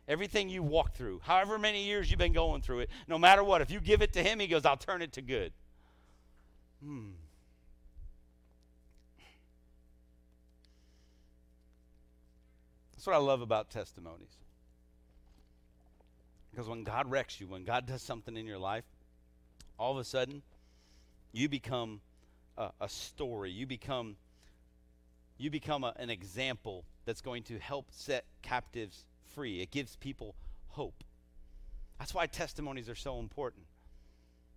everything 0.08 0.48
you 0.48 0.62
walked 0.62 0.96
through, 0.96 1.20
however 1.22 1.58
many 1.58 1.84
years 1.84 2.10
you've 2.10 2.18
been 2.18 2.32
going 2.32 2.62
through 2.62 2.80
it, 2.80 2.90
no 3.08 3.18
matter 3.18 3.44
what, 3.44 3.60
if 3.60 3.70
you 3.70 3.80
give 3.80 4.02
it 4.02 4.12
to 4.14 4.22
him, 4.22 4.40
he 4.40 4.46
goes, 4.46 4.64
I'll 4.64 4.76
turn 4.76 5.02
it 5.02 5.12
to 5.12 5.22
good. 5.22 5.52
Hmm. 6.84 7.10
That's 12.92 13.06
what 13.06 13.14
I 13.16 13.18
love 13.18 13.40
about 13.40 13.70
testimonies. 13.70 14.36
Because 16.50 16.68
when 16.68 16.84
God 16.84 17.10
wrecks 17.10 17.40
you, 17.40 17.48
when 17.48 17.64
God 17.64 17.86
does 17.86 18.02
something 18.02 18.36
in 18.36 18.46
your 18.46 18.58
life, 18.58 18.84
all 19.78 19.92
of 19.92 19.98
a 19.98 20.04
sudden, 20.04 20.42
you 21.32 21.48
become 21.48 22.00
a, 22.56 22.70
a 22.80 22.88
story. 22.88 23.50
You 23.50 23.66
become 23.66 24.16
you 25.38 25.50
become 25.50 25.82
a, 25.82 25.92
an 25.96 26.10
example 26.10 26.84
that's 27.04 27.20
going 27.20 27.42
to 27.44 27.58
help 27.58 27.86
set 27.90 28.24
captives 28.42 29.04
free. 29.34 29.60
It 29.60 29.70
gives 29.70 29.96
people 29.96 30.34
hope. 30.68 31.04
That's 31.98 32.14
why 32.14 32.26
testimonies 32.26 32.88
are 32.88 32.94
so 32.94 33.18
important. 33.18 33.64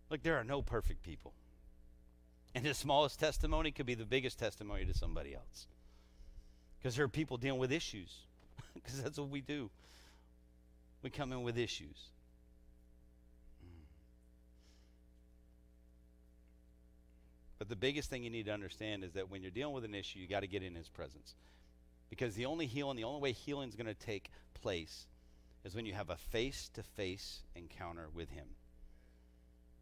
Look, 0.10 0.24
there 0.24 0.38
are 0.38 0.44
no 0.44 0.62
perfect 0.62 1.04
people. 1.04 1.34
And 2.54 2.64
the 2.64 2.74
smallest 2.74 3.20
testimony 3.20 3.72
could 3.72 3.86
be 3.86 3.96
the 3.96 4.06
biggest 4.06 4.40
testimony 4.40 4.86
to 4.86 4.94
somebody 4.94 5.36
else. 5.36 5.68
Because 6.80 6.96
there 6.96 7.06
are 7.06 7.10
people 7.10 7.38
dealing 7.38 7.60
with 7.60 7.72
issues. 7.72 8.14
Because 8.74 9.02
that's 9.02 9.18
what 9.18 9.30
we 9.30 9.42
do. 9.42 9.70
We 11.02 11.10
come 11.10 11.32
in 11.32 11.44
with 11.44 11.58
issues. 11.58 12.10
But 17.58 17.70
the 17.70 17.76
biggest 17.76 18.10
thing 18.10 18.24
you 18.24 18.30
need 18.30 18.46
to 18.46 18.54
understand 18.54 19.04
is 19.04 19.14
that 19.14 19.30
when 19.32 19.42
you're 19.42 19.52
dealing 19.52 19.74
with 19.74 19.86
an 19.86 19.96
issue, 19.96 20.20
you 20.20 20.28
got 20.28 20.42
to 20.42 20.48
get 20.48 20.62
in 20.62 20.76
His 20.76 20.90
presence. 20.90 21.36
Because 22.10 22.36
the 22.36 22.46
only 22.46 22.66
healing, 22.66 22.98
the 22.98 23.04
only 23.04 23.22
way 23.22 23.32
healing 23.32 23.70
is 23.70 23.76
going 23.76 23.88
to 23.88 23.94
take 23.94 24.30
place 24.54 25.08
is 25.64 25.76
when 25.76 25.86
you 25.86 25.94
have 25.94 26.10
a 26.10 26.16
face 26.16 26.70
to 26.76 26.84
face 26.84 27.42
encounter 27.56 28.08
with 28.14 28.30
Him. 28.30 28.46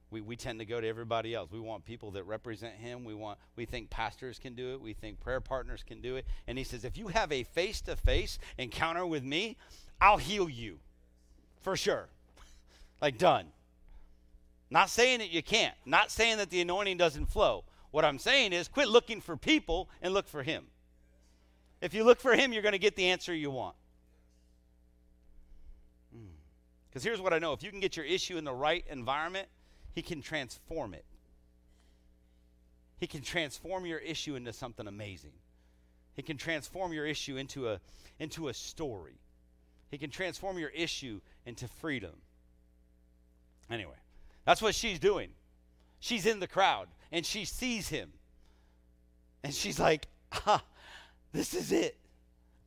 We, 0.10 0.22
we 0.22 0.36
tend 0.36 0.60
to 0.60 0.66
go 0.66 0.80
to 0.80 0.88
everybody 0.88 1.34
else. 1.34 1.52
We 1.52 1.60
want 1.60 1.86
people 1.86 2.12
that 2.12 2.24
represent 2.24 2.76
Him. 2.76 3.04
We 3.04 3.14
want 3.14 3.40
we 3.56 3.66
think 3.66 3.90
pastors 3.90 4.40
can 4.40 4.54
do 4.54 4.74
it. 4.74 4.82
We 4.82 4.94
think 4.94 5.20
prayer 5.20 5.42
partners 5.42 5.84
can 5.86 6.02
do 6.02 6.16
it. 6.16 6.26
And 6.48 6.58
He 6.58 6.64
says, 6.64 6.86
if 6.86 6.98
you 6.98 7.08
have 7.08 7.32
a 7.32 7.44
face 7.44 7.82
to 7.82 7.96
face 7.96 8.40
encounter 8.58 9.06
with 9.06 9.24
me, 9.24 9.58
I'll 10.00 10.18
heal 10.18 10.50
you, 10.50 10.80
for 11.62 11.76
sure. 11.76 12.08
like 13.02 13.18
done. 13.18 13.48
Not 14.70 14.90
saying 14.90 15.20
that 15.20 15.30
you 15.30 15.44
can't. 15.44 15.76
Not 15.86 16.12
saying 16.12 16.38
that 16.38 16.50
the 16.50 16.62
anointing 16.62 16.98
doesn't 16.98 17.28
flow. 17.28 17.64
What 17.92 18.06
I'm 18.06 18.18
saying 18.18 18.54
is 18.54 18.68
quit 18.68 18.88
looking 18.88 19.22
for 19.22 19.38
people 19.38 19.90
and 20.02 20.14
look 20.14 20.28
for 20.28 20.44
Him. 20.44 20.66
If 21.84 21.94
you 21.94 22.06
look 22.06 22.22
for 22.22 22.34
Him, 22.34 22.54
you're 22.54 22.62
going 22.62 22.72
to 22.72 22.80
get 22.80 22.96
the 22.96 23.08
answer 23.08 23.36
you 23.36 23.52
want. 23.52 23.76
Because 26.90 27.04
here's 27.04 27.20
what 27.20 27.34
I 27.34 27.40
know 27.40 27.52
if 27.52 27.62
you 27.62 27.72
can 27.72 27.82
get 27.82 27.98
your 27.98 28.06
issue 28.06 28.38
in 28.38 28.46
the 28.46 28.54
right 28.54 28.86
environment, 28.90 29.50
He 29.94 30.02
can 30.02 30.22
transform 30.22 30.94
it. 30.94 31.04
He 33.00 33.06
can 33.06 33.22
transform 33.22 33.86
your 33.86 34.00
issue 34.00 34.36
into 34.36 34.54
something 34.54 34.88
amazing. 34.88 35.34
He 36.16 36.22
can 36.22 36.38
transform 36.38 36.94
your 36.94 37.06
issue 37.06 37.36
into 37.36 37.68
a, 37.68 37.82
into 38.18 38.48
a 38.48 38.54
story. 38.54 39.20
He 39.92 39.98
can 39.98 40.10
transform 40.10 40.58
your 40.58 40.70
issue 40.70 41.20
into 41.46 41.68
freedom. 41.68 42.14
Anyway, 43.70 43.98
that's 44.46 44.62
what 44.62 44.74
she's 44.74 45.00
doing. 45.00 45.32
She's 46.00 46.26
in 46.26 46.40
the 46.40 46.48
crowd 46.48 46.88
and 47.12 47.26
she 47.26 47.44
sees 47.44 47.90
him. 47.90 48.14
And 49.44 49.54
she's 49.54 49.80
like, 49.80 50.08
ah, 50.46 50.64
this 51.34 51.54
is 51.54 51.72
it. 51.72 51.98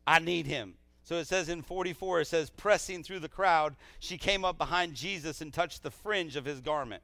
I 0.07 0.19
need 0.19 0.47
him. 0.47 0.75
So 1.03 1.17
it 1.17 1.29
says 1.29 1.49
in 1.49 1.63
44, 1.63 2.23
it 2.23 2.27
says, 2.27 2.51
pressing 2.51 3.05
through 3.05 3.21
the 3.21 3.29
crowd, 3.29 3.77
she 4.01 4.19
came 4.19 4.45
up 4.45 4.59
behind 4.59 4.95
Jesus 4.95 5.41
and 5.41 5.53
touched 5.53 5.85
the 5.85 5.91
fringe 5.91 6.35
of 6.35 6.45
his 6.45 6.61
garment. 6.61 7.03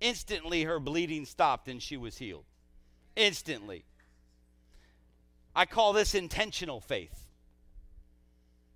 Instantly, 0.00 0.64
her 0.64 0.80
bleeding 0.80 1.26
stopped 1.26 1.68
and 1.68 1.82
she 1.82 1.98
was 1.98 2.16
healed. 2.16 2.46
Instantly. 3.16 3.84
I 5.54 5.66
call 5.66 5.92
this 5.92 6.14
intentional 6.14 6.80
faith. 6.80 7.26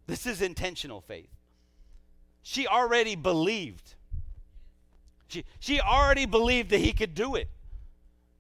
This 0.06 0.26
is 0.26 0.42
intentional 0.42 1.00
faith. 1.00 1.30
She 2.42 2.66
already 2.66 3.16
believed. 3.16 3.94
She, 5.28 5.44
she 5.58 5.80
already 5.80 6.26
believed 6.26 6.68
that 6.70 6.80
he 6.80 6.92
could 6.92 7.14
do 7.14 7.34
it. 7.34 7.48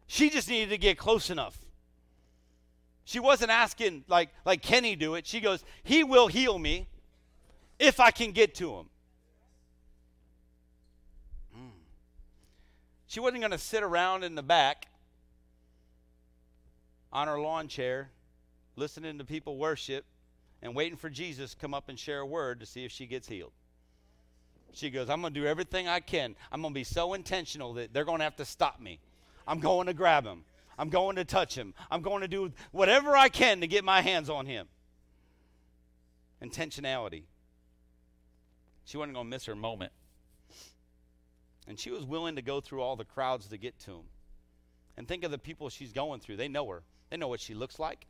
She 0.06 0.28
just 0.28 0.50
needed 0.50 0.68
to 0.68 0.78
get 0.78 0.98
close 0.98 1.30
enough. 1.30 1.63
She 3.04 3.20
wasn't 3.20 3.50
asking 3.50 4.04
like 4.08 4.30
like 4.44 4.62
can 4.62 4.84
he 4.84 4.96
do 4.96 5.14
it? 5.14 5.26
She 5.26 5.40
goes, 5.40 5.62
"He 5.82 6.04
will 6.04 6.28
heal 6.28 6.58
me 6.58 6.88
if 7.78 8.00
I 8.00 8.10
can 8.10 8.32
get 8.32 8.54
to 8.56 8.74
him." 8.76 8.86
Mm. 11.56 11.70
She 13.06 13.20
wasn't 13.20 13.40
going 13.40 13.52
to 13.52 13.58
sit 13.58 13.82
around 13.82 14.24
in 14.24 14.34
the 14.34 14.42
back 14.42 14.86
on 17.12 17.28
her 17.28 17.38
lawn 17.38 17.68
chair 17.68 18.10
listening 18.76 19.18
to 19.18 19.24
people 19.24 19.56
worship 19.56 20.04
and 20.62 20.74
waiting 20.74 20.96
for 20.96 21.10
Jesus 21.10 21.52
to 21.52 21.56
come 21.56 21.74
up 21.74 21.88
and 21.88 21.98
share 21.98 22.20
a 22.20 22.26
word 22.26 22.60
to 22.60 22.66
see 22.66 22.84
if 22.84 22.90
she 22.90 23.06
gets 23.06 23.28
healed. 23.28 23.52
She 24.72 24.90
goes, 24.90 25.08
I'm 25.08 25.20
going 25.20 25.32
to 25.32 25.40
do 25.40 25.46
everything 25.46 25.86
I 25.86 26.00
can. 26.00 26.34
I'm 26.50 26.60
going 26.60 26.74
to 26.74 26.78
be 26.78 26.84
so 26.84 27.14
intentional 27.14 27.74
that 27.74 27.92
they're 27.92 28.04
going 28.04 28.18
to 28.18 28.24
have 28.24 28.36
to 28.36 28.44
stop 28.44 28.80
me. 28.80 28.98
I'm 29.46 29.60
going 29.60 29.86
to 29.86 29.94
grab 29.94 30.24
him. 30.24 30.44
I'm 30.78 30.88
going 30.88 31.16
to 31.16 31.24
touch 31.24 31.56
him. 31.56 31.74
I'm 31.90 32.02
going 32.02 32.22
to 32.22 32.28
do 32.28 32.52
whatever 32.72 33.16
I 33.16 33.28
can 33.28 33.60
to 33.60 33.66
get 33.66 33.84
my 33.84 34.00
hands 34.00 34.28
on 34.28 34.46
him. 34.46 34.68
Intentionality. 36.42 37.24
She 38.84 38.96
wasn't 38.96 39.14
going 39.14 39.26
to 39.26 39.30
miss 39.30 39.46
her 39.46 39.54
moment. 39.54 39.92
And 41.66 41.78
she 41.78 41.90
was 41.90 42.04
willing 42.04 42.36
to 42.36 42.42
go 42.42 42.60
through 42.60 42.82
all 42.82 42.96
the 42.96 43.04
crowds 43.04 43.48
to 43.48 43.56
get 43.56 43.78
to 43.80 43.92
him. 43.92 44.04
And 44.96 45.08
think 45.08 45.24
of 45.24 45.30
the 45.30 45.38
people 45.38 45.68
she's 45.70 45.92
going 45.92 46.20
through. 46.20 46.36
They 46.36 46.48
know 46.48 46.68
her, 46.68 46.82
they 47.10 47.16
know 47.16 47.28
what 47.28 47.40
she 47.40 47.54
looks 47.54 47.78
like, 47.78 48.06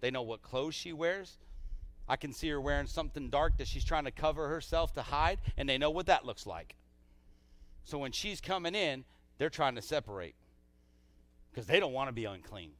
they 0.00 0.10
know 0.10 0.22
what 0.22 0.42
clothes 0.42 0.74
she 0.74 0.92
wears. 0.92 1.38
I 2.08 2.16
can 2.16 2.32
see 2.32 2.48
her 2.50 2.60
wearing 2.60 2.86
something 2.86 3.30
dark 3.30 3.58
that 3.58 3.66
she's 3.66 3.84
trying 3.84 4.04
to 4.04 4.12
cover 4.12 4.48
herself 4.48 4.92
to 4.94 5.02
hide, 5.02 5.40
and 5.56 5.68
they 5.68 5.78
know 5.78 5.90
what 5.90 6.06
that 6.06 6.24
looks 6.24 6.46
like. 6.46 6.76
So 7.84 7.98
when 7.98 8.12
she's 8.12 8.40
coming 8.40 8.76
in, 8.76 9.04
they're 9.38 9.50
trying 9.50 9.74
to 9.74 9.82
separate 9.82 10.34
because 11.56 11.66
they 11.66 11.80
don't 11.80 11.94
want 11.94 12.08
to 12.08 12.12
be 12.12 12.26
unclean. 12.26 12.72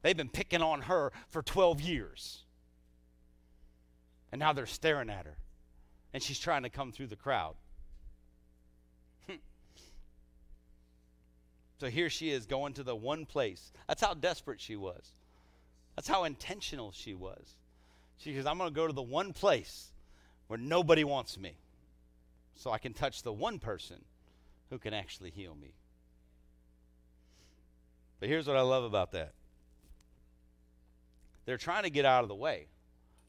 They've 0.00 0.16
been 0.16 0.30
picking 0.30 0.62
on 0.62 0.80
her 0.82 1.12
for 1.28 1.42
12 1.42 1.82
years. 1.82 2.44
And 4.32 4.38
now 4.38 4.54
they're 4.54 4.64
staring 4.64 5.10
at 5.10 5.26
her. 5.26 5.36
And 6.14 6.22
she's 6.22 6.38
trying 6.38 6.62
to 6.62 6.70
come 6.70 6.92
through 6.92 7.08
the 7.08 7.16
crowd. 7.16 7.56
so 11.78 11.90
here 11.90 12.08
she 12.08 12.30
is 12.30 12.46
going 12.46 12.72
to 12.74 12.82
the 12.82 12.96
one 12.96 13.26
place. 13.26 13.70
That's 13.86 14.00
how 14.00 14.14
desperate 14.14 14.62
she 14.62 14.76
was. 14.76 15.12
That's 15.94 16.08
how 16.08 16.24
intentional 16.24 16.90
she 16.90 17.12
was. 17.12 17.54
She 18.16 18.34
says, 18.34 18.46
I'm 18.46 18.56
going 18.56 18.70
to 18.70 18.74
go 18.74 18.86
to 18.86 18.94
the 18.94 19.02
one 19.02 19.34
place 19.34 19.92
where 20.46 20.58
nobody 20.58 21.04
wants 21.04 21.38
me 21.38 21.52
so 22.54 22.70
I 22.70 22.78
can 22.78 22.94
touch 22.94 23.22
the 23.22 23.32
one 23.32 23.58
person 23.58 24.02
who 24.70 24.78
can 24.78 24.94
actually 24.94 25.32
heal 25.32 25.54
me. 25.54 25.74
But 28.20 28.28
here's 28.28 28.46
what 28.46 28.56
I 28.56 28.62
love 28.62 28.84
about 28.84 29.12
that 29.12 29.32
they're 31.44 31.58
trying 31.58 31.82
to 31.82 31.90
get 31.90 32.04
out 32.04 32.22
of 32.22 32.28
the 32.28 32.34
way. 32.34 32.68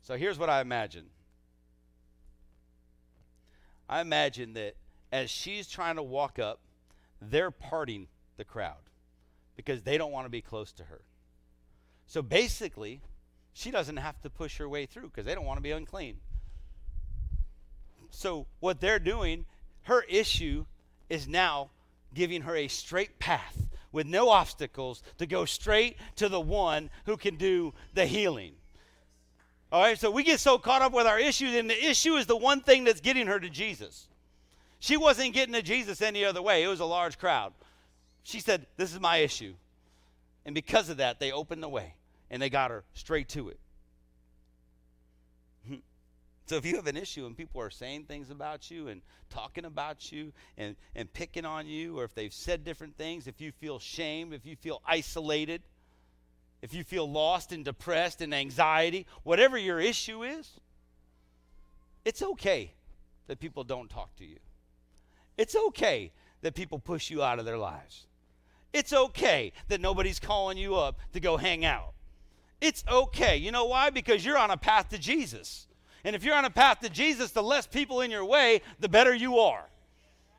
So 0.01 0.15
here's 0.17 0.37
what 0.37 0.49
I 0.49 0.61
imagine 0.61 1.05
I 3.87 4.01
imagine 4.01 4.53
that 4.53 4.75
as 5.11 5.29
she's 5.29 5.67
trying 5.67 5.95
to 5.95 6.03
walk 6.03 6.39
up, 6.39 6.59
they're 7.21 7.51
parting 7.51 8.07
the 8.37 8.43
crowd 8.43 8.89
because 9.55 9.83
they 9.83 9.97
don't 9.97 10.11
want 10.11 10.25
to 10.25 10.29
be 10.29 10.41
close 10.41 10.71
to 10.73 10.83
her. 10.83 11.01
So 12.07 12.21
basically, 12.21 13.01
she 13.53 13.71
doesn't 13.71 13.97
have 13.97 14.21
to 14.21 14.29
push 14.29 14.57
her 14.57 14.67
way 14.67 14.85
through 14.85 15.09
because 15.09 15.25
they 15.25 15.35
don't 15.35 15.45
want 15.45 15.57
to 15.57 15.63
be 15.63 15.71
unclean. 15.71 16.17
So 18.09 18.47
what 18.59 18.81
they're 18.81 18.99
doing, 18.99 19.45
her 19.83 20.01
issue 20.03 20.65
is 21.09 21.27
now 21.27 21.69
giving 22.13 22.41
her 22.41 22.55
a 22.55 22.67
straight 22.67 23.19
path 23.19 23.64
with 23.95 24.05
no 24.05 24.29
obstacles 24.29 25.01
to 25.17 25.25
go 25.25 25.45
straight 25.45 25.95
to 26.17 26.27
the 26.27 26.39
one 26.39 26.89
who 27.05 27.15
can 27.15 27.37
do 27.37 27.73
the 27.93 28.05
healing. 28.05 28.51
All 29.71 29.81
right, 29.81 29.97
so 29.97 30.11
we 30.11 30.21
get 30.23 30.41
so 30.41 30.57
caught 30.57 30.81
up 30.81 30.91
with 30.91 31.07
our 31.07 31.17
issues, 31.17 31.55
and 31.55 31.69
the 31.69 31.85
issue 31.85 32.15
is 32.15 32.25
the 32.25 32.35
one 32.35 32.59
thing 32.59 32.83
that's 32.83 32.99
getting 32.99 33.25
her 33.27 33.39
to 33.39 33.49
Jesus. 33.49 34.07
She 34.79 34.97
wasn't 34.97 35.33
getting 35.33 35.53
to 35.53 35.61
Jesus 35.61 36.01
any 36.01 36.25
other 36.25 36.41
way, 36.41 36.61
it 36.61 36.67
was 36.67 36.81
a 36.81 36.85
large 36.85 37.17
crowd. 37.17 37.53
She 38.23 38.41
said, 38.41 38.67
This 38.75 38.93
is 38.93 38.99
my 38.99 39.17
issue. 39.17 39.53
And 40.45 40.53
because 40.53 40.89
of 40.89 40.97
that, 40.97 41.19
they 41.19 41.31
opened 41.31 41.63
the 41.63 41.69
way 41.69 41.95
and 42.29 42.41
they 42.41 42.49
got 42.49 42.71
her 42.71 42.83
straight 42.93 43.29
to 43.29 43.47
it. 43.47 43.59
So 46.45 46.55
if 46.57 46.65
you 46.65 46.75
have 46.75 46.85
an 46.85 46.97
issue 46.97 47.25
and 47.25 47.35
people 47.35 47.59
are 47.59 47.71
saying 47.71 48.03
things 48.03 48.29
about 48.29 48.69
you 48.69 48.87
and 48.87 49.01
talking 49.31 49.65
about 49.65 50.11
you 50.11 50.31
and, 50.57 50.75
and 50.95 51.11
picking 51.11 51.43
on 51.43 51.65
you, 51.65 51.97
or 51.97 52.03
if 52.03 52.13
they've 52.13 52.33
said 52.33 52.63
different 52.63 52.97
things, 52.97 53.25
if 53.25 53.41
you 53.41 53.51
feel 53.51 53.79
shamed, 53.79 54.33
if 54.33 54.45
you 54.45 54.55
feel 54.55 54.81
isolated, 54.85 55.63
if 56.61 56.73
you 56.73 56.83
feel 56.83 57.11
lost 57.11 57.51
and 57.51 57.65
depressed 57.65 58.21
and 58.21 58.33
anxiety, 58.33 59.07
whatever 59.23 59.57
your 59.57 59.79
issue 59.79 60.23
is, 60.23 60.59
it's 62.03 62.21
okay 62.21 62.73
that 63.25 63.39
people 63.39 63.63
don't 63.63 63.89
talk 63.89 64.15
to 64.17 64.25
you. 64.25 64.37
It's 65.37 65.55
okay 65.55 66.11
that 66.41 66.53
people 66.53 66.77
push 66.77 67.09
you 67.09 67.23
out 67.23 67.39
of 67.39 67.45
their 67.45 67.57
lives. 67.57 68.05
It's 68.71 68.93
okay 68.93 69.51
that 69.67 69.81
nobody's 69.81 70.19
calling 70.19 70.57
you 70.59 70.75
up 70.75 70.99
to 71.13 71.19
go 71.19 71.37
hang 71.37 71.65
out. 71.65 71.93
It's 72.61 72.83
okay. 72.91 73.35
You 73.35 73.51
know 73.51 73.65
why? 73.65 73.89
Because 73.89 74.23
you're 74.23 74.37
on 74.37 74.51
a 74.51 74.57
path 74.57 74.89
to 74.89 74.99
Jesus. 74.99 75.67
And 76.05 76.15
if 76.15 76.23
you're 76.23 76.35
on 76.35 76.45
a 76.45 76.51
path 76.51 76.81
to 76.81 76.89
Jesus, 76.89 77.31
the 77.31 77.41
less 77.41 77.65
people 77.65 78.01
in 78.01 78.11
your 78.11 78.23
way, 78.23 78.61
the 78.79 78.87
better 78.87 79.13
you 79.13 79.39
are. 79.39 79.65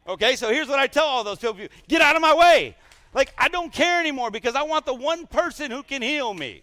Okay, 0.08 0.36
so 0.36 0.48
here's 0.48 0.68
what 0.68 0.78
I 0.78 0.86
tell 0.86 1.04
all 1.04 1.24
those 1.24 1.40
people 1.40 1.58
get 1.88 2.00
out 2.00 2.14
of 2.14 2.22
my 2.22 2.34
way. 2.34 2.76
Like, 3.12 3.34
I 3.36 3.48
don't 3.48 3.72
care 3.72 3.98
anymore 3.98 4.30
because 4.30 4.54
I 4.54 4.62
want 4.62 4.86
the 4.86 4.94
one 4.94 5.26
person 5.26 5.72
who 5.72 5.82
can 5.82 6.02
heal 6.02 6.32
me. 6.32 6.62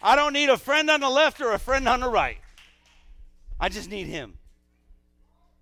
I 0.00 0.14
don't 0.14 0.32
need 0.32 0.48
a 0.48 0.56
friend 0.56 0.88
on 0.90 1.00
the 1.00 1.10
left 1.10 1.40
or 1.40 1.52
a 1.52 1.58
friend 1.58 1.88
on 1.88 2.00
the 2.00 2.08
right. 2.08 2.38
I 3.58 3.68
just 3.68 3.90
need 3.90 4.06
him. 4.06 4.34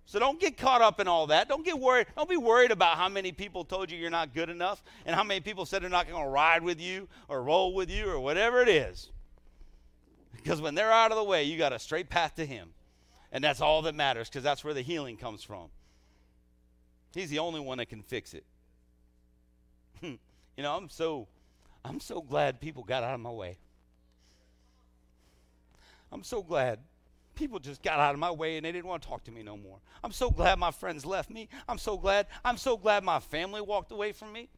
So 0.05 0.19
don't 0.19 0.39
get 0.39 0.57
caught 0.57 0.81
up 0.81 0.99
in 0.99 1.07
all 1.07 1.27
that. 1.27 1.47
Don't 1.47 1.65
get 1.65 1.79
worried. 1.79 2.05
Don't 2.15 2.29
be 2.29 2.37
worried 2.37 2.69
about 2.69 2.97
how 2.97 3.09
many 3.09 3.31
people 3.31 3.63
told 3.63 3.89
you 3.89 3.97
you're 3.97 4.09
not 4.09 4.33
good 4.33 4.49
enough 4.49 4.83
and 5.05 5.15
how 5.15 5.23
many 5.23 5.39
people 5.39 5.65
said 5.65 5.81
they're 5.81 5.89
not 5.89 6.07
going 6.07 6.21
to 6.21 6.29
ride 6.29 6.61
with 6.61 6.79
you 6.79 7.07
or 7.29 7.41
roll 7.41 7.73
with 7.73 7.89
you 7.89 8.09
or 8.09 8.19
whatever 8.19 8.61
it 8.61 8.69
is. 8.69 9.09
Because 10.41 10.61
when 10.61 10.75
they're 10.75 10.91
out 10.91 11.11
of 11.11 11.17
the 11.17 11.23
way, 11.23 11.43
you 11.43 11.57
got 11.57 11.73
a 11.73 11.79
straight 11.79 12.09
path 12.09 12.35
to 12.35 12.45
him. 12.45 12.69
And 13.31 13.43
that's 13.43 13.61
all 13.61 13.81
that 13.83 13.95
matters 13.95 14.27
because 14.27 14.43
that's 14.43 14.63
where 14.63 14.73
the 14.73 14.81
healing 14.81 15.17
comes 15.17 15.43
from. 15.43 15.69
He's 17.13 17.29
the 17.29 17.39
only 17.39 17.59
one 17.59 17.77
that 17.77 17.87
can 17.87 18.01
fix 18.01 18.33
it. 18.33 18.43
you 20.01 20.17
know, 20.57 20.75
I'm 20.75 20.89
so 20.89 21.27
I'm 21.83 21.99
so 21.99 22.21
glad 22.21 22.59
people 22.59 22.83
got 22.83 23.03
out 23.03 23.13
of 23.13 23.19
my 23.19 23.31
way. 23.31 23.57
I'm 26.11 26.23
so 26.23 26.41
glad 26.41 26.79
people 27.35 27.59
just 27.59 27.81
got 27.81 27.99
out 27.99 28.13
of 28.13 28.19
my 28.19 28.31
way 28.31 28.57
and 28.57 28.65
they 28.65 28.71
didn't 28.71 28.87
want 28.87 29.01
to 29.01 29.07
talk 29.07 29.23
to 29.25 29.31
me 29.31 29.43
no 29.43 29.55
more. 29.55 29.77
I'm 30.03 30.11
so 30.11 30.29
glad 30.29 30.59
my 30.59 30.71
friends 30.71 31.05
left 31.05 31.29
me. 31.29 31.47
I'm 31.69 31.77
so 31.77 31.97
glad 31.97 32.27
I'm 32.43 32.57
so 32.57 32.75
glad 32.75 33.03
my 33.03 33.19
family 33.19 33.61
walked 33.61 33.91
away 33.91 34.11
from 34.11 34.33
me. 34.33 34.49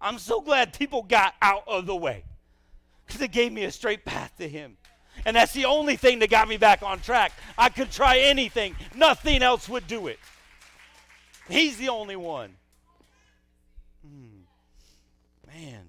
I'm 0.00 0.18
so 0.18 0.40
glad 0.40 0.72
people 0.72 1.02
got 1.02 1.34
out 1.42 1.64
of 1.66 1.86
the 1.86 1.96
way 1.96 2.24
because 3.06 3.20
it 3.20 3.32
gave 3.32 3.52
me 3.52 3.64
a 3.64 3.70
straight 3.70 4.04
path 4.04 4.32
to 4.38 4.48
him. 4.48 4.76
And 5.24 5.36
that's 5.36 5.52
the 5.52 5.64
only 5.66 5.96
thing 5.96 6.18
that 6.20 6.30
got 6.30 6.48
me 6.48 6.56
back 6.56 6.82
on 6.82 7.00
track. 7.00 7.32
I 7.56 7.68
could 7.68 7.90
try 7.90 8.18
anything, 8.18 8.76
nothing 8.94 9.42
else 9.42 9.68
would 9.68 9.86
do 9.86 10.08
it. 10.08 10.18
He's 11.48 11.76
the 11.76 11.88
only 11.90 12.16
one. 12.16 12.56
Hmm. 14.04 14.42
Man. 15.46 15.86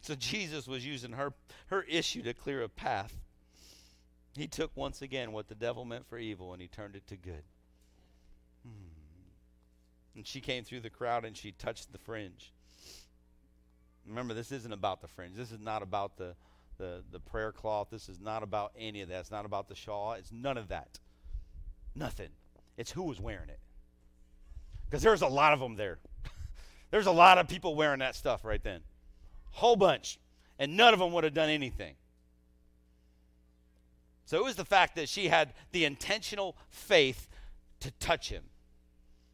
So 0.00 0.14
Jesus 0.14 0.66
was 0.66 0.84
using 0.84 1.12
her, 1.12 1.32
her 1.66 1.82
issue 1.82 2.22
to 2.22 2.34
clear 2.34 2.62
a 2.62 2.68
path. 2.68 3.14
He 4.36 4.46
took 4.46 4.70
once 4.76 5.02
again 5.02 5.32
what 5.32 5.48
the 5.48 5.54
devil 5.54 5.84
meant 5.84 6.06
for 6.06 6.18
evil 6.18 6.52
and 6.52 6.60
he 6.60 6.68
turned 6.68 6.96
it 6.96 7.06
to 7.08 7.16
good. 7.16 7.44
Hmm. 8.66 10.16
And 10.16 10.26
she 10.26 10.40
came 10.40 10.64
through 10.64 10.80
the 10.80 10.90
crowd 10.90 11.24
and 11.24 11.36
she 11.36 11.52
touched 11.52 11.92
the 11.92 11.98
fringe. 11.98 12.52
Remember, 14.06 14.34
this 14.34 14.52
isn't 14.52 14.72
about 14.72 15.00
the 15.00 15.08
fringe. 15.08 15.34
This 15.36 15.50
is 15.50 15.60
not 15.60 15.82
about 15.82 16.16
the, 16.16 16.34
the, 16.78 17.02
the 17.10 17.20
prayer 17.20 17.52
cloth. 17.52 17.88
This 17.90 18.08
is 18.08 18.20
not 18.20 18.42
about 18.42 18.72
any 18.78 19.00
of 19.00 19.08
that. 19.08 19.20
It's 19.20 19.30
not 19.30 19.44
about 19.46 19.68
the 19.68 19.74
shawl. 19.74 20.12
It's 20.14 20.32
none 20.32 20.58
of 20.58 20.68
that. 20.68 20.98
Nothing. 21.94 22.30
It's 22.76 22.90
who 22.90 23.02
was 23.02 23.20
wearing 23.20 23.48
it. 23.48 23.60
Because 24.86 25.02
there's 25.02 25.22
a 25.22 25.26
lot 25.26 25.52
of 25.52 25.60
them 25.60 25.76
there. 25.76 25.98
there's 26.90 27.06
a 27.06 27.12
lot 27.12 27.38
of 27.38 27.48
people 27.48 27.74
wearing 27.74 28.00
that 28.00 28.14
stuff 28.14 28.44
right 28.44 28.62
then. 28.62 28.80
Whole 29.52 29.76
bunch. 29.76 30.18
And 30.58 30.76
none 30.76 30.92
of 30.92 31.00
them 31.00 31.12
would 31.12 31.24
have 31.24 31.34
done 31.34 31.50
anything. 31.50 31.94
So 34.26 34.38
it 34.38 34.44
was 34.44 34.56
the 34.56 34.64
fact 34.64 34.96
that 34.96 35.08
she 35.08 35.28
had 35.28 35.52
the 35.72 35.84
intentional 35.84 36.56
faith 36.70 37.28
to 37.80 37.90
touch 37.92 38.30
him. 38.30 38.44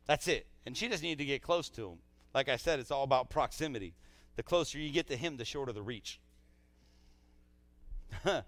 That's 0.06 0.26
it. 0.28 0.46
And 0.66 0.76
she 0.76 0.88
just 0.88 1.02
needed 1.02 1.18
to 1.18 1.24
get 1.24 1.42
close 1.42 1.68
to 1.70 1.90
him. 1.90 1.98
Like 2.34 2.48
I 2.48 2.56
said, 2.56 2.80
it's 2.80 2.90
all 2.90 3.04
about 3.04 3.30
proximity. 3.30 3.94
The 4.36 4.42
closer 4.42 4.78
you 4.78 4.90
get 4.90 5.08
to 5.08 5.16
him, 5.16 5.36
the 5.36 5.44
shorter 5.44 5.72
the 5.72 5.82
reach. 5.82 6.20
the 8.24 8.44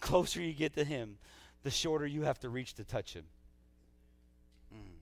closer 0.00 0.40
you 0.40 0.52
get 0.52 0.74
to 0.74 0.84
him, 0.84 1.18
the 1.62 1.70
shorter 1.70 2.06
you 2.06 2.22
have 2.22 2.40
to 2.40 2.48
reach 2.48 2.74
to 2.74 2.84
touch 2.84 3.14
him. 3.14 3.24
Mm. 4.74 5.00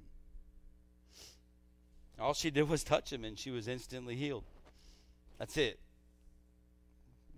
All 2.21 2.35
she 2.35 2.51
did 2.51 2.69
was 2.69 2.85
touch 2.85 3.13
him, 3.13 3.25
and 3.25 3.39
she 3.39 3.51
was 3.51 3.69
instantly 3.69 4.17
healed. 4.17 4.45
That's 5.39 5.57
it. 5.57 5.79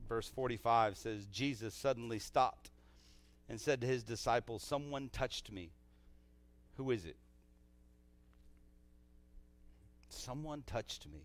Verse 0.08 0.28
45 0.28 0.96
says 0.96 1.26
Jesus 1.26 1.74
suddenly 1.74 2.18
stopped 2.18 2.70
and 3.48 3.60
said 3.60 3.80
to 3.80 3.86
his 3.86 4.02
disciples, 4.02 4.62
Someone 4.62 5.08
touched 5.12 5.52
me. 5.52 5.70
Who 6.76 6.90
is 6.90 7.04
it? 7.04 7.16
Someone 10.08 10.62
touched 10.66 11.06
me. 11.06 11.20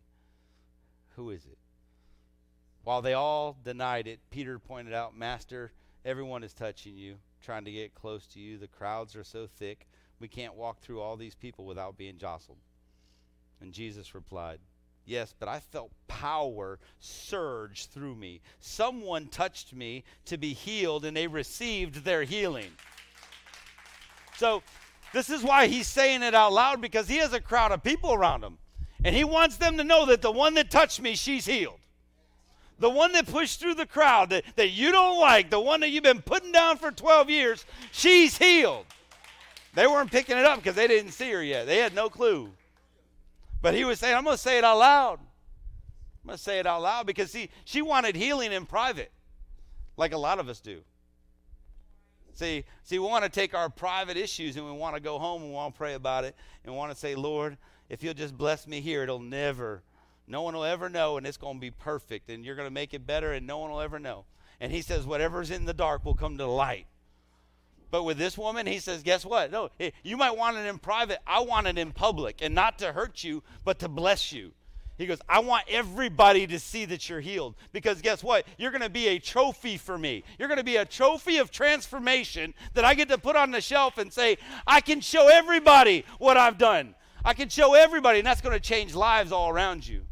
Who 1.16 1.30
is 1.30 1.45
it? 1.45 1.57
While 2.84 3.01
they 3.01 3.13
all 3.13 3.57
denied 3.63 4.07
it, 4.07 4.20
Peter 4.30 4.59
pointed 4.59 4.93
out, 4.93 5.18
Master, 5.18 5.72
everyone 6.03 6.43
is 6.43 6.53
touching 6.53 6.97
you, 6.97 7.16
trying 7.41 7.66
to 7.66 7.72
get 7.72 7.95
close 7.95 8.28
to 8.28 8.39
you. 8.39 8.57
The 8.57 8.68
crowds 8.68 9.16
are 9.16 9.24
so 9.24 9.47
thick, 9.47 9.88
we 10.20 10.28
can't 10.28 10.55
walk 10.55 10.82
through 10.82 11.01
all 11.01 11.18
these 11.18 11.36
people 11.36 11.66
without 11.66 11.97
being 11.97 12.18
jostled. 12.18 12.59
And 13.61 13.74
Jesus 13.74 14.13
replied, 14.13 14.59
Yes, 15.05 15.34
but 15.38 15.47
I 15.47 15.59
felt 15.59 15.91
power 16.07 16.80
surge 16.99 17.88
through 17.88 18.16
me. 18.16 18.41
Someone 18.59 19.28
touched 19.28 19.74
me 19.74 20.03
to 20.26 20.38
be 20.38 20.53
healed, 20.53 21.05
and 21.05 21.16
they 21.16 21.28
received 21.28 22.03
their 22.03 22.24
healing. 22.24 22.72
So, 24.38 24.63
this 25.13 25.30
is 25.30 25.43
why 25.43 25.68
he's 25.68 25.88
saying 25.88 26.24
it 26.24 26.34
out 26.34 26.53
loud 26.53 26.82
because 26.82 27.07
he 27.07 27.18
has 27.18 27.34
a 27.34 27.39
crowd 27.39 27.72
of 27.72 27.84
people 27.84 28.13
around 28.13 28.43
him. 28.43 28.57
And 29.06 29.16
he 29.16 29.24
wants 29.24 29.58
them 29.58 29.78
to 29.78 29.84
know 29.84 30.08
that 30.08 30.24
the 30.24 30.32
one 30.32 30.56
that 30.56 30.72
touched 30.72 30.99
me, 30.99 31.14
she's 31.14 31.45
healed. 31.45 31.78
The 32.80 32.89
one 32.89 33.12
that 33.12 33.28
pushed 33.28 33.60
through 33.60 33.76
the 33.76 33.86
crowd 33.86 34.32
that, 34.32 34.43
that 34.56 34.70
you 34.70 34.91
don't 34.91 35.20
like, 35.22 35.51
the 35.51 35.60
one 35.60 35.82
that 35.82 35.91
you've 35.91 36.03
been 36.03 36.24
putting 36.24 36.51
down 36.51 36.78
for 36.78 36.89
12 36.89 37.30
years, 37.30 37.66
she's 37.91 38.36
healed. 38.36 38.88
They 39.76 39.86
weren't 39.86 40.12
picking 40.12 40.39
it 40.39 40.43
up 40.43 40.58
because 40.58 40.74
they 40.74 40.88
didn't 40.88 41.12
see 41.12 41.30
her 41.32 41.43
yet. 41.43 41.68
They 41.68 41.78
had 41.78 41.93
no 41.93 42.10
clue. 42.10 42.49
But 43.62 43.76
he 43.76 43.86
was 43.86 43.99
saying, 43.99 44.16
I'm 44.16 44.24
going 44.24 44.38
to 44.38 44.41
say 44.41 44.58
it 44.58 44.64
out 44.64 44.80
loud. 44.80 45.20
I'm 45.20 46.28
going 46.30 46.38
to 46.38 46.43
say 46.43 46.58
it 46.58 46.66
out 46.66 46.82
loud 46.82 47.06
because 47.06 47.30
see, 47.30 47.49
she 47.64 47.84
wanted 47.84 48.16
healing 48.16 48.51
in 48.51 48.66
private, 48.66 49.12
like 49.97 50.14
a 50.14 50.18
lot 50.18 50.39
of 50.39 50.49
us 50.49 50.60
do. 50.60 50.82
See, 52.34 52.66
see, 52.84 52.97
we 52.97 53.06
want 53.06 53.24
to 53.24 53.30
take 53.30 53.53
our 53.53 53.70
private 53.70 54.18
issues 54.18 54.58
and 54.58 54.66
we 54.66 54.72
want 54.72 54.95
to 54.95 55.01
go 55.01 55.20
home 55.20 55.43
and 55.43 55.51
we 55.51 55.56
want 55.56 55.76
to 55.76 55.78
pray 55.78 55.93
about 55.93 56.24
it 56.24 56.36
and 56.64 56.74
we 56.74 56.78
want 56.78 56.91
to 56.91 56.97
say, 56.97 57.14
Lord, 57.14 57.56
if 57.89 58.03
you'll 58.03 58.13
just 58.13 58.38
bless 58.38 58.67
me 58.67 58.81
here, 58.81 59.03
it'll 59.03 59.19
never, 59.19 59.83
no 60.27 60.41
one 60.41 60.55
will 60.55 60.63
ever 60.63 60.89
know 60.89 61.17
and 61.17 61.27
it's 61.27 61.38
going 61.38 61.57
to 61.57 61.61
be 61.61 61.71
perfect 61.71 62.29
and 62.29 62.43
you're 62.43 62.55
going 62.55 62.67
to 62.67 62.73
make 62.73 62.93
it 62.93 63.05
better 63.05 63.33
and 63.33 63.45
no 63.45 63.59
one 63.59 63.71
will 63.71 63.81
ever 63.81 63.99
know. 63.99 64.25
And 64.59 64.71
he 64.71 64.81
says, 64.81 65.05
whatever's 65.05 65.51
in 65.51 65.65
the 65.65 65.73
dark 65.73 66.05
will 66.05 66.15
come 66.15 66.38
to 66.38 66.47
light. 66.47 66.88
But 67.91 68.03
with 68.03 68.17
this 68.17 68.38
woman, 68.38 68.65
he 68.67 68.79
says, 68.79 69.03
guess 69.03 69.25
what? 69.25 69.51
No, 69.51 69.69
eh, 69.79 69.91
you 70.03 70.17
might 70.17 70.36
want 70.36 70.57
it 70.57 70.65
in 70.65 70.79
private. 70.79 71.19
I 71.27 71.41
want 71.41 71.67
it 71.67 71.77
in 71.77 71.91
public 71.91 72.38
and 72.41 72.55
not 72.55 72.79
to 72.79 72.91
hurt 72.91 73.23
you, 73.23 73.43
but 73.63 73.79
to 73.79 73.88
bless 73.88 74.31
you. 74.31 74.51
He 74.97 75.05
goes, 75.05 75.19
I 75.27 75.39
want 75.39 75.65
everybody 75.69 76.47
to 76.47 76.57
see 76.57 76.86
that 76.86 77.09
you're 77.09 77.19
healed. 77.19 77.55
Because 77.73 78.01
guess 78.01 78.23
what? 78.23 78.45
You're 78.57 78.71
going 78.71 78.81
to 78.81 78.89
be 78.89 79.07
a 79.07 79.19
trophy 79.19 79.77
for 79.77 79.97
me. 79.97 80.23
You're 80.39 80.47
going 80.47 80.57
to 80.57 80.63
be 80.63 80.77
a 80.77 80.86
trophy 80.86 81.38
of 81.38 81.51
transformation 81.51 82.53
that 82.73 82.86
I 82.86 82.93
get 82.93 83.09
to 83.09 83.17
put 83.17 83.36
on 83.36 83.51
the 83.51 83.59
shelf 83.59 83.97
and 83.97 84.11
say, 84.11 84.38
I 84.65 84.79
can 84.79 85.01
show 85.01 85.27
everybody 85.27 86.05
what 86.17 86.38
I've 86.38 86.57
done. 86.57 86.95
I 87.26 87.34
can 87.34 87.49
show 87.49 87.73
everybody, 87.73 88.19
and 88.19 88.28
that's 88.28 88.39
going 88.39 88.53
to 88.53 88.59
change 88.59 88.93
lives 88.93 89.32
all 89.32 89.49
around 89.49 89.88
you. 89.88 90.03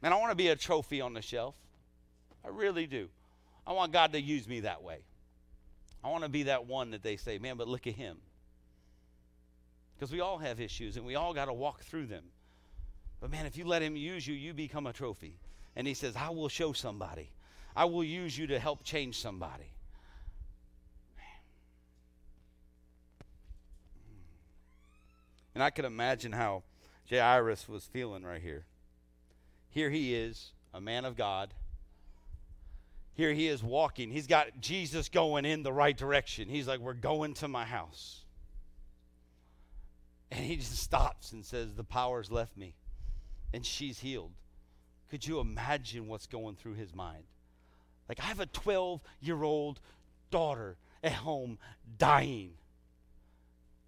Man, 0.00 0.12
I 0.12 0.16
want 0.16 0.30
to 0.30 0.36
be 0.36 0.48
a 0.48 0.56
trophy 0.56 1.02
on 1.02 1.12
the 1.12 1.20
shelf. 1.20 1.54
I 2.42 2.48
really 2.48 2.86
do. 2.86 3.08
I 3.66 3.72
want 3.72 3.92
God 3.92 4.12
to 4.12 4.20
use 4.20 4.48
me 4.48 4.60
that 4.60 4.82
way. 4.82 5.00
I 6.02 6.08
want 6.08 6.24
to 6.24 6.30
be 6.30 6.44
that 6.44 6.66
one 6.66 6.90
that 6.92 7.02
they 7.02 7.16
say, 7.16 7.38
man, 7.38 7.58
but 7.58 7.68
look 7.68 7.86
at 7.86 7.94
him. 7.94 8.16
Because 9.94 10.10
we 10.10 10.20
all 10.20 10.38
have 10.38 10.60
issues 10.60 10.96
and 10.96 11.06
we 11.06 11.14
all 11.14 11.34
got 11.34 11.44
to 11.44 11.52
walk 11.52 11.82
through 11.82 12.06
them. 12.06 12.24
But 13.20 13.30
man, 13.30 13.46
if 13.46 13.56
you 13.56 13.64
let 13.64 13.82
him 13.82 13.94
use 13.94 14.26
you, 14.26 14.34
you 14.34 14.52
become 14.54 14.86
a 14.86 14.92
trophy. 14.92 15.36
And 15.76 15.86
he 15.86 15.94
says, 15.94 16.16
I 16.16 16.30
will 16.30 16.48
show 16.48 16.72
somebody. 16.72 17.30
I 17.76 17.84
will 17.84 18.02
use 18.02 18.36
you 18.36 18.48
to 18.48 18.58
help 18.58 18.82
change 18.82 19.20
somebody. 19.20 19.72
And 25.54 25.62
I 25.62 25.70
can 25.70 25.84
imagine 25.84 26.32
how 26.32 26.62
Jairus 27.08 27.68
was 27.68 27.84
feeling 27.84 28.24
right 28.24 28.40
here. 28.40 28.64
Here 29.70 29.90
he 29.90 30.14
is, 30.14 30.52
a 30.72 30.80
man 30.80 31.04
of 31.04 31.16
God. 31.16 31.52
Here 33.14 33.32
he 33.32 33.48
is 33.48 33.62
walking. 33.62 34.10
He's 34.10 34.26
got 34.26 34.60
Jesus 34.60 35.08
going 35.08 35.44
in 35.44 35.62
the 35.62 35.72
right 35.72 35.96
direction. 35.96 36.48
He's 36.48 36.66
like, 36.66 36.80
We're 36.80 36.94
going 36.94 37.34
to 37.34 37.48
my 37.48 37.64
house. 37.64 38.20
And 40.30 40.44
he 40.44 40.56
just 40.56 40.76
stops 40.78 41.32
and 41.32 41.44
says, 41.44 41.74
The 41.74 41.84
power's 41.84 42.30
left 42.30 42.56
me 42.56 42.74
and 43.52 43.64
she's 43.64 43.98
healed. 43.98 44.32
Could 45.10 45.26
you 45.26 45.40
imagine 45.40 46.08
what's 46.08 46.26
going 46.26 46.56
through 46.56 46.74
his 46.74 46.94
mind? 46.94 47.24
Like, 48.08 48.20
I 48.20 48.24
have 48.24 48.40
a 48.40 48.46
12 48.46 49.00
year 49.20 49.42
old 49.42 49.80
daughter 50.30 50.76
at 51.04 51.12
home 51.12 51.58
dying. 51.98 52.52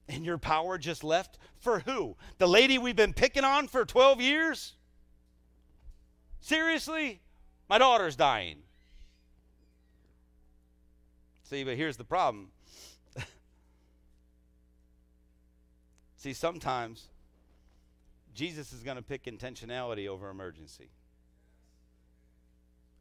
And 0.08 0.24
your 0.24 0.38
power 0.38 0.78
just 0.78 1.02
left? 1.02 1.38
For 1.58 1.80
who? 1.80 2.16
The 2.38 2.48
lady 2.48 2.78
we've 2.78 2.96
been 2.96 3.14
picking 3.14 3.44
on 3.44 3.68
for 3.68 3.84
12 3.84 4.20
years? 4.20 4.74
Seriously? 6.40 7.20
My 7.68 7.78
daughter's 7.78 8.16
dying. 8.16 8.58
See, 11.44 11.64
but 11.64 11.76
here's 11.76 11.96
the 11.96 12.04
problem 12.04 12.48
See, 16.16 16.32
sometimes 16.34 17.08
Jesus 18.34 18.72
is 18.72 18.82
going 18.82 18.96
to 18.96 19.02
pick 19.02 19.24
intentionality 19.24 20.08
over 20.08 20.28
emergency. 20.28 20.90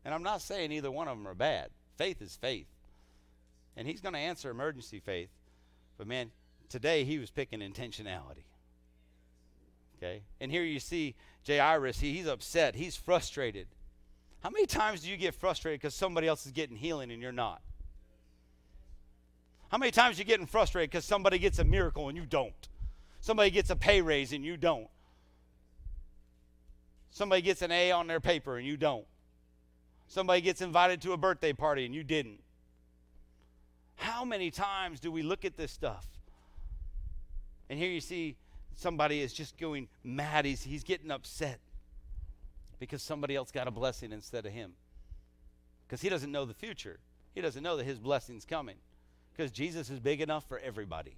And 0.06 0.14
I'm 0.14 0.24
not 0.24 0.42
saying 0.42 0.72
either 0.72 0.92
one 0.92 1.08
of 1.08 1.18
them 1.18 1.28
are 1.28 1.36
bad. 1.36 1.70
Faith 1.98 2.22
is 2.22 2.36
faith. 2.36 2.68
And 3.76 3.88
he's 3.88 4.02
going 4.02 4.14
to 4.14 4.20
answer 4.20 4.50
emergency 4.52 5.00
faith. 5.00 5.30
But 5.98 6.08
man, 6.08 6.32
today 6.70 7.04
he 7.04 7.20
was 7.20 7.32
picking 7.32 7.60
intentionality. 7.60 8.46
Okay? 9.98 10.22
And 10.42 10.52
here 10.52 10.64
you 10.64 10.80
see 10.80 11.16
Jairus, 11.48 12.00
he, 12.00 12.14
he's 12.14 12.28
upset, 12.28 12.76
he's 12.76 12.96
frustrated. 12.96 13.68
How 14.42 14.50
many 14.50 14.66
times 14.66 15.02
do 15.02 15.10
you 15.10 15.18
get 15.18 15.34
frustrated 15.34 15.80
because 15.80 15.96
somebody 15.96 16.28
else 16.28 16.46
is 16.46 16.52
getting 16.52 16.76
healing 16.76 17.12
and 17.12 17.22
you're 17.22 17.32
not? 17.32 17.62
How 19.70 19.78
many 19.78 19.92
times 19.92 20.18
are 20.18 20.22
you 20.22 20.26
getting 20.26 20.46
frustrated 20.46 20.92
because 20.92 21.06
somebody 21.06 21.40
gets 21.40 21.60
a 21.60 21.64
miracle 21.64 22.10
and 22.10 22.18
you 22.18 22.26
don't? 22.26 22.68
Somebody 23.22 23.50
gets 23.50 23.70
a 23.70 23.76
pay 23.76 24.02
raise 24.02 24.34
and 24.34 24.44
you 24.44 24.58
don't. 24.58 24.88
Somebody 27.10 27.42
gets 27.42 27.62
an 27.62 27.72
A 27.72 27.92
on 27.92 28.08
their 28.08 28.20
paper 28.20 28.58
and 28.58 28.68
you 28.68 28.76
don't. 28.76 29.06
Somebody 30.08 30.42
gets 30.42 30.62
invited 30.62 31.02
to 31.04 31.14
a 31.14 31.18
birthday 31.18 31.54
party 31.54 31.86
and 31.86 31.96
you 31.96 32.04
didn't. 32.04 32.40
How 33.96 34.26
many 34.26 34.52
times 34.52 35.00
do 35.00 35.12
we 35.12 35.24
look 35.24 35.46
at 35.46 35.56
this 35.56 35.72
stuff? 35.72 36.06
And 37.70 37.80
here 37.80 37.90
you 37.90 38.02
see 38.02 38.36
somebody 38.76 39.22
is 39.22 39.34
just 39.34 39.58
going 39.58 39.88
mad. 40.04 40.46
He's, 40.46 40.64
he's 40.64 40.84
getting 40.84 41.12
upset 41.12 41.60
because 42.80 43.02
somebody 43.02 43.36
else 43.36 43.52
got 43.52 43.68
a 43.68 43.72
blessing 43.72 44.12
instead 44.12 44.46
of 44.46 44.52
him. 44.52 44.74
Because 45.88 46.02
he 46.02 46.10
doesn't 46.10 46.32
know 46.32 46.46
the 46.46 46.54
future, 46.54 47.00
he 47.34 47.42
doesn't 47.42 47.64
know 47.64 47.78
that 47.78 47.86
his 47.86 48.00
blessing's 48.00 48.46
coming. 48.46 48.76
Because 49.36 49.52
Jesus 49.52 49.90
is 49.90 50.00
big 50.00 50.22
enough 50.22 50.48
for 50.48 50.60
everybody. 50.60 51.16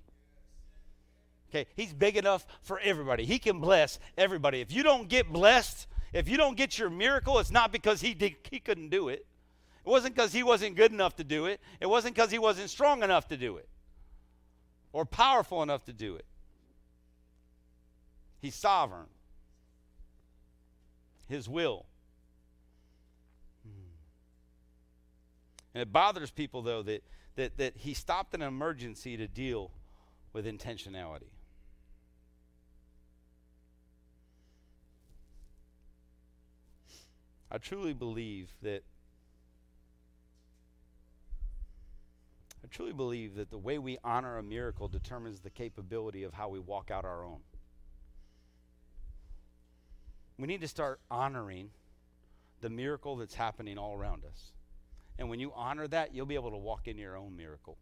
Okay, 1.50 1.68
he's 1.76 1.94
big 1.94 2.18
enough 2.18 2.46
for 2.62 2.80
everybody. 2.80 3.26
He 3.26 3.40
can 3.40 3.60
bless 3.60 4.00
everybody. 4.18 4.62
If 4.62 4.72
you 4.72 4.84
don't 4.84 5.10
get 5.10 5.32
blessed, 5.32 5.88
if 6.14 6.28
you 6.28 6.38
don't 6.38 6.58
get 6.58 6.80
your 6.80 6.90
miracle, 6.90 7.40
it's 7.40 7.52
not 7.52 7.72
because 7.72 8.02
he 8.02 8.14
did, 8.14 8.36
he 8.50 8.60
couldn't 8.60 8.90
do 8.90 9.10
it. 9.10 9.26
It 9.86 9.90
wasn't 9.90 10.16
because 10.16 10.34
he 10.34 10.44
wasn't 10.44 10.76
good 10.76 10.92
enough 10.92 11.16
to 11.18 11.24
do 11.24 11.46
it. 11.46 11.60
It 11.80 11.88
wasn't 11.88 12.16
because 12.16 12.32
he 12.32 12.40
wasn't 12.40 12.70
strong 12.70 13.04
enough 13.04 13.28
to 13.28 13.38
do 13.38 13.58
it 13.58 13.68
or 14.96 15.06
powerful 15.06 15.62
enough 15.62 15.84
to 15.84 15.94
do 15.94 16.16
it. 16.16 16.26
He's 18.46 18.54
sovereign. 18.54 19.08
His 21.28 21.50
will. 21.50 21.88
And 25.74 25.82
it 25.82 25.92
bothers 25.92 26.30
people, 26.30 26.62
though, 26.62 26.84
that, 26.84 27.04
that, 27.38 27.58
that 27.58 27.74
he 27.76 27.96
stopped 27.96 28.36
an 28.36 28.44
emergency 28.44 29.18
to 29.18 29.28
deal 29.28 29.72
with 30.32 30.46
intentionality. 30.46 31.32
I 37.52 37.58
truly 37.58 37.94
believe 37.94 38.52
that 38.62 38.84
I 42.64 42.68
truly 42.70 42.94
believe 42.94 43.34
that 43.38 43.50
the 43.50 43.58
way 43.58 43.80
we 43.80 43.98
honor 44.04 44.38
a 44.38 44.44
miracle 44.44 44.88
determines 44.88 45.40
the 45.40 45.50
capability 45.50 46.22
of 46.22 46.34
how 46.36 46.50
we 46.50 46.60
walk 46.60 46.92
out 46.92 47.06
our 47.06 47.26
own. 47.26 47.40
We 50.38 50.48
need 50.48 50.62
to 50.62 50.68
start 50.68 51.00
honoring 51.10 51.70
the 52.62 52.70
miracle 52.70 53.16
that's 53.16 53.36
happening 53.36 53.78
all 53.78 53.96
around 53.96 54.24
us. 54.26 54.52
And 55.18 55.30
when 55.30 55.40
you 55.40 55.52
honor 55.56 55.88
that, 55.88 56.14
you'll 56.14 56.26
be 56.26 56.36
able 56.36 56.52
to 56.52 56.58
walk 56.58 56.88
in 56.88 56.98
your 56.98 57.16
own 57.16 57.38
miracle. 57.38 57.78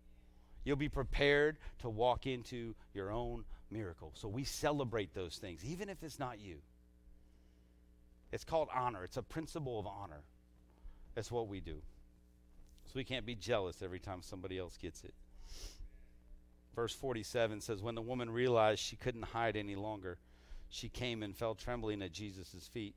You'll 0.63 0.77
be 0.77 0.89
prepared 0.89 1.57
to 1.79 1.89
walk 1.89 2.27
into 2.27 2.75
your 2.93 3.11
own 3.11 3.43
miracle. 3.71 4.11
So 4.15 4.27
we 4.27 4.43
celebrate 4.43 5.13
those 5.13 5.37
things, 5.37 5.65
even 5.65 5.89
if 5.89 6.03
it's 6.03 6.19
not 6.19 6.39
you. 6.39 6.57
It's 8.31 8.43
called 8.43 8.69
honor, 8.73 9.03
it's 9.03 9.17
a 9.17 9.23
principle 9.23 9.79
of 9.79 9.87
honor. 9.87 10.21
That's 11.15 11.31
what 11.31 11.47
we 11.47 11.59
do. 11.59 11.81
So 12.85 12.93
we 12.95 13.03
can't 13.03 13.25
be 13.25 13.35
jealous 13.35 13.81
every 13.81 13.99
time 13.99 14.21
somebody 14.21 14.57
else 14.57 14.77
gets 14.77 15.03
it. 15.03 15.13
Verse 16.75 16.93
47 16.93 17.61
says, 17.61 17.81
When 17.81 17.95
the 17.95 18.01
woman 18.01 18.29
realized 18.29 18.81
she 18.81 18.95
couldn't 18.95 19.23
hide 19.23 19.55
any 19.55 19.75
longer, 19.75 20.17
she 20.73 20.89
came 20.89 21.21
and 21.21 21.37
fell 21.37 21.53
trembling 21.53 22.01
at 22.01 22.11
Jesus' 22.11 22.67
feet. 22.73 22.95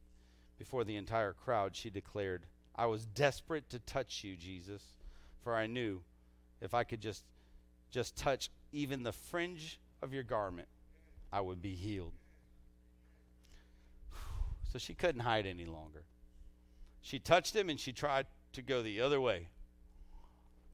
Before 0.59 0.83
the 0.83 0.97
entire 0.97 1.35
crowd, 1.35 1.77
she 1.77 1.91
declared, 1.91 2.47
I 2.75 2.87
was 2.87 3.05
desperate 3.05 3.69
to 3.69 3.79
touch 3.81 4.25
you, 4.25 4.35
Jesus, 4.35 4.83
for 5.45 5.55
I 5.55 5.67
knew 5.67 6.01
if 6.63 6.73
I 6.73 6.85
could 6.85 7.03
just 7.03 7.23
just 7.91 8.17
touch 8.17 8.51
even 8.73 9.03
the 9.03 9.13
fringe 9.13 9.79
of 10.03 10.15
your 10.15 10.23
garment, 10.23 10.69
I 11.31 11.43
would 11.43 11.61
be 11.61 11.75
healed. 11.75 12.15
So 14.73 14.79
she 14.79 14.95
couldn't 14.95 15.21
hide 15.21 15.47
any 15.47 15.65
longer. 15.65 16.03
She 17.01 17.19
touched 17.19 17.55
him 17.55 17.71
and 17.71 17.79
she 17.79 17.93
tried 17.93 18.27
to 18.55 18.63
go 18.63 18.83
the 18.83 19.01
other 19.01 19.21
way. 19.21 19.49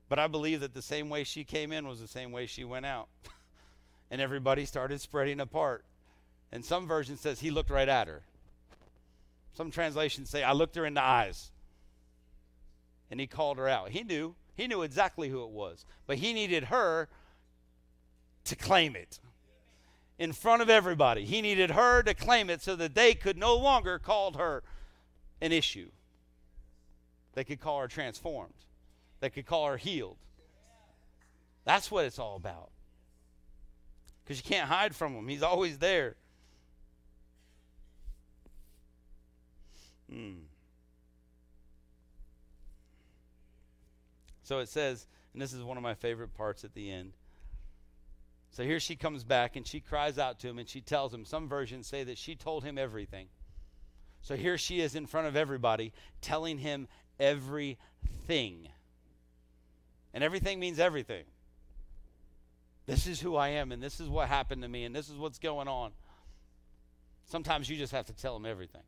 But 0.08 0.18
I 0.18 0.28
believe 0.28 0.60
that 0.60 0.72
the 0.72 0.82
same 0.82 1.10
way 1.10 1.24
she 1.24 1.44
came 1.44 1.72
in 1.72 1.86
was 1.86 2.00
the 2.00 2.08
same 2.08 2.32
way 2.32 2.46
she 2.46 2.64
went 2.64 2.86
out. 2.86 3.08
and 4.10 4.20
everybody 4.20 4.64
started 4.64 5.00
spreading 5.00 5.40
apart. 5.40 5.84
And 6.52 6.64
some 6.64 6.86
version 6.86 7.16
says 7.16 7.40
he 7.40 7.50
looked 7.50 7.70
right 7.70 7.88
at 7.88 8.08
her. 8.08 8.22
Some 9.54 9.70
translations 9.70 10.28
say, 10.30 10.42
I 10.42 10.52
looked 10.52 10.76
her 10.76 10.84
in 10.84 10.94
the 10.94 11.02
eyes. 11.02 11.50
And 13.10 13.18
he 13.18 13.26
called 13.26 13.58
her 13.58 13.68
out. 13.68 13.90
He 13.90 14.02
knew. 14.02 14.34
He 14.54 14.66
knew 14.66 14.82
exactly 14.82 15.28
who 15.28 15.42
it 15.44 15.50
was. 15.50 15.84
But 16.06 16.18
he 16.18 16.32
needed 16.32 16.64
her 16.64 17.08
to 18.44 18.56
claim 18.56 18.94
it 18.96 19.18
in 20.18 20.32
front 20.32 20.62
of 20.62 20.70
everybody. 20.70 21.24
He 21.24 21.42
needed 21.42 21.70
her 21.70 22.02
to 22.02 22.14
claim 22.14 22.50
it 22.50 22.62
so 22.62 22.76
that 22.76 22.94
they 22.94 23.14
could 23.14 23.36
no 23.36 23.56
longer 23.56 23.98
call 23.98 24.32
her 24.34 24.62
an 25.40 25.52
issue. 25.52 25.88
They 27.34 27.44
could 27.44 27.60
call 27.60 27.80
her 27.80 27.88
transformed. 27.88 28.54
They 29.20 29.30
could 29.30 29.46
call 29.46 29.66
her 29.66 29.78
healed. 29.78 30.18
That's 31.64 31.90
what 31.90 32.04
it's 32.04 32.18
all 32.18 32.36
about. 32.36 32.70
Because 34.22 34.38
you 34.38 34.44
can't 34.44 34.68
hide 34.68 34.94
from 34.94 35.14
him, 35.14 35.28
he's 35.28 35.42
always 35.42 35.78
there. 35.78 36.16
Hmm. 40.12 40.32
So 44.42 44.58
it 44.58 44.68
says, 44.68 45.06
and 45.32 45.40
this 45.40 45.52
is 45.52 45.62
one 45.62 45.76
of 45.76 45.82
my 45.82 45.94
favorite 45.94 46.34
parts 46.34 46.64
at 46.64 46.74
the 46.74 46.90
end. 46.90 47.12
So 48.50 48.64
here 48.64 48.80
she 48.80 48.96
comes 48.96 49.24
back 49.24 49.56
and 49.56 49.66
she 49.66 49.80
cries 49.80 50.18
out 50.18 50.40
to 50.40 50.48
him 50.48 50.58
and 50.58 50.68
she 50.68 50.82
tells 50.82 51.14
him. 51.14 51.24
Some 51.24 51.48
versions 51.48 51.86
say 51.86 52.04
that 52.04 52.18
she 52.18 52.34
told 52.34 52.64
him 52.64 52.76
everything. 52.76 53.28
So 54.20 54.36
here 54.36 54.58
she 54.58 54.80
is 54.80 54.94
in 54.94 55.06
front 55.06 55.26
of 55.26 55.36
everybody 55.36 55.92
telling 56.20 56.58
him 56.58 56.86
everything. 57.18 58.68
And 60.12 60.22
everything 60.22 60.60
means 60.60 60.78
everything. 60.78 61.24
This 62.84 63.06
is 63.06 63.20
who 63.20 63.36
I 63.36 63.48
am 63.48 63.72
and 63.72 63.82
this 63.82 64.00
is 64.00 64.08
what 64.08 64.28
happened 64.28 64.60
to 64.62 64.68
me 64.68 64.84
and 64.84 64.94
this 64.94 65.08
is 65.08 65.16
what's 65.16 65.38
going 65.38 65.68
on. 65.68 65.92
Sometimes 67.24 67.70
you 67.70 67.78
just 67.78 67.92
have 67.92 68.06
to 68.06 68.12
tell 68.12 68.36
him 68.36 68.44
everything. 68.44 68.82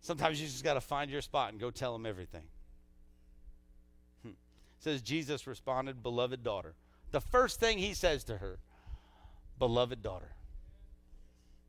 Sometimes 0.00 0.40
you 0.40 0.46
just 0.46 0.64
got 0.64 0.74
to 0.74 0.80
find 0.80 1.10
your 1.10 1.20
spot 1.20 1.50
and 1.50 1.60
go 1.60 1.70
tell 1.70 1.94
him 1.94 2.06
everything. 2.06 2.44
Hmm. 4.22 4.30
says 4.78 5.02
Jesus 5.02 5.46
responded, 5.46 6.02
"Beloved 6.02 6.42
daughter." 6.42 6.74
The 7.10 7.20
first 7.20 7.58
thing 7.58 7.78
he 7.78 7.94
says 7.94 8.24
to 8.24 8.36
her, 8.36 8.58
beloved 9.58 10.02
daughter. 10.02 10.32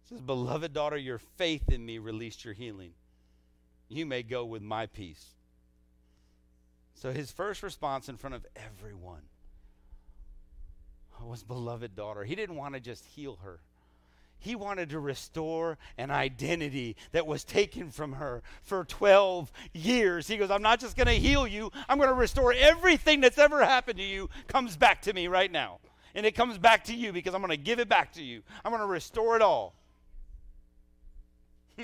Says, 0.10 0.22
Beloved 0.22 0.74
daughter, 0.74 0.98
your 0.98 1.20
faith 1.20 1.70
in 1.70 1.86
me 1.86 1.98
released 1.98 2.44
your 2.44 2.54
healing. 2.54 2.94
You 3.88 4.06
may 4.06 4.24
go 4.24 4.46
with 4.46 4.62
my 4.62 4.86
peace. 4.86 5.34
So 6.96 7.12
his 7.12 7.32
first 7.32 7.64
response 7.64 8.10
in 8.10 8.18
front 8.18 8.36
of 8.36 8.46
everyone 8.56 9.22
was, 11.22 11.44
Beloved 11.44 11.96
daughter. 11.96 12.24
He 12.24 12.36
didn't 12.36 12.56
want 12.56 12.76
to 12.76 12.80
just 12.80 13.06
heal 13.06 13.40
her. 13.44 13.60
He 14.42 14.56
wanted 14.56 14.90
to 14.92 15.00
restore 15.00 15.78
an 15.98 16.12
identity 16.12 16.96
that 17.12 17.28
was 17.28 17.44
taken 17.44 17.92
from 17.92 18.14
her 18.14 18.42
for 18.64 18.86
12 18.86 19.52
years. 19.74 20.28
He 20.28 20.38
goes, 20.38 20.50
I'm 20.50 20.62
not 20.62 20.80
just 20.80 20.96
going 20.96 21.08
to 21.08 21.14
heal 21.14 21.46
you, 21.46 21.72
I'm 21.90 21.98
going 21.98 22.10
to 22.10 22.16
restore 22.16 22.54
everything 22.54 23.20
that's 23.20 23.38
ever 23.38 23.64
happened 23.64 24.00
to 24.00 24.06
you, 24.06 24.30
comes 24.48 24.78
back 24.78 25.02
to 25.04 25.14
me 25.14 25.28
right 25.28 25.52
now. 25.52 25.80
And 26.16 26.26
it 26.26 26.36
comes 26.36 26.58
back 26.58 26.86
to 26.86 26.96
you 26.96 27.12
because 27.12 27.36
I'm 27.36 27.42
going 27.42 27.52
to 27.52 27.58
give 27.58 27.80
it 27.80 27.90
back 27.90 28.14
to 28.14 28.24
you. 28.24 28.42
I'm 28.64 28.72
going 28.72 28.82
to 28.82 28.88
restore 28.88 29.36
it 29.36 29.42
all. 29.42 29.76
Hmm. 31.78 31.84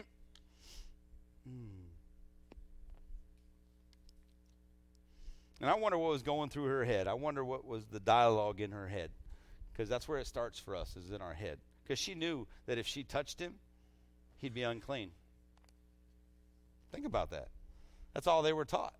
And 5.59 5.69
I 5.69 5.75
wonder 5.75 5.97
what 5.97 6.09
was 6.09 6.23
going 6.23 6.49
through 6.49 6.65
her 6.65 6.85
head. 6.85 7.07
I 7.07 7.13
wonder 7.13 7.43
what 7.43 7.65
was 7.65 7.85
the 7.85 7.99
dialogue 7.99 8.61
in 8.61 8.71
her 8.71 8.87
head. 8.87 9.11
Because 9.73 9.89
that's 9.89 10.07
where 10.07 10.19
it 10.19 10.25
starts 10.25 10.57
for 10.57 10.75
us, 10.75 10.95
is 10.95 11.11
in 11.11 11.21
our 11.21 11.33
head 11.33 11.59
because 11.85 11.99
she 11.99 12.15
knew 12.15 12.47
that 12.65 12.77
if 12.77 12.87
she 12.87 13.03
touched 13.03 13.39
him, 13.39 13.53
he'd 14.37 14.53
be 14.53 14.63
unclean. 14.63 15.11
Think 16.91 17.05
about 17.05 17.29
that. 17.31 17.49
That's 18.13 18.27
all 18.27 18.41
they 18.41 18.53
were 18.53 18.65
taught. 18.65 18.95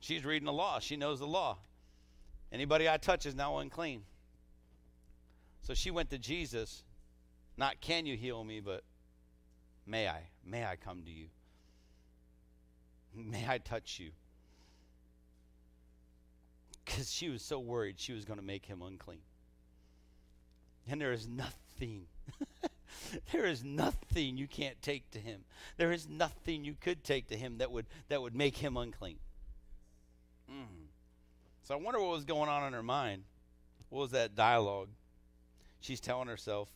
She's 0.00 0.24
reading 0.24 0.46
the 0.46 0.52
law, 0.52 0.78
she 0.80 0.96
knows 0.96 1.20
the 1.20 1.26
law. 1.26 1.58
Anybody 2.52 2.88
I 2.88 2.96
touch 2.96 3.26
is 3.26 3.34
now 3.34 3.58
unclean. 3.58 4.02
So 5.62 5.74
she 5.74 5.90
went 5.90 6.10
to 6.10 6.18
Jesus, 6.18 6.84
not 7.56 7.80
can 7.80 8.06
you 8.06 8.16
heal 8.16 8.42
me, 8.44 8.60
but 8.60 8.84
may 9.86 10.08
I? 10.08 10.22
May 10.44 10.64
I 10.64 10.76
come 10.76 11.02
to 11.02 11.10
you? 11.10 11.26
May 13.14 13.44
I 13.48 13.58
touch 13.58 13.98
you? 13.98 14.10
Because 16.84 17.12
she 17.12 17.28
was 17.28 17.42
so 17.42 17.58
worried 17.58 17.98
she 17.98 18.12
was 18.12 18.24
going 18.24 18.38
to 18.38 18.44
make 18.44 18.64
him 18.64 18.80
unclean. 18.80 19.22
And 20.88 21.00
there 21.00 21.12
is 21.12 21.26
nothing, 21.26 22.06
there 23.32 23.44
is 23.44 23.64
nothing 23.64 24.36
you 24.36 24.46
can't 24.46 24.80
take 24.82 25.10
to 25.12 25.18
him. 25.18 25.44
There 25.76 25.92
is 25.92 26.08
nothing 26.08 26.64
you 26.64 26.76
could 26.80 27.02
take 27.02 27.28
to 27.28 27.36
him 27.36 27.58
that 27.58 27.70
would, 27.70 27.86
that 28.08 28.22
would 28.22 28.34
make 28.34 28.56
him 28.56 28.76
unclean. 28.76 29.18
Mm. 30.50 30.86
So 31.64 31.74
I 31.74 31.78
wonder 31.78 32.00
what 32.00 32.10
was 32.10 32.24
going 32.24 32.48
on 32.48 32.66
in 32.66 32.72
her 32.72 32.82
mind. 32.82 33.24
What 33.88 34.00
was 34.00 34.10
that 34.12 34.34
dialogue? 34.34 34.88
She's 35.80 36.00
telling 36.00 36.28
herself, 36.28 36.68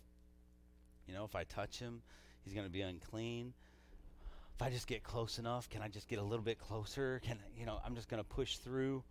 you 1.07 1.15
know, 1.15 1.25
if 1.25 1.35
I 1.35 1.45
touch 1.45 1.79
him, 1.79 2.03
he's 2.45 2.55
going 2.55 2.67
to 2.67 2.73
be 2.73 2.83
unclean. 2.83 3.53
If 4.57 4.63
I 4.63 4.71
just 4.71 4.87
get 4.87 5.03
close 5.03 5.39
enough, 5.39 5.69
can 5.69 5.83
I 5.83 5.89
just 5.89 6.09
get 6.09 6.19
a 6.19 6.23
little 6.23 6.45
bit 6.45 6.59
closer? 6.59 7.21
Can 7.25 7.39
you 7.57 7.67
know, 7.67 7.81
I'm 7.85 7.95
just 7.95 8.09
going 8.09 8.23
to 8.23 8.29
push 8.29 8.59
through. 8.59 9.03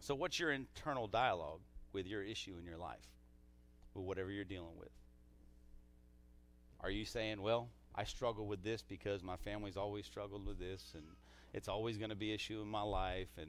So 0.00 0.14
what's 0.14 0.38
your 0.38 0.52
internal 0.52 1.06
dialogue 1.06 1.60
with 1.92 2.06
your 2.06 2.22
issue 2.22 2.54
in 2.58 2.64
your 2.64 2.76
life? 2.76 3.06
With 3.94 4.04
whatever 4.04 4.30
you're 4.30 4.44
dealing 4.44 4.76
with? 4.78 4.90
Are 6.80 6.90
you 6.90 7.04
saying, 7.04 7.40
well, 7.40 7.68
I 7.94 8.04
struggle 8.04 8.46
with 8.46 8.64
this 8.64 8.82
because 8.82 9.22
my 9.22 9.36
family's 9.36 9.76
always 9.76 10.06
struggled 10.06 10.46
with 10.46 10.58
this 10.58 10.92
and 10.94 11.04
it's 11.52 11.68
always 11.68 11.98
going 11.98 12.10
to 12.10 12.16
be 12.16 12.30
an 12.30 12.34
issue 12.36 12.60
in 12.60 12.68
my 12.68 12.82
life 12.82 13.28
and 13.38 13.48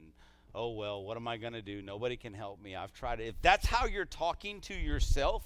oh 0.53 0.71
well, 0.71 1.03
what 1.03 1.17
am 1.17 1.27
I 1.27 1.37
going 1.37 1.53
to 1.53 1.61
do? 1.61 1.81
Nobody 1.81 2.17
can 2.17 2.33
help 2.33 2.61
me. 2.61 2.75
I've 2.75 2.93
tried 2.93 3.19
it. 3.19 3.27
If 3.27 3.41
that's 3.41 3.65
how 3.65 3.85
you're 3.85 4.05
talking 4.05 4.61
to 4.61 4.73
yourself, 4.73 5.43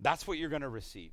that's 0.00 0.26
what 0.26 0.38
you're 0.38 0.48
going 0.48 0.62
to 0.62 0.68
receive. 0.68 1.12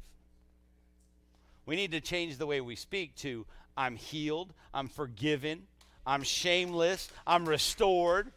We 1.66 1.76
need 1.76 1.92
to 1.92 2.02
change 2.02 2.38
the 2.38 2.46
way 2.46 2.62
we 2.62 2.76
speak 2.76 3.16
to 3.18 3.46
I'm 3.76 3.96
healed, 3.96 4.54
I'm 4.74 4.88
forgiven, 4.88 5.68
I'm 6.06 6.24
shameless, 6.24 7.12
I'm 7.28 7.48
restored, 7.48 8.32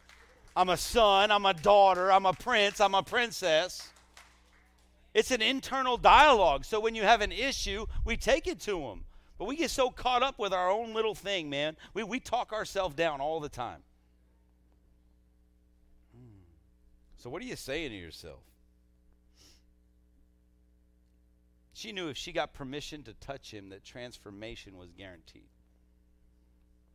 I'm 0.55 0.69
a 0.69 0.77
son, 0.77 1.31
I'm 1.31 1.45
a 1.45 1.53
daughter, 1.53 2.11
I'm 2.11 2.27
a 2.27 2.33
prince, 2.33 2.79
I'm 2.79 2.93
a 2.93 3.01
princess. 3.01 3.90
It's 5.13 5.31
an 5.31 5.41
internal 5.41 5.97
dialogue. 5.97 6.65
So 6.65 6.79
when 6.79 6.95
you 6.95 7.03
have 7.03 7.21
an 7.21 7.31
issue, 7.31 7.85
we 8.05 8.15
take 8.17 8.47
it 8.47 8.59
to 8.61 8.79
them. 8.79 9.05
But 9.37 9.45
we 9.45 9.55
get 9.55 9.71
so 9.71 9.89
caught 9.89 10.21
up 10.21 10.37
with 10.37 10.53
our 10.53 10.69
own 10.69 10.93
little 10.93 11.15
thing, 11.15 11.49
man. 11.49 11.75
We, 11.93 12.03
we 12.03 12.19
talk 12.19 12.53
ourselves 12.53 12.95
down 12.95 13.21
all 13.21 13.39
the 13.39 13.49
time. 13.49 13.81
Hmm. 16.15 16.43
So, 17.17 17.29
what 17.31 17.41
are 17.41 17.45
you 17.45 17.55
saying 17.55 17.89
to 17.89 17.95
yourself? 17.95 18.41
She 21.73 21.91
knew 21.91 22.09
if 22.09 22.17
she 22.17 22.31
got 22.31 22.53
permission 22.53 23.01
to 23.03 23.15
touch 23.15 23.49
him, 23.51 23.69
that 23.69 23.83
transformation 23.83 24.77
was 24.77 24.91
guaranteed. 24.91 25.49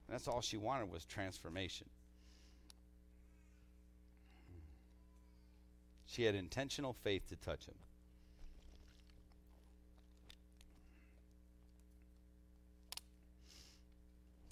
And 0.06 0.14
that's 0.14 0.28
all 0.28 0.40
she 0.40 0.56
wanted 0.56 0.88
was 0.88 1.04
transformation. 1.04 1.88
She 6.06 6.22
had 6.22 6.36
intentional 6.36 6.92
faith 6.92 7.26
to 7.30 7.36
touch 7.36 7.66
him. 7.66 7.74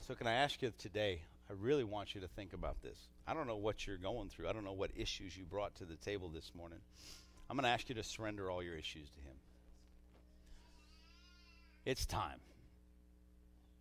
So, 0.07 0.15
can 0.15 0.27
I 0.27 0.35
ask 0.35 0.61
you 0.61 0.71
today? 0.77 1.23
I 1.49 1.55
really 1.59 1.85
want 1.85 2.15
you 2.15 2.21
to 2.21 2.29
think 2.29 2.53
about 2.53 2.83
this. 2.83 2.99
I 3.27 3.33
don't 3.33 3.47
know 3.47 3.57
what 3.57 3.87
you're 3.87 3.97
going 3.97 4.29
through. 4.29 4.49
I 4.49 4.53
don't 4.53 4.65
know 4.65 4.75
what 4.75 4.91
issues 4.95 5.35
you 5.35 5.45
brought 5.45 5.75
to 5.77 5.87
the 5.87 5.97
table 5.97 6.29
this 6.29 6.53
morning. 6.55 6.79
I'm 7.49 7.57
going 7.57 7.65
to 7.65 7.71
ask 7.71 7.89
you 7.89 7.95
to 7.95 8.03
surrender 8.03 8.51
all 8.51 8.63
your 8.63 8.75
issues 8.75 9.09
to 9.09 9.21
Him. 9.21 9.37
It's 11.87 12.05
time. 12.05 12.39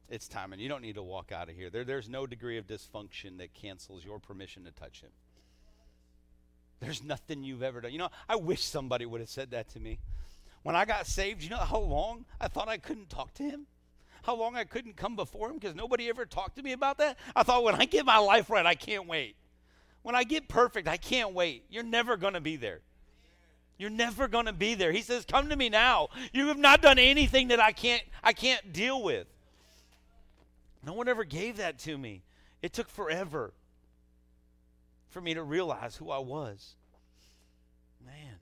It's 0.09 0.29
time, 0.29 0.53
and 0.53 0.61
you 0.61 0.69
don't 0.69 0.81
need 0.81 0.95
to 0.95 1.03
walk 1.03 1.33
out 1.33 1.49
of 1.49 1.55
here. 1.55 1.69
There, 1.69 1.83
there's 1.83 2.07
no 2.07 2.25
degree 2.25 2.57
of 2.57 2.67
dysfunction 2.67 3.39
that 3.39 3.53
cancels 3.53 4.05
your 4.05 4.19
permission 4.19 4.63
to 4.63 4.71
touch 4.71 5.01
Him. 5.01 5.11
There's 6.79 7.03
nothing 7.03 7.43
you've 7.43 7.63
ever 7.63 7.81
done. 7.81 7.91
You 7.91 7.99
know, 7.99 8.11
I 8.29 8.37
wish 8.37 8.63
somebody 8.63 9.05
would 9.05 9.19
have 9.19 9.29
said 9.29 9.51
that 9.51 9.69
to 9.71 9.79
me. 9.79 9.99
When 10.63 10.75
I 10.75 10.85
got 10.85 11.05
saved, 11.05 11.43
you 11.43 11.49
know 11.49 11.57
how 11.57 11.79
long 11.79 12.23
I 12.39 12.47
thought 12.47 12.69
I 12.69 12.77
couldn't 12.77 13.09
talk 13.09 13.33
to 13.35 13.43
Him? 13.43 13.67
How 14.23 14.35
long 14.35 14.55
I 14.55 14.63
couldn't 14.63 14.95
come 14.95 15.15
before 15.15 15.49
him 15.49 15.57
because 15.57 15.75
nobody 15.75 16.09
ever 16.09 16.25
talked 16.25 16.55
to 16.55 16.63
me 16.63 16.71
about 16.71 16.97
that? 16.97 17.17
I 17.35 17.43
thought 17.43 17.63
when 17.63 17.75
I 17.75 17.85
get 17.85 18.05
my 18.05 18.17
life 18.17 18.49
right, 18.49 18.65
I 18.65 18.73
can't 18.73 19.07
wait. 19.07 19.35
When 20.01 20.15
I 20.15 20.23
get 20.23 20.47
perfect, 20.47 20.87
I 20.87 20.97
can't 20.97 21.33
wait. 21.33 21.63
You're 21.69 21.83
never 21.83 22.17
going 22.17 22.33
to 22.33 22.41
be 22.41 22.55
there. 22.55 22.81
You're 23.77 23.89
never 23.89 24.27
going 24.27 24.45
to 24.45 24.53
be 24.53 24.75
there. 24.75 24.91
He 24.91 25.01
says, 25.01 25.25
"Come 25.25 25.49
to 25.49 25.55
me 25.55 25.67
now. 25.69 26.09
You 26.31 26.47
have 26.47 26.57
not 26.57 26.81
done 26.81 26.99
anything 26.99 27.49
that 27.49 27.59
I 27.59 27.71
can't 27.71 28.03
I 28.23 28.33
can't 28.33 28.71
deal 28.71 29.03
with." 29.03 29.27
No 30.85 30.93
one 30.93 31.07
ever 31.07 31.23
gave 31.23 31.57
that 31.57 31.79
to 31.79 31.97
me. 31.97 32.23
It 32.61 32.71
took 32.73 32.89
forever 32.89 33.53
for 35.09 35.21
me 35.21 35.33
to 35.33 35.43
realize 35.43 35.95
who 35.95 36.11
I 36.11 36.19
was. 36.19 36.75
Man. 38.05 38.32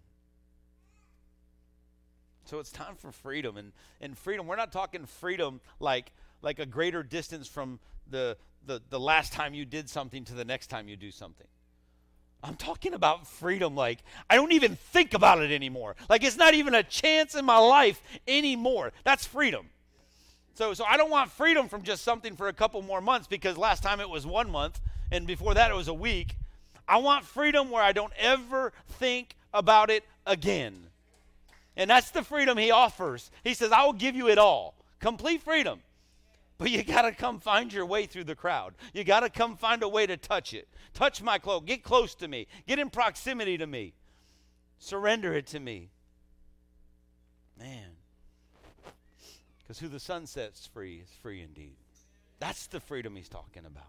So 2.51 2.59
it's 2.59 2.69
time 2.69 2.95
for 2.97 3.13
freedom. 3.13 3.55
And, 3.55 3.71
and 4.01 4.17
freedom, 4.17 4.45
we're 4.45 4.57
not 4.57 4.73
talking 4.73 5.05
freedom 5.05 5.61
like, 5.79 6.11
like 6.41 6.59
a 6.59 6.65
greater 6.65 7.01
distance 7.01 7.47
from 7.47 7.79
the, 8.09 8.35
the, 8.65 8.81
the 8.89 8.99
last 8.99 9.31
time 9.31 9.53
you 9.53 9.63
did 9.63 9.89
something 9.89 10.25
to 10.25 10.33
the 10.33 10.43
next 10.43 10.67
time 10.67 10.89
you 10.89 10.97
do 10.97 11.11
something. 11.11 11.47
I'm 12.43 12.55
talking 12.55 12.93
about 12.93 13.25
freedom 13.25 13.73
like 13.73 13.99
I 14.29 14.35
don't 14.35 14.51
even 14.51 14.75
think 14.75 15.13
about 15.13 15.41
it 15.41 15.49
anymore. 15.49 15.95
Like 16.09 16.25
it's 16.25 16.35
not 16.35 16.53
even 16.53 16.75
a 16.75 16.83
chance 16.83 17.35
in 17.35 17.45
my 17.45 17.57
life 17.57 18.01
anymore. 18.27 18.91
That's 19.05 19.25
freedom. 19.25 19.67
So 20.53 20.73
so 20.73 20.83
I 20.83 20.97
don't 20.97 21.09
want 21.09 21.31
freedom 21.31 21.69
from 21.69 21.83
just 21.83 22.03
something 22.03 22.35
for 22.35 22.49
a 22.49 22.53
couple 22.53 22.81
more 22.81 22.99
months 22.99 23.27
because 23.27 23.57
last 23.57 23.81
time 23.81 24.01
it 24.01 24.09
was 24.09 24.27
1 24.27 24.51
month 24.51 24.81
and 25.09 25.25
before 25.25 25.53
that 25.53 25.71
it 25.71 25.75
was 25.75 25.87
a 25.87 25.93
week. 25.93 26.35
I 26.85 26.97
want 26.97 27.23
freedom 27.23 27.69
where 27.69 27.81
I 27.81 27.93
don't 27.93 28.13
ever 28.17 28.73
think 28.89 29.37
about 29.53 29.89
it 29.89 30.03
again. 30.25 30.90
And 31.75 31.89
that's 31.89 32.11
the 32.11 32.23
freedom 32.23 32.57
he 32.57 32.71
offers. 32.71 33.31
He 33.43 33.53
says, 33.53 33.71
I 33.71 33.85
will 33.85 33.93
give 33.93 34.15
you 34.15 34.29
it 34.29 34.37
all 34.37 34.75
complete 35.01 35.41
freedom. 35.41 35.81
But 36.57 36.69
you 36.69 36.83
got 36.83 37.01
to 37.01 37.11
come 37.11 37.39
find 37.39 37.73
your 37.73 37.87
way 37.87 38.05
through 38.05 38.25
the 38.25 38.35
crowd. 38.35 38.75
You 38.93 39.03
got 39.03 39.21
to 39.21 39.29
come 39.29 39.57
find 39.57 39.81
a 39.81 39.89
way 39.89 40.05
to 40.05 40.15
touch 40.15 40.53
it. 40.53 40.67
Touch 40.93 41.21
my 41.23 41.39
cloak. 41.39 41.65
Get 41.65 41.83
close 41.83 42.13
to 42.15 42.27
me. 42.27 42.45
Get 42.67 42.77
in 42.77 42.91
proximity 42.91 43.57
to 43.57 43.65
me. 43.65 43.93
Surrender 44.77 45.33
it 45.33 45.47
to 45.47 45.59
me. 45.59 45.89
Man. 47.57 47.89
Because 49.59 49.79
who 49.79 49.87
the 49.87 49.99
Son 49.99 50.27
sets 50.27 50.67
free 50.67 51.01
is 51.03 51.09
free 51.23 51.41
indeed. 51.41 51.75
That's 52.39 52.67
the 52.67 52.79
freedom 52.79 53.15
he's 53.15 53.29
talking 53.29 53.65
about. 53.65 53.83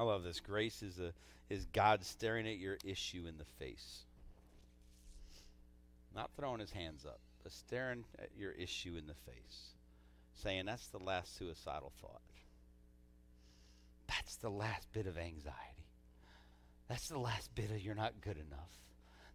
I 0.00 0.02
love 0.02 0.24
this. 0.24 0.40
Grace 0.40 0.82
is 0.82 0.98
a 0.98 1.12
is 1.50 1.66
God 1.74 2.02
staring 2.04 2.48
at 2.48 2.56
your 2.56 2.78
issue 2.86 3.26
in 3.28 3.36
the 3.36 3.44
face. 3.44 4.04
Not 6.16 6.30
throwing 6.38 6.60
his 6.60 6.70
hands 6.70 7.04
up, 7.04 7.20
but 7.42 7.52
staring 7.52 8.04
at 8.18 8.30
your 8.34 8.52
issue 8.52 8.96
in 8.96 9.06
the 9.06 9.30
face. 9.30 9.74
Saying 10.42 10.64
that's 10.64 10.86
the 10.86 10.98
last 10.98 11.36
suicidal 11.36 11.92
thought. 12.00 12.22
That's 14.08 14.36
the 14.36 14.48
last 14.48 14.90
bit 14.94 15.06
of 15.06 15.18
anxiety. 15.18 15.84
That's 16.88 17.08
the 17.08 17.18
last 17.18 17.54
bit 17.54 17.70
of 17.70 17.82
you're 17.82 17.94
not 17.94 18.22
good 18.22 18.38
enough. 18.38 18.70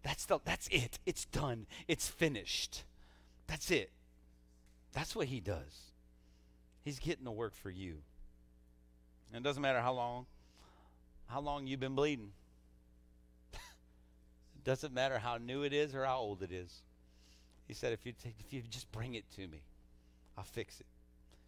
That's 0.01 0.25
the 0.25 0.39
that's 0.43 0.67
it. 0.69 0.97
It's 1.05 1.25
done. 1.25 1.67
It's 1.87 2.07
finished. 2.07 2.85
That's 3.45 3.69
it. 3.69 3.91
That's 4.93 5.15
what 5.15 5.27
he 5.27 5.39
does. 5.39 5.91
He's 6.83 6.97
getting 6.97 7.23
the 7.23 7.31
work 7.31 7.53
for 7.53 7.69
you. 7.69 7.97
And 9.31 9.45
it 9.45 9.47
doesn't 9.47 9.61
matter 9.61 9.81
how 9.81 9.93
long 9.93 10.25
how 11.27 11.41
long 11.41 11.67
you've 11.67 11.79
been 11.79 11.95
bleeding. 11.95 12.31
it 13.53 13.59
doesn't 14.63 14.93
matter 14.93 15.19
how 15.19 15.37
new 15.37 15.63
it 15.63 15.73
is 15.73 15.95
or 15.95 16.05
how 16.05 16.17
old 16.17 16.43
it 16.43 16.51
is. 16.51 16.81
He 17.67 17.73
said, 17.73 17.93
if 17.93 18.05
you, 18.05 18.11
t- 18.11 18.33
if 18.39 18.53
you 18.53 18.61
just 18.69 18.91
bring 18.91 19.15
it 19.15 19.29
to 19.35 19.47
me, 19.47 19.61
I'll 20.37 20.43
fix 20.43 20.79
it. 20.79 20.85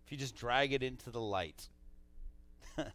If 0.05 0.11
you 0.11 0.17
just 0.17 0.35
drag 0.35 0.73
it 0.73 0.81
into 0.81 1.11
the 1.11 1.21
light. 1.21 1.67
if 2.77 2.93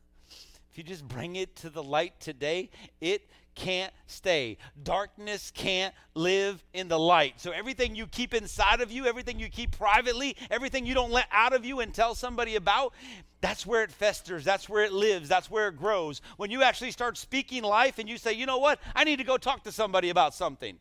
you 0.75 0.83
just 0.83 1.07
bring 1.07 1.37
it 1.37 1.55
to 1.57 1.71
the 1.71 1.83
light 1.83 2.19
today, 2.21 2.71
it 3.01 3.29
can't 3.55 3.93
stay. 4.07 4.59
Darkness 4.83 5.51
can't 5.55 5.95
live 6.15 6.63
in 6.73 6.89
the 6.89 6.99
light. 6.99 7.41
So 7.41 7.51
everything 7.51 7.95
you 7.95 8.07
keep 8.07 8.35
inside 8.35 8.81
of 8.81 8.91
you, 8.91 9.07
everything 9.07 9.39
you 9.39 9.49
keep 9.49 9.77
privately, 9.77 10.37
everything 10.51 10.87
you 10.87 10.95
don't 10.95 11.11
let 11.11 11.27
out 11.31 11.53
of 11.53 11.65
you 11.65 11.81
and 11.81 11.93
tell 11.93 12.15
somebody 12.15 12.57
about, 12.57 12.93
that's 13.41 13.67
where 13.67 13.83
it 13.83 13.91
festers. 13.91 14.45
That's 14.45 14.69
where 14.69 14.85
it 14.85 14.93
lives. 14.93 15.29
That's 15.29 15.51
where 15.51 15.69
it 15.69 15.77
grows. 15.77 16.23
When 16.37 16.51
you 16.51 16.63
actually 16.63 16.93
start 16.93 17.19
speaking 17.19 17.63
life 17.63 17.99
and 17.99 18.09
you 18.09 18.17
say, 18.17 18.33
you 18.33 18.47
know 18.47 18.59
what? 18.59 18.79
I 18.95 19.05
need 19.05 19.17
to 19.17 19.25
go 19.25 19.37
talk 19.37 19.65
to 19.65 19.73
somebody 19.73 20.11
about 20.11 20.35
something. 20.35 20.79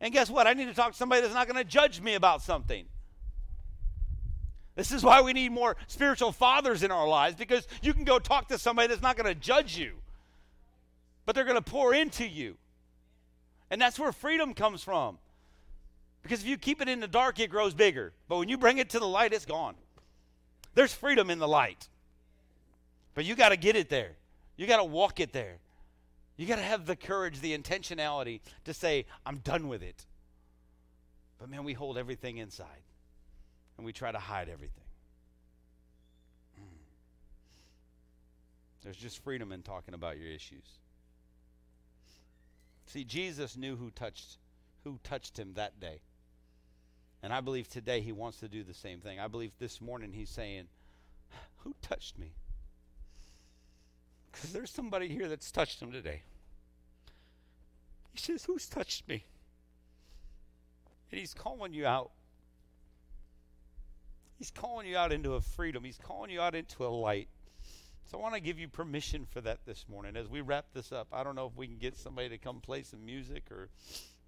And 0.00 0.12
guess 0.12 0.30
what? 0.30 0.46
I 0.46 0.52
need 0.52 0.66
to 0.66 0.74
talk 0.74 0.92
to 0.92 0.96
somebody 0.96 1.22
that's 1.22 1.34
not 1.34 1.48
going 1.48 1.62
to 1.62 1.68
judge 1.68 2.00
me 2.00 2.14
about 2.14 2.42
something. 2.42 2.86
This 4.76 4.90
is 4.90 5.04
why 5.04 5.20
we 5.20 5.32
need 5.32 5.52
more 5.52 5.76
spiritual 5.86 6.32
fathers 6.32 6.82
in 6.82 6.90
our 6.90 7.06
lives 7.06 7.36
because 7.36 7.66
you 7.80 7.94
can 7.94 8.04
go 8.04 8.18
talk 8.18 8.48
to 8.48 8.58
somebody 8.58 8.88
that's 8.88 9.02
not 9.02 9.16
going 9.16 9.32
to 9.32 9.38
judge 9.38 9.76
you, 9.76 9.92
but 11.26 11.34
they're 11.34 11.44
going 11.44 11.56
to 11.56 11.62
pour 11.62 11.94
into 11.94 12.26
you. 12.26 12.56
And 13.70 13.80
that's 13.80 13.98
where 13.98 14.12
freedom 14.12 14.54
comes 14.54 14.82
from. 14.82 15.18
Because 16.22 16.40
if 16.40 16.46
you 16.46 16.56
keep 16.56 16.80
it 16.80 16.88
in 16.88 17.00
the 17.00 17.08
dark, 17.08 17.38
it 17.38 17.50
grows 17.50 17.74
bigger. 17.74 18.12
But 18.28 18.38
when 18.38 18.48
you 18.48 18.56
bring 18.56 18.78
it 18.78 18.90
to 18.90 18.98
the 18.98 19.06
light, 19.06 19.32
it's 19.32 19.44
gone. 19.44 19.74
There's 20.74 20.92
freedom 20.92 21.30
in 21.30 21.38
the 21.38 21.48
light. 21.48 21.88
But 23.14 23.24
you 23.24 23.34
got 23.34 23.50
to 23.50 23.56
get 23.56 23.76
it 23.76 23.88
there. 23.88 24.12
You 24.56 24.66
got 24.66 24.78
to 24.78 24.84
walk 24.84 25.20
it 25.20 25.32
there. 25.32 25.56
You 26.36 26.46
got 26.46 26.56
to 26.56 26.62
have 26.62 26.86
the 26.86 26.96
courage, 26.96 27.40
the 27.40 27.56
intentionality 27.56 28.40
to 28.64 28.74
say, 28.74 29.06
I'm 29.24 29.38
done 29.38 29.68
with 29.68 29.82
it. 29.82 30.04
But 31.38 31.48
man, 31.48 31.64
we 31.64 31.74
hold 31.74 31.98
everything 31.98 32.38
inside 32.38 32.66
and 33.76 33.84
we 33.84 33.92
try 33.92 34.10
to 34.10 34.18
hide 34.18 34.48
everything. 34.48 34.84
Hmm. 36.56 36.64
There's 38.82 38.96
just 38.96 39.22
freedom 39.22 39.52
in 39.52 39.62
talking 39.62 39.94
about 39.94 40.18
your 40.18 40.28
issues. 40.28 40.78
See, 42.86 43.04
Jesus 43.04 43.56
knew 43.56 43.76
who 43.76 43.90
touched 43.90 44.38
who 44.84 45.00
touched 45.02 45.38
him 45.38 45.54
that 45.54 45.80
day. 45.80 46.00
And 47.22 47.32
I 47.32 47.40
believe 47.40 47.68
today 47.68 48.02
he 48.02 48.12
wants 48.12 48.38
to 48.40 48.48
do 48.48 48.62
the 48.62 48.74
same 48.74 49.00
thing. 49.00 49.18
I 49.18 49.28
believe 49.28 49.52
this 49.58 49.80
morning 49.80 50.12
he's 50.12 50.28
saying, 50.28 50.66
Who 51.58 51.74
touched 51.80 52.18
me? 52.18 52.32
Because 54.30 54.52
there's 54.52 54.70
somebody 54.70 55.08
here 55.08 55.28
that's 55.28 55.50
touched 55.50 55.80
him 55.80 55.90
today. 55.90 56.22
He 58.12 58.18
says, 58.18 58.44
Who's 58.44 58.68
touched 58.68 59.08
me? 59.08 59.24
And 61.10 61.18
he's 61.18 61.32
calling 61.32 61.72
you 61.72 61.86
out. 61.86 62.10
He's 64.38 64.50
calling 64.50 64.86
you 64.86 64.96
out 64.96 65.12
into 65.12 65.34
a 65.34 65.40
freedom. 65.40 65.84
He's 65.84 65.96
calling 65.96 66.30
you 66.30 66.40
out 66.40 66.54
into 66.54 66.84
a 66.84 66.88
light. 66.88 67.28
So 68.06 68.18
I 68.18 68.22
want 68.22 68.34
to 68.34 68.40
give 68.40 68.58
you 68.58 68.68
permission 68.68 69.26
for 69.30 69.40
that 69.40 69.64
this 69.66 69.86
morning 69.88 70.16
as 70.16 70.28
we 70.28 70.40
wrap 70.40 70.66
this 70.74 70.92
up. 70.92 71.08
I 71.12 71.24
don't 71.24 71.34
know 71.34 71.46
if 71.46 71.56
we 71.56 71.66
can 71.66 71.78
get 71.78 71.96
somebody 71.96 72.28
to 72.30 72.38
come 72.38 72.60
play 72.60 72.82
some 72.82 73.04
music 73.04 73.44
or 73.50 73.68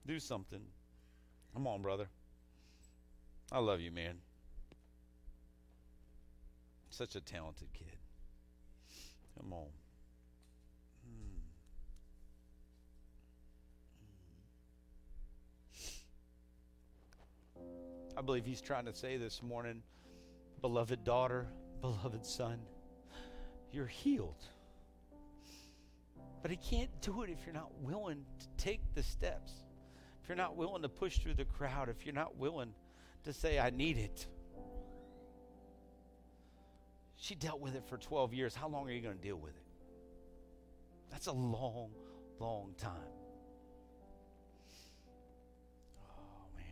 do 0.07 0.19
something. 0.19 0.61
Come 1.53 1.67
on, 1.67 1.83
brother. 1.83 2.09
I 3.53 3.59
love 3.59 3.81
you, 3.81 3.91
man. 3.91 4.17
Such 6.91 7.15
a 7.17 7.21
talented 7.21 7.69
kid. 7.75 7.97
Come 9.39 9.53
on. 9.53 9.67
Hmm. 17.55 17.67
I 18.17 18.23
believe 18.23 18.47
he's 18.47 18.63
trying 18.63 18.87
to 18.87 18.95
say 18.95 19.19
this 19.19 19.43
morning, 19.43 19.83
beloved 20.63 21.05
daughter, 21.05 21.47
beloved 21.83 22.25
son, 22.25 22.59
you're 23.73 23.87
healed. 23.87 24.43
But 26.43 26.51
he 26.51 26.57
can't 26.57 26.91
do 27.01 27.23
it 27.23 27.31
if 27.31 27.39
you're 27.45 27.55
not 27.55 27.73
willing 27.81 28.25
to 28.39 28.65
take 28.65 28.81
the 28.95 29.03
steps. 29.03 29.53
If 30.23 30.29
you're 30.29 30.37
not 30.37 30.57
willing 30.57 30.83
to 30.83 30.89
push 30.89 31.19
through 31.19 31.35
the 31.35 31.45
crowd, 31.45 31.89
if 31.89 32.05
you're 32.05 32.15
not 32.15 32.37
willing 32.37 32.73
to 33.25 33.33
say, 33.33 33.59
I 33.59 33.71
need 33.71 33.99
it. 33.99 34.27
She 37.17 37.35
dealt 37.35 37.61
with 37.61 37.75
it 37.75 37.83
for 37.89 37.97
12 37.97 38.35
years. 38.35 38.55
How 38.55 38.69
long 38.69 38.89
are 38.89 38.93
you 38.93 39.01
going 39.01 39.17
to 39.17 39.23
deal 39.23 39.37
with 39.37 39.57
it? 39.57 39.63
That's 41.11 41.27
a 41.27 41.33
long, 41.33 41.91
long 42.39 42.75
time. 42.79 42.93
Oh, 46.01 46.47
man. 46.57 46.65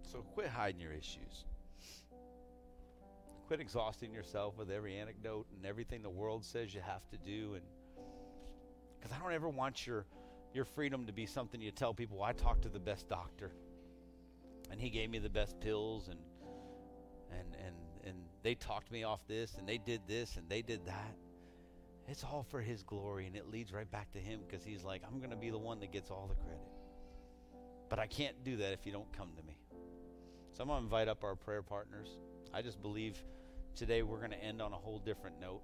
So 0.00 0.18
quit 0.34 0.48
hiding 0.48 0.80
your 0.80 0.92
issues. 0.92 1.44
Quit 3.48 3.60
exhausting 3.60 4.12
yourself 4.12 4.58
with 4.58 4.70
every 4.70 4.98
anecdote 4.98 5.46
and 5.56 5.64
everything 5.64 6.02
the 6.02 6.10
world 6.10 6.44
says 6.44 6.74
you 6.74 6.82
have 6.82 7.08
to 7.08 7.16
do 7.16 7.54
and 7.54 7.62
because 8.98 9.16
I 9.16 9.22
don't 9.22 9.32
ever 9.32 9.48
want 9.48 9.86
your 9.86 10.04
your 10.52 10.64
freedom 10.64 11.06
to 11.06 11.12
be 11.12 11.26
something 11.26 11.60
you 11.60 11.70
tell 11.70 11.94
people. 11.94 12.22
I 12.22 12.32
talked 12.32 12.62
to 12.62 12.68
the 12.68 12.78
best 12.78 13.08
doctor, 13.08 13.50
and 14.70 14.80
he 14.80 14.90
gave 14.90 15.10
me 15.10 15.18
the 15.18 15.28
best 15.28 15.58
pills, 15.60 16.08
and 16.08 16.18
and 17.30 17.54
and 17.64 17.74
and 18.04 18.16
they 18.42 18.54
talked 18.54 18.90
me 18.90 19.04
off 19.04 19.20
this, 19.26 19.54
and 19.58 19.68
they 19.68 19.78
did 19.78 20.02
this, 20.06 20.36
and 20.36 20.48
they 20.48 20.62
did 20.62 20.86
that. 20.86 21.16
It's 22.06 22.24
all 22.24 22.42
for 22.50 22.60
his 22.60 22.82
glory, 22.82 23.26
and 23.26 23.36
it 23.36 23.50
leads 23.50 23.72
right 23.72 23.90
back 23.90 24.10
to 24.12 24.18
him 24.18 24.40
because 24.46 24.64
he's 24.64 24.82
like, 24.82 25.02
I'm 25.06 25.18
going 25.18 25.30
to 25.30 25.36
be 25.36 25.50
the 25.50 25.58
one 25.58 25.78
that 25.80 25.92
gets 25.92 26.10
all 26.10 26.26
the 26.26 26.42
credit. 26.42 26.66
But 27.90 27.98
I 27.98 28.06
can't 28.06 28.42
do 28.44 28.56
that 28.56 28.72
if 28.72 28.86
you 28.86 28.92
don't 28.92 29.12
come 29.12 29.30
to 29.36 29.42
me. 29.42 29.58
So 30.54 30.62
I'm 30.62 30.68
going 30.68 30.80
to 30.80 30.84
invite 30.84 31.08
up 31.08 31.22
our 31.22 31.34
prayer 31.36 31.60
partners. 31.60 32.08
I 32.54 32.62
just 32.62 32.80
believe 32.80 33.22
today 33.74 34.02
we're 34.02 34.18
going 34.18 34.30
to 34.30 34.42
end 34.42 34.60
on 34.60 34.72
a 34.72 34.76
whole 34.76 34.98
different 34.98 35.40
note. 35.40 35.62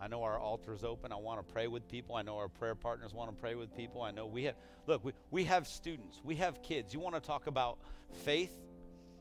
I 0.00 0.06
know 0.06 0.22
our 0.22 0.38
altar 0.38 0.72
is 0.72 0.84
open. 0.84 1.12
I 1.12 1.16
want 1.16 1.44
to 1.46 1.52
pray 1.52 1.66
with 1.66 1.88
people. 1.88 2.14
I 2.14 2.22
know 2.22 2.36
our 2.36 2.48
prayer 2.48 2.76
partners 2.76 3.12
want 3.12 3.34
to 3.34 3.40
pray 3.40 3.56
with 3.56 3.76
people. 3.76 4.02
I 4.02 4.12
know 4.12 4.26
we 4.26 4.44
have, 4.44 4.54
look, 4.86 5.04
we, 5.04 5.12
we 5.30 5.44
have 5.44 5.66
students, 5.66 6.20
we 6.22 6.36
have 6.36 6.62
kids. 6.62 6.94
You 6.94 7.00
want 7.00 7.16
to 7.16 7.20
talk 7.20 7.46
about 7.46 7.78
faith? 8.24 8.54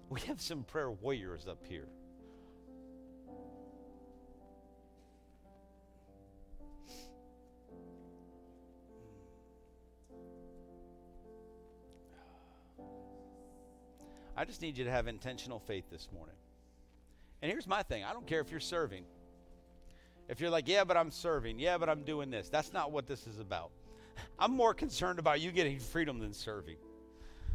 We 0.09 0.21
have 0.21 0.39
some 0.39 0.63
prayer 0.63 0.91
warriors 0.91 1.47
up 1.47 1.65
here. 1.67 1.87
I 14.37 14.45
just 14.45 14.61
need 14.61 14.77
you 14.77 14.85
to 14.85 14.91
have 14.91 15.07
intentional 15.07 15.59
faith 15.59 15.89
this 15.89 16.07
morning. 16.13 16.35
And 17.41 17.51
here's 17.51 17.67
my 17.67 17.81
thing 17.81 18.03
I 18.03 18.13
don't 18.13 18.27
care 18.27 18.39
if 18.39 18.51
you're 18.51 18.59
serving. 18.59 19.03
If 20.29 20.39
you're 20.39 20.49
like, 20.49 20.67
yeah, 20.67 20.83
but 20.83 20.95
I'm 20.95 21.09
serving, 21.09 21.57
yeah, 21.59 21.77
but 21.77 21.89
I'm 21.89 22.03
doing 22.03 22.29
this, 22.29 22.49
that's 22.49 22.71
not 22.71 22.91
what 22.91 23.07
this 23.07 23.25
is 23.25 23.39
about. 23.39 23.71
I'm 24.39 24.51
more 24.51 24.73
concerned 24.73 25.19
about 25.19 25.41
you 25.41 25.51
getting 25.51 25.79
freedom 25.79 26.19
than 26.19 26.33
serving. 26.33 26.75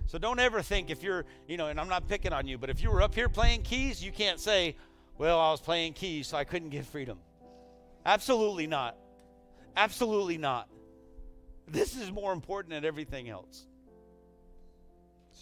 So 0.07 0.18
don't 0.18 0.41
ever 0.41 0.62
think 0.62 0.91
if 0.91 1.03
you're, 1.03 1.24
you 1.47 1.57
know, 1.57 1.68
and 1.68 1.78
I'm 1.78 1.89
not 1.89 2.09
picking 2.09 2.33
on 2.33 2.49
you, 2.49 2.59
but 2.59 2.70
if 2.70 2.83
you 2.83 2.91
were 2.91 3.03
up 3.03 3.14
here 3.14 3.28
playing 3.28 3.62
keys, 3.62 4.03
you 4.03 4.11
can't 4.11 4.41
say, 4.41 4.74
well, 5.18 5.39
I 5.39 5.51
was 5.51 5.61
playing 5.61 5.93
keys, 5.93 6.28
so 6.28 6.37
I 6.37 6.45
couldn't 6.45 6.70
get 6.70 6.87
freedom. 6.87 7.18
Absolutely 8.05 8.66
not. 8.66 8.97
Absolutely 9.76 10.39
not. 10.39 10.68
This 11.68 11.97
is 11.97 12.11
more 12.11 12.33
important 12.33 12.74
than 12.74 12.85
everything 12.85 13.28
else. 13.28 13.66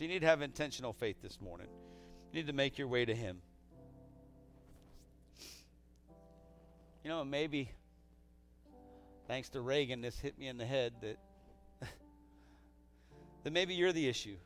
So 0.01 0.05
you 0.05 0.09
need 0.09 0.21
to 0.21 0.29
have 0.29 0.41
intentional 0.41 0.95
faith 0.95 1.21
this 1.21 1.43
morning. 1.43 1.67
You 2.33 2.41
need 2.41 2.47
to 2.47 2.55
make 2.55 2.79
your 2.79 2.89
way 2.89 3.05
to 3.05 3.15
Him. 3.15 3.43
You 7.05 7.11
know, 7.11 7.23
maybe 7.23 7.71
thanks 9.29 9.51
to 9.51 9.61
Reagan, 9.61 10.01
this 10.01 10.19
hit 10.19 10.39
me 10.39 10.49
in 10.49 10.57
the 10.57 10.65
head 10.65 10.95
that 11.03 11.19
that 13.45 13.53
maybe 13.53 13.75
you're 13.75 13.93
the 13.93 14.09
issue. 14.09 14.37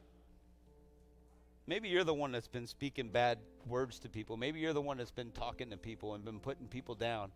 Maybe 1.69 1.89
you're 1.89 2.03
the 2.03 2.13
one 2.13 2.33
that's 2.33 2.49
been 2.49 2.67
speaking 2.67 3.11
bad 3.11 3.39
words 3.69 4.01
to 4.01 4.09
people. 4.09 4.37
Maybe 4.37 4.59
you're 4.59 4.73
the 4.73 4.83
one 4.83 4.97
that's 4.97 5.13
been 5.13 5.31
talking 5.31 5.71
to 5.71 5.77
people 5.77 6.17
and 6.17 6.25
been 6.25 6.41
putting 6.41 6.67
people 6.67 6.97
down, 6.97 7.31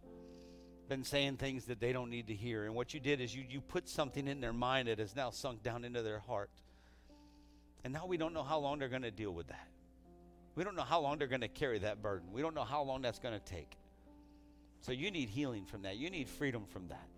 been 0.89 1.05
saying 1.05 1.37
things 1.37 1.67
that 1.67 1.79
they 1.79 1.93
don't 1.93 2.11
need 2.11 2.27
to 2.27 2.35
hear. 2.35 2.65
And 2.65 2.75
what 2.75 2.93
you 2.93 2.99
did 2.99 3.21
is 3.21 3.33
you, 3.33 3.45
you 3.49 3.61
put 3.61 3.89
something 3.89 4.27
in 4.27 4.41
their 4.41 4.53
mind 4.53 4.89
that 4.89 4.99
has 4.99 5.15
now 5.15 5.31
sunk 5.31 5.63
down 5.63 5.85
into 5.85 6.03
their 6.03 6.19
heart. 6.19 6.51
And 7.89 7.95
now 7.95 8.05
we 8.05 8.19
don't 8.19 8.35
know 8.35 8.43
how 8.43 8.59
long 8.59 8.79
they're 8.79 8.91
going 8.91 9.01
to 9.01 9.11
deal 9.11 9.33
with 9.33 9.47
that. 9.47 9.67
We 10.57 10.63
don't 10.63 10.77
know 10.77 10.83
how 10.83 11.01
long 11.01 11.17
they're 11.17 11.27
going 11.27 11.41
to 11.41 11.49
carry 11.49 11.79
that 11.79 12.03
burden. 12.03 12.29
We 12.35 12.43
don't 12.43 12.55
know 12.55 12.65
how 12.65 12.83
long 12.83 13.01
that's 13.01 13.19
going 13.19 13.33
to 13.33 13.43
take. 13.43 13.79
So 14.83 14.93
you 14.93 15.11
need 15.11 15.31
healing 15.31 15.65
from 15.65 15.81
that. 15.85 15.97
You 15.97 16.11
need 16.11 16.29
freedom 16.29 16.67
from 16.69 16.89
that. 16.89 17.09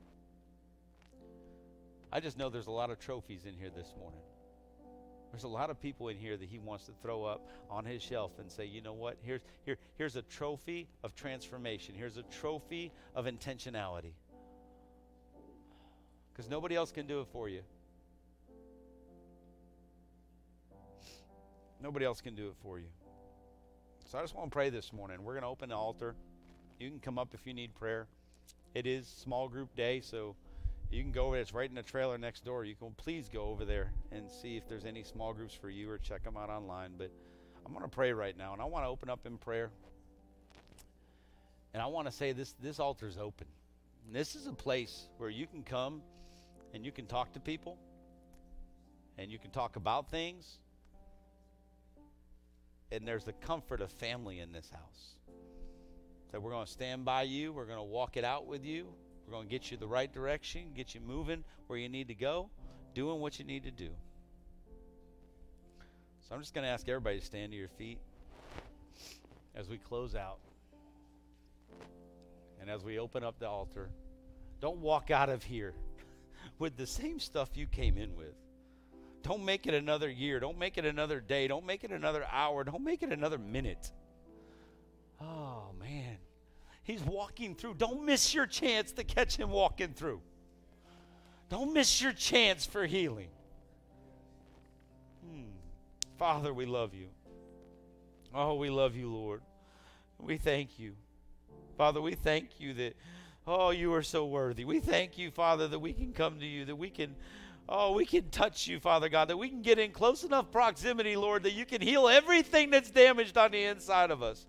I 2.13 2.21
just 2.21 2.39
know 2.39 2.51
there's 2.51 2.69
a 2.69 2.71
lot 2.71 2.89
of 2.89 3.01
trophies 3.01 3.47
in 3.47 3.55
here 3.55 3.69
this 3.69 3.93
morning. 3.99 4.21
There's 5.33 5.43
a 5.43 5.49
lot 5.49 5.71
of 5.71 5.81
people 5.83 6.07
in 6.07 6.17
here 6.17 6.37
that 6.37 6.49
he 6.49 6.61
wants 6.61 6.87
to 6.87 6.93
throw 7.03 7.25
up 7.25 7.49
on 7.69 7.85
his 7.85 8.01
shelf 8.01 8.39
and 8.39 8.49
say, 8.49 8.65
you 8.65 8.81
know 8.81 8.93
what? 8.93 9.17
Here's, 9.23 9.43
here, 9.65 9.77
here's 9.99 10.15
a 10.15 10.23
trophy 10.23 10.87
of 11.03 11.17
transformation. 11.17 11.97
Here's 11.99 12.17
a 12.17 12.23
trophy 12.23 12.93
of 13.17 13.25
intentionality. 13.25 14.13
Because 16.33 16.49
nobody 16.49 16.77
else 16.77 16.93
can 16.93 17.09
do 17.09 17.23
it 17.23 17.27
for 17.33 17.49
you. 17.49 17.63
Nobody 21.83 22.05
else 22.05 22.21
can 22.21 22.35
do 22.35 22.49
it 22.49 22.55
for 22.63 22.79
you. 22.79 22.89
So 24.05 24.19
I 24.19 24.21
just 24.23 24.35
want 24.35 24.51
to 24.51 24.55
pray 24.55 24.71
this 24.71 24.93
morning. 24.93 25.23
We're 25.23 25.35
going 25.35 25.43
to 25.43 25.49
open 25.49 25.71
the 25.71 25.77
altar. 25.77 26.15
You 26.79 26.91
can 26.91 26.99
come 26.99 27.19
up 27.19 27.35
if 27.35 27.47
you 27.47 27.55
need 27.55 27.75
prayer. 27.75 28.07
It 28.75 28.87
is 28.87 29.07
small 29.07 29.49
group 29.49 29.75
day, 29.75 30.01
so 30.01 30.37
you 30.91 31.03
can 31.03 31.13
go 31.13 31.27
over. 31.27 31.37
It's 31.37 31.55
right 31.55 31.69
in 31.69 31.75
the 31.75 31.83
trailer 31.83 32.19
next 32.19 32.45
door. 32.45 32.65
You 32.65 32.75
can 32.75 32.93
please 32.97 33.29
go 33.29 33.45
over 33.47 33.65
there 33.65 33.93
and 34.13 34.31
see 34.31 34.57
if 34.57 34.69
there's 34.69 34.85
any 34.85 35.03
small 35.03 35.33
groups 35.33 35.55
for 35.55 35.71
you, 35.71 35.91
or 35.91 35.99
check 35.99 36.25
them 36.25 36.37
out 36.37 36.51
online. 36.51 36.93
But 36.99 37.11
I'm 37.65 37.73
going 37.73 37.85
to 37.85 37.89
pray 37.89 38.13
right 38.13 38.37
now, 38.37 38.53
and 38.53 38.61
I 38.61 38.65
want 38.65 38.85
to 38.85 38.89
open 38.89 39.09
up 39.09 39.27
in 39.27 39.39
prayer. 39.39 39.71
And 41.73 41.83
I 41.83 41.87
want 41.87 42.07
to 42.07 42.13
say 42.13 42.33
this: 42.33 42.55
this 42.63 42.79
altar 42.79 43.07
is 43.07 43.17
open. 43.17 43.47
And 44.07 44.15
this 44.15 44.35
is 44.35 44.47
a 44.47 44.53
place 44.53 45.09
where 45.19 45.31
you 45.31 45.47
can 45.47 45.63
come 45.63 46.03
and 46.75 46.85
you 46.85 46.93
can 46.93 47.07
talk 47.07 47.33
to 47.33 47.41
people. 47.41 47.79
and 49.21 49.31
you 49.31 49.39
can 49.39 49.51
talk 49.51 49.77
about 49.77 50.11
things. 50.11 50.59
And 52.93 53.07
there's 53.07 53.25
the 53.25 53.33
comfort 53.33 53.81
of 53.81 53.91
family 53.91 54.41
in 54.41 54.53
this 54.53 54.71
house. 54.71 55.15
That 56.33 56.43
we're 56.43 56.53
going 56.53 56.67
to 56.67 56.71
stand 56.71 57.05
by 57.05 57.23
you, 57.23 57.53
we're 57.53 57.67
going 57.67 57.79
to 57.79 57.83
walk 57.83 58.17
it 58.17 58.25
out 58.25 58.47
with 58.47 58.65
you, 58.65 58.87
we're 59.27 59.33
going 59.33 59.47
to 59.47 59.51
get 59.51 59.71
you 59.71 59.77
the 59.77 59.87
right 59.87 60.13
direction, 60.13 60.73
get 60.75 60.95
you 60.95 61.01
moving 61.01 61.45
where 61.67 61.79
you 61.79 61.89
need 61.89 62.09
to 62.09 62.15
go, 62.15 62.51
doing 62.95 63.21
what 63.21 63.39
you 63.39 63.45
need 63.45 63.65
to 63.65 63.71
do. 63.71 63.91
So 66.21 66.35
I'm 66.35 66.41
just 66.41 66.55
going 66.55 66.65
to 66.65 66.71
ask 66.71 66.89
everybody 66.89 67.19
to 67.19 67.25
stand 67.25 67.53
to 67.53 67.59
your 67.59 67.69
feet 67.69 67.99
as 69.55 69.69
we 69.69 69.79
close 69.79 70.15
out. 70.15 70.39
And 72.61 72.71
as 72.71 72.85
we 72.85 72.99
open 72.99 73.25
up 73.25 73.39
the 73.39 73.49
altar, 73.49 73.91
don't 74.61 74.79
walk 74.79 75.11
out 75.11 75.29
of 75.29 75.43
here 75.43 75.75
with 76.59 76.77
the 76.77 76.87
same 76.87 77.19
stuff 77.19 77.51
you 77.55 77.67
came 77.67 77.97
in 77.97 78.15
with. 78.15 78.35
Don't 79.23 79.45
make 79.45 79.67
it 79.67 79.75
another 79.75 80.11
year. 80.11 80.41
Don't 80.41 80.59
make 80.59 80.79
it 80.79 80.85
another 80.85 81.21
day. 81.21 81.47
Don't 81.49 81.67
make 81.67 81.85
it 81.85 81.91
another 81.91 82.25
hour. 82.31 82.65
Don't 82.65 82.85
make 82.85 83.03
it 83.03 83.13
another 83.13 83.39
minute. 83.39 83.93
Oh, 85.21 85.73
man. 85.79 86.17
He's 86.83 87.03
walking 87.03 87.55
through. 87.55 87.75
Don't 87.75 88.05
miss 88.05 88.35
your 88.35 88.47
chance 88.47 88.93
to 88.93 89.05
catch 89.05 89.37
him 89.37 89.51
walking 89.51 89.93
through. 89.93 90.23
Don't 91.51 91.73
miss 91.75 92.01
your 92.01 92.13
chance 92.13 92.65
for 92.65 92.87
healing. 92.87 93.29
Hmm. 95.25 95.43
Father, 96.17 96.55
we 96.55 96.65
love 96.65 96.95
you. 96.95 97.09
Oh, 98.35 98.55
we 98.55 98.71
love 98.71 98.95
you, 98.95 99.13
Lord. 99.13 99.43
We 100.19 100.37
thank 100.37 100.79
you. 100.79 100.95
Father, 101.77 102.01
we 102.01 102.15
thank 102.15 102.61
you 102.61 102.75
that, 102.75 102.97
oh, 103.47 103.71
you 103.71 103.93
are 103.95 104.03
so 104.03 104.27
worthy. 104.27 104.65
We 104.65 104.81
thank 104.81 105.19
you, 105.19 105.31
Father, 105.31 105.67
that 105.69 105.79
we 105.79 105.93
can 105.93 106.13
come 106.13 106.39
to 106.39 106.47
you, 106.47 106.65
that 106.67 106.77
we 106.77 106.91
can, 106.91 107.17
oh, 107.69 107.93
we 107.93 108.05
can 108.05 108.29
touch 108.31 108.67
you, 108.67 108.81
Father 108.81 109.09
God, 109.09 109.29
that 109.29 109.37
we 109.37 109.49
can 109.49 109.63
get 109.63 109.79
in 109.79 109.93
close 109.93 110.25
enough 110.25 110.51
proximity, 110.51 111.17
Lord, 111.17 111.43
that 111.45 111.53
you 111.53 111.65
can 111.65 111.81
heal 111.81 112.09
everything 112.09 112.71
that's 112.71 112.91
damaged 112.91 113.37
on 113.39 113.53
the 113.53 113.65
inside 113.65 114.11
of 114.11 114.23
us. 114.23 114.47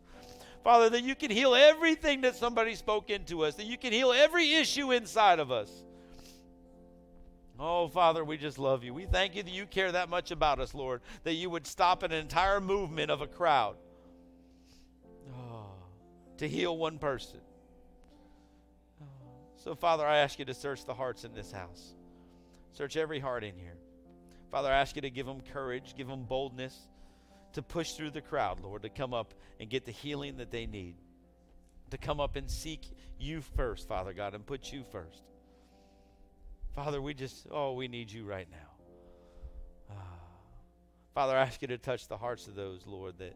Father, 0.63 0.89
that 0.89 1.03
you 1.03 1.15
can 1.15 1.31
heal 1.31 1.55
everything 1.55 2.21
that 2.21 2.35
somebody 2.35 2.75
spoke 2.75 3.09
into 3.09 3.43
us, 3.43 3.55
that 3.55 3.65
you 3.65 3.77
can 3.77 3.91
heal 3.93 4.11
every 4.11 4.53
issue 4.53 4.91
inside 4.91 5.39
of 5.39 5.51
us. 5.51 5.69
Oh, 7.59 7.87
Father, 7.87 8.23
we 8.25 8.37
just 8.37 8.57
love 8.57 8.83
you. 8.83 8.93
We 8.93 9.05
thank 9.05 9.35
you 9.35 9.43
that 9.43 9.51
you 9.51 9.67
care 9.67 9.91
that 9.91 10.09
much 10.09 10.31
about 10.31 10.59
us, 10.59 10.73
Lord, 10.73 11.01
that 11.23 11.33
you 11.33 11.49
would 11.49 11.67
stop 11.67 12.01
an 12.01 12.11
entire 12.11 12.59
movement 12.59 13.11
of 13.11 13.21
a 13.21 13.27
crowd 13.27 13.75
oh, 15.29 15.65
to 16.37 16.47
heal 16.47 16.75
one 16.75 16.97
person. 16.97 17.39
So, 19.63 19.75
Father, 19.75 20.05
I 20.07 20.17
ask 20.17 20.39
you 20.39 20.45
to 20.45 20.55
search 20.55 20.85
the 20.85 20.93
hearts 20.95 21.23
in 21.23 21.33
this 21.35 21.51
house. 21.51 21.93
Search 22.73 22.97
every 22.97 23.19
heart 23.19 23.43
in 23.43 23.55
here. 23.55 23.77
Father, 24.49 24.69
I 24.69 24.79
ask 24.79 24.95
you 24.95 25.01
to 25.01 25.09
give 25.09 25.25
them 25.25 25.41
courage, 25.53 25.93
give 25.95 26.07
them 26.07 26.23
boldness 26.23 26.77
to 27.53 27.61
push 27.61 27.93
through 27.93 28.11
the 28.11 28.21
crowd, 28.21 28.59
Lord, 28.61 28.83
to 28.83 28.89
come 28.89 29.13
up 29.13 29.33
and 29.59 29.69
get 29.69 29.85
the 29.85 29.91
healing 29.91 30.37
that 30.37 30.51
they 30.51 30.65
need, 30.65 30.95
to 31.89 31.97
come 31.97 32.19
up 32.19 32.35
and 32.35 32.49
seek 32.49 32.85
you 33.19 33.41
first, 33.41 33.87
Father 33.87 34.13
God, 34.13 34.33
and 34.33 34.45
put 34.45 34.71
you 34.71 34.83
first. 34.91 35.23
Father, 36.73 37.01
we 37.01 37.13
just, 37.13 37.47
oh, 37.51 37.73
we 37.73 37.87
need 37.87 38.11
you 38.11 38.23
right 38.23 38.47
now. 38.49 38.57
Ah. 39.89 39.93
Father, 41.13 41.35
I 41.35 41.41
ask 41.41 41.61
you 41.61 41.67
to 41.69 41.77
touch 41.77 42.07
the 42.07 42.17
hearts 42.17 42.47
of 42.47 42.55
those, 42.55 42.87
Lord, 42.87 43.17
that, 43.17 43.35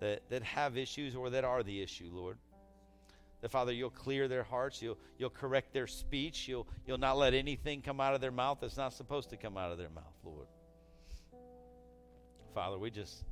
that, 0.00 0.22
that 0.28 0.42
have 0.42 0.76
issues 0.76 1.14
or 1.14 1.30
that 1.30 1.44
are 1.44 1.62
the 1.62 1.82
issue, 1.82 2.10
Lord. 2.12 2.36
That, 3.44 3.50
Father, 3.50 3.74
you'll 3.74 3.90
clear 3.90 4.26
their 4.26 4.42
hearts, 4.42 4.80
you'll, 4.80 4.96
you'll 5.18 5.28
correct 5.28 5.74
their 5.74 5.86
speech, 5.86 6.48
you'll, 6.48 6.66
you'll 6.86 6.96
not 6.96 7.18
let 7.18 7.34
anything 7.34 7.82
come 7.82 8.00
out 8.00 8.14
of 8.14 8.22
their 8.22 8.30
mouth 8.30 8.56
that's 8.62 8.78
not 8.78 8.94
supposed 8.94 9.28
to 9.28 9.36
come 9.36 9.58
out 9.58 9.70
of 9.70 9.76
their 9.76 9.90
mouth, 9.90 10.14
Lord. 10.24 10.46
Father, 12.54 12.78
we 12.78 12.90
just, 12.90 13.22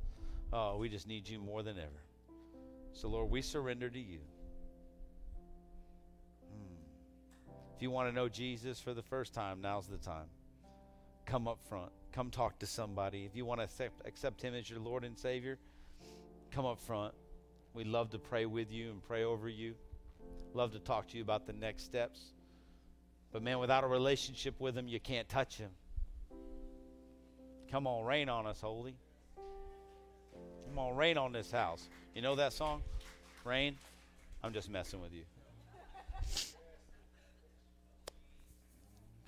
oh, 0.53 0.77
we 0.77 0.87
just 0.87 1.07
need 1.07 1.27
you 1.27 1.39
more 1.39 1.63
than 1.63 1.79
ever. 1.79 2.03
So, 2.91 3.07
Lord, 3.07 3.31
we 3.31 3.41
surrender 3.41 3.89
to 3.89 3.99
you. 3.99 4.19
Hmm. 6.51 6.75
If 7.75 7.81
you 7.81 7.89
want 7.89 8.07
to 8.07 8.13
know 8.13 8.29
Jesus 8.29 8.79
for 8.79 8.93
the 8.93 9.01
first 9.01 9.33
time, 9.33 9.61
now's 9.61 9.87
the 9.87 9.97
time. 9.97 10.27
Come 11.25 11.47
up 11.47 11.57
front. 11.67 11.91
Come 12.11 12.29
talk 12.29 12.59
to 12.59 12.67
somebody. 12.67 13.25
If 13.25 13.35
you 13.35 13.45
want 13.47 13.61
to 13.61 13.63
accept, 13.63 14.07
accept 14.07 14.43
Him 14.43 14.53
as 14.53 14.69
your 14.69 14.79
Lord 14.79 15.05
and 15.05 15.17
Savior, 15.17 15.57
come 16.51 16.67
up 16.67 16.79
front. 16.79 17.15
We'd 17.73 17.87
love 17.87 18.11
to 18.11 18.19
pray 18.19 18.45
with 18.45 18.71
you 18.71 18.91
and 18.91 19.01
pray 19.01 19.23
over 19.23 19.49
you. 19.49 19.73
Love 20.53 20.71
to 20.73 20.79
talk 20.79 21.07
to 21.07 21.17
you 21.17 21.23
about 21.23 21.47
the 21.47 21.53
next 21.53 21.83
steps. 21.83 22.19
But 23.31 23.41
man, 23.41 23.59
without 23.59 23.83
a 23.83 23.87
relationship 23.87 24.59
with 24.59 24.77
Him, 24.77 24.87
you 24.87 24.99
can't 24.99 25.27
touch 25.27 25.57
Him. 25.57 25.71
Come 27.71 27.87
on, 27.87 28.05
rain 28.05 28.29
on 28.29 28.45
us, 28.45 28.61
Holy. 28.61 28.95
Come 30.67 30.77
on, 30.77 30.95
rain 30.95 31.17
on 31.17 31.31
this 31.31 31.51
house. 31.51 31.89
You 32.13 32.21
know 32.21 32.35
that 32.35 32.53
song? 32.53 32.83
Rain? 33.43 33.77
I'm 34.43 34.53
just 34.53 34.69
messing 34.69 35.01
with 35.01 35.11
you. 35.13 35.23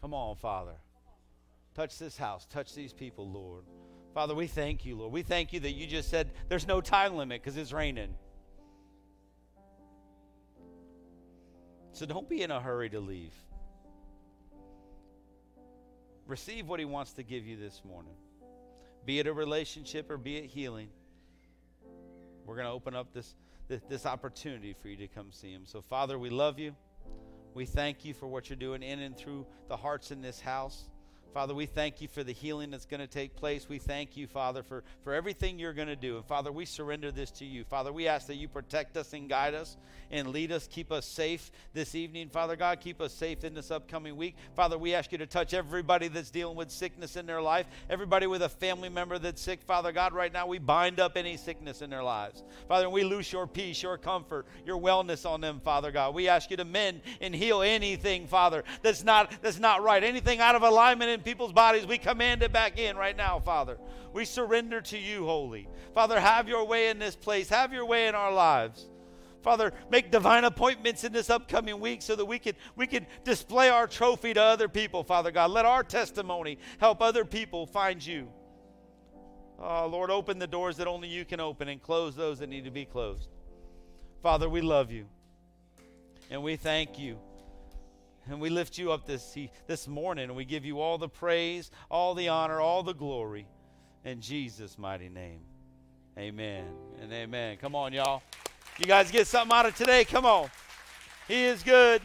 Come 0.02 0.14
on, 0.14 0.36
Father. 0.36 0.74
Touch 1.74 1.98
this 1.98 2.16
house. 2.16 2.46
Touch 2.46 2.76
these 2.76 2.94
people, 2.94 3.28
Lord. 3.28 3.64
Father, 4.14 4.36
we 4.36 4.46
thank 4.46 4.86
you, 4.86 4.96
Lord. 4.96 5.12
We 5.12 5.24
thank 5.24 5.52
you 5.52 5.60
that 5.62 5.72
you 5.72 5.88
just 5.88 6.10
said 6.10 6.32
there's 6.48 6.68
no 6.68 6.80
time 6.80 7.16
limit 7.16 7.42
because 7.42 7.58
it's 7.58 7.74
raining. 7.74 8.14
So 11.96 12.06
don't 12.06 12.28
be 12.28 12.42
in 12.42 12.52
a 12.52 12.60
hurry 12.60 12.90
to 12.90 13.00
leave. 13.00 13.34
Receive 16.28 16.68
what 16.68 16.78
He 16.78 16.86
wants 16.86 17.14
to 17.14 17.24
give 17.24 17.46
you 17.48 17.56
this 17.56 17.84
morning. 17.86 18.16
Be 19.06 19.20
it 19.20 19.28
a 19.28 19.34
relationship 19.34 20.12
or 20.12 20.18
be 20.18 20.36
it 20.36 20.48
healing. 20.48 20.90
We're 22.46 22.56
going 22.56 22.68
to 22.68 22.74
open 22.74 22.98
up 22.98 23.14
this, 23.14 23.34
this, 23.70 23.82
this 23.88 24.06
opportunity 24.06 24.74
for 24.74 24.90
you 24.90 24.98
to 24.98 25.08
come 25.08 25.32
see 25.32 25.54
Him. 25.54 25.62
So, 25.66 25.82
Father, 25.82 26.20
we 26.20 26.30
love 26.30 26.60
you. 26.60 26.76
We 27.54 27.66
thank 27.66 28.04
you 28.04 28.14
for 28.14 28.28
what 28.28 28.50
you're 28.50 28.58
doing 28.58 28.84
in 28.84 29.00
and 29.00 29.16
through 29.16 29.46
the 29.70 29.78
hearts 29.78 30.12
in 30.12 30.22
this 30.22 30.42
house. 30.42 30.90
Father, 31.36 31.54
we 31.54 31.66
thank 31.66 32.00
you 32.00 32.08
for 32.08 32.24
the 32.24 32.32
healing 32.32 32.72
that's 32.72 32.86
going 32.86 33.02
to 33.02 33.08
take 33.08 33.36
place. 33.36 33.68
We 33.68 33.78
thank 33.78 34.16
you, 34.16 34.26
Father, 34.26 34.64
for, 34.64 34.86
for 35.04 35.14
everything 35.14 35.60
you're 35.60 35.74
going 35.74 35.90
to 35.90 35.98
do. 35.98 36.16
And 36.16 36.26
Father, 36.26 36.50
we 36.50 36.64
surrender 36.64 37.12
this 37.12 37.30
to 37.32 37.46
you. 37.46 37.66
Father, 37.66 37.92
we 37.92 38.08
ask 38.08 38.28
that 38.28 38.36
you 38.36 38.48
protect 38.48 38.96
us 38.96 39.12
and 39.12 39.28
guide 39.28 39.54
us 39.54 39.76
and 40.12 40.30
lead 40.30 40.54
us, 40.54 40.66
keep 40.66 40.94
us 40.94 41.06
safe 41.06 41.52
this 41.74 41.94
evening. 41.94 42.30
Father 42.30 42.56
God, 42.56 42.80
keep 42.80 43.02
us 43.02 43.12
safe 43.12 43.44
in 43.44 43.54
this 43.54 43.70
upcoming 43.70 44.16
week. 44.16 44.38
Father, 44.56 44.78
we 44.78 44.94
ask 44.94 45.12
you 45.12 45.18
to 45.18 45.26
touch 45.26 45.54
everybody 45.54 46.08
that's 46.08 46.32
dealing 46.32 46.56
with 46.56 46.72
sickness 46.72 47.18
in 47.18 47.26
their 47.26 47.42
life, 47.42 47.66
everybody 47.90 48.28
with 48.28 48.42
a 48.42 48.48
family 48.48 48.88
member 48.88 49.20
that's 49.20 49.42
sick. 49.42 49.62
Father 49.62 49.92
God, 49.92 50.14
right 50.14 50.32
now 50.32 50.48
we 50.48 50.58
bind 50.58 51.02
up 51.02 51.18
any 51.18 51.36
sickness 51.36 51.82
in 51.82 51.90
their 51.90 52.04
lives. 52.04 52.44
Father, 52.70 52.90
we 52.90 53.04
loose 53.04 53.34
your 53.34 53.46
peace, 53.46 53.84
your 53.84 53.98
comfort, 53.98 54.46
your 54.66 54.80
wellness 54.80 55.30
on 55.30 55.42
them, 55.42 55.60
Father 55.60 55.92
God. 55.92 56.16
We 56.16 56.30
ask 56.30 56.50
you 56.50 56.56
to 56.56 56.66
mend 56.66 57.02
and 57.20 57.36
heal 57.36 57.62
anything, 57.62 58.26
Father, 58.26 58.64
that's 58.84 59.04
not 59.04 59.34
that's 59.42 59.60
not 59.60 59.84
right. 59.84 60.02
Anything 60.02 60.40
out 60.40 60.56
of 60.56 60.64
alignment 60.64 61.12
in 61.12 61.25
people's 61.26 61.52
bodies, 61.52 61.86
we 61.86 61.98
command 61.98 62.44
it 62.44 62.54
back 62.54 62.80
in 62.80 62.96
right 62.96 63.18
now, 63.18 63.40
Father. 63.40 63.78
We 64.14 64.24
surrender 64.24 64.80
to 64.82 64.98
you, 64.98 65.26
Holy. 65.26 65.68
Father, 65.94 66.20
have 66.20 66.48
your 66.48 66.66
way 66.66 66.90
in 66.90 67.00
this 67.00 67.16
place, 67.16 67.50
have 67.50 67.74
your 67.74 67.86
way 67.86 68.08
in 68.08 68.16
our 68.16 68.32
lives. 68.32 68.88
Father, 69.42 69.74
make 69.92 70.10
divine 70.10 70.44
appointments 70.44 71.04
in 71.04 71.12
this 71.12 71.30
upcoming 71.30 71.80
week 71.80 72.02
so 72.02 72.16
that 72.16 72.26
we 72.26 72.40
can 72.40 72.54
we 72.76 72.88
can 72.88 73.06
display 73.24 73.70
our 73.70 73.86
trophy 73.86 74.34
to 74.34 74.42
other 74.42 74.68
people, 74.68 75.04
Father 75.04 75.30
God. 75.30 75.52
Let 75.52 75.66
our 75.66 75.84
testimony 75.84 76.58
help 76.80 77.02
other 77.02 77.26
people 77.26 77.68
find 77.68 78.04
you. 78.04 78.28
Oh, 79.60 79.88
Lord, 79.88 80.10
open 80.10 80.40
the 80.40 80.48
doors 80.48 80.78
that 80.78 80.88
only 80.88 81.08
you 81.08 81.26
can 81.26 81.40
open 81.40 81.68
and 81.70 81.82
close 81.82 82.16
those 82.16 82.40
that 82.40 82.50
need 82.50 82.66
to 82.66 82.72
be 82.72 82.86
closed. 82.86 83.30
Father, 84.24 84.50
we 84.50 84.62
love 84.62 84.92
you. 84.92 85.06
And 86.32 86.42
we 86.42 86.56
thank 86.56 86.98
you. 86.98 87.20
And 88.30 88.40
we 88.40 88.50
lift 88.50 88.78
you 88.78 88.92
up 88.92 89.06
this, 89.06 89.38
this 89.68 89.88
morning, 89.88 90.26
and 90.26 90.36
we 90.36 90.46
give 90.46 90.66
you 90.66 90.80
all 90.82 90.98
the 90.98 91.10
praise, 91.10 91.70
all 91.92 92.16
the 92.16 92.30
honor, 92.30 92.60
all 92.60 92.82
the 92.82 92.94
glory. 92.94 93.48
In 94.04 94.20
Jesus' 94.22 94.78
mighty 94.78 95.10
name. 95.10 95.42
Amen 96.18 96.66
and 97.02 97.12
amen. 97.12 97.58
Come 97.58 97.76
on, 97.76 97.94
y'all. 97.94 98.24
You 98.80 98.86
guys 98.86 99.12
get 99.12 99.28
something 99.28 99.56
out 99.56 99.66
of 99.66 99.76
today. 99.76 100.06
Come 100.06 100.26
on. 100.26 100.50
He 101.28 101.44
is 101.44 101.62
good. 101.62 102.02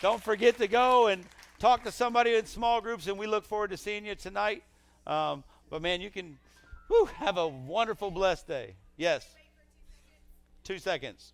Don't 0.00 0.22
forget 0.22 0.58
to 0.58 0.68
go 0.68 1.06
and 1.06 1.24
talk 1.58 1.84
to 1.84 1.92
somebody 1.92 2.34
in 2.34 2.46
small 2.46 2.80
groups, 2.80 3.06
and 3.06 3.18
we 3.18 3.26
look 3.26 3.44
forward 3.44 3.70
to 3.70 3.76
seeing 3.76 4.04
you 4.04 4.14
tonight. 4.14 4.62
Um, 5.06 5.42
but 5.70 5.82
man, 5.82 6.00
you 6.00 6.10
can 6.10 6.38
whew, 6.88 7.06
have 7.16 7.38
a 7.38 7.46
wonderful, 7.46 8.10
blessed 8.10 8.48
day. 8.48 8.74
Yes. 8.96 9.26
Two 10.64 10.78
seconds. 10.78 11.32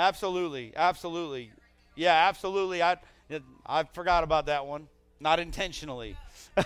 Absolutely, 0.00 0.72
absolutely. 0.76 1.52
Yeah, 1.94 2.14
absolutely. 2.28 2.82
I 2.82 2.96
I 3.66 3.84
forgot 3.84 4.24
about 4.24 4.46
that 4.46 4.64
one. 4.66 4.88
Not 5.20 5.38
intentionally. 5.38 6.16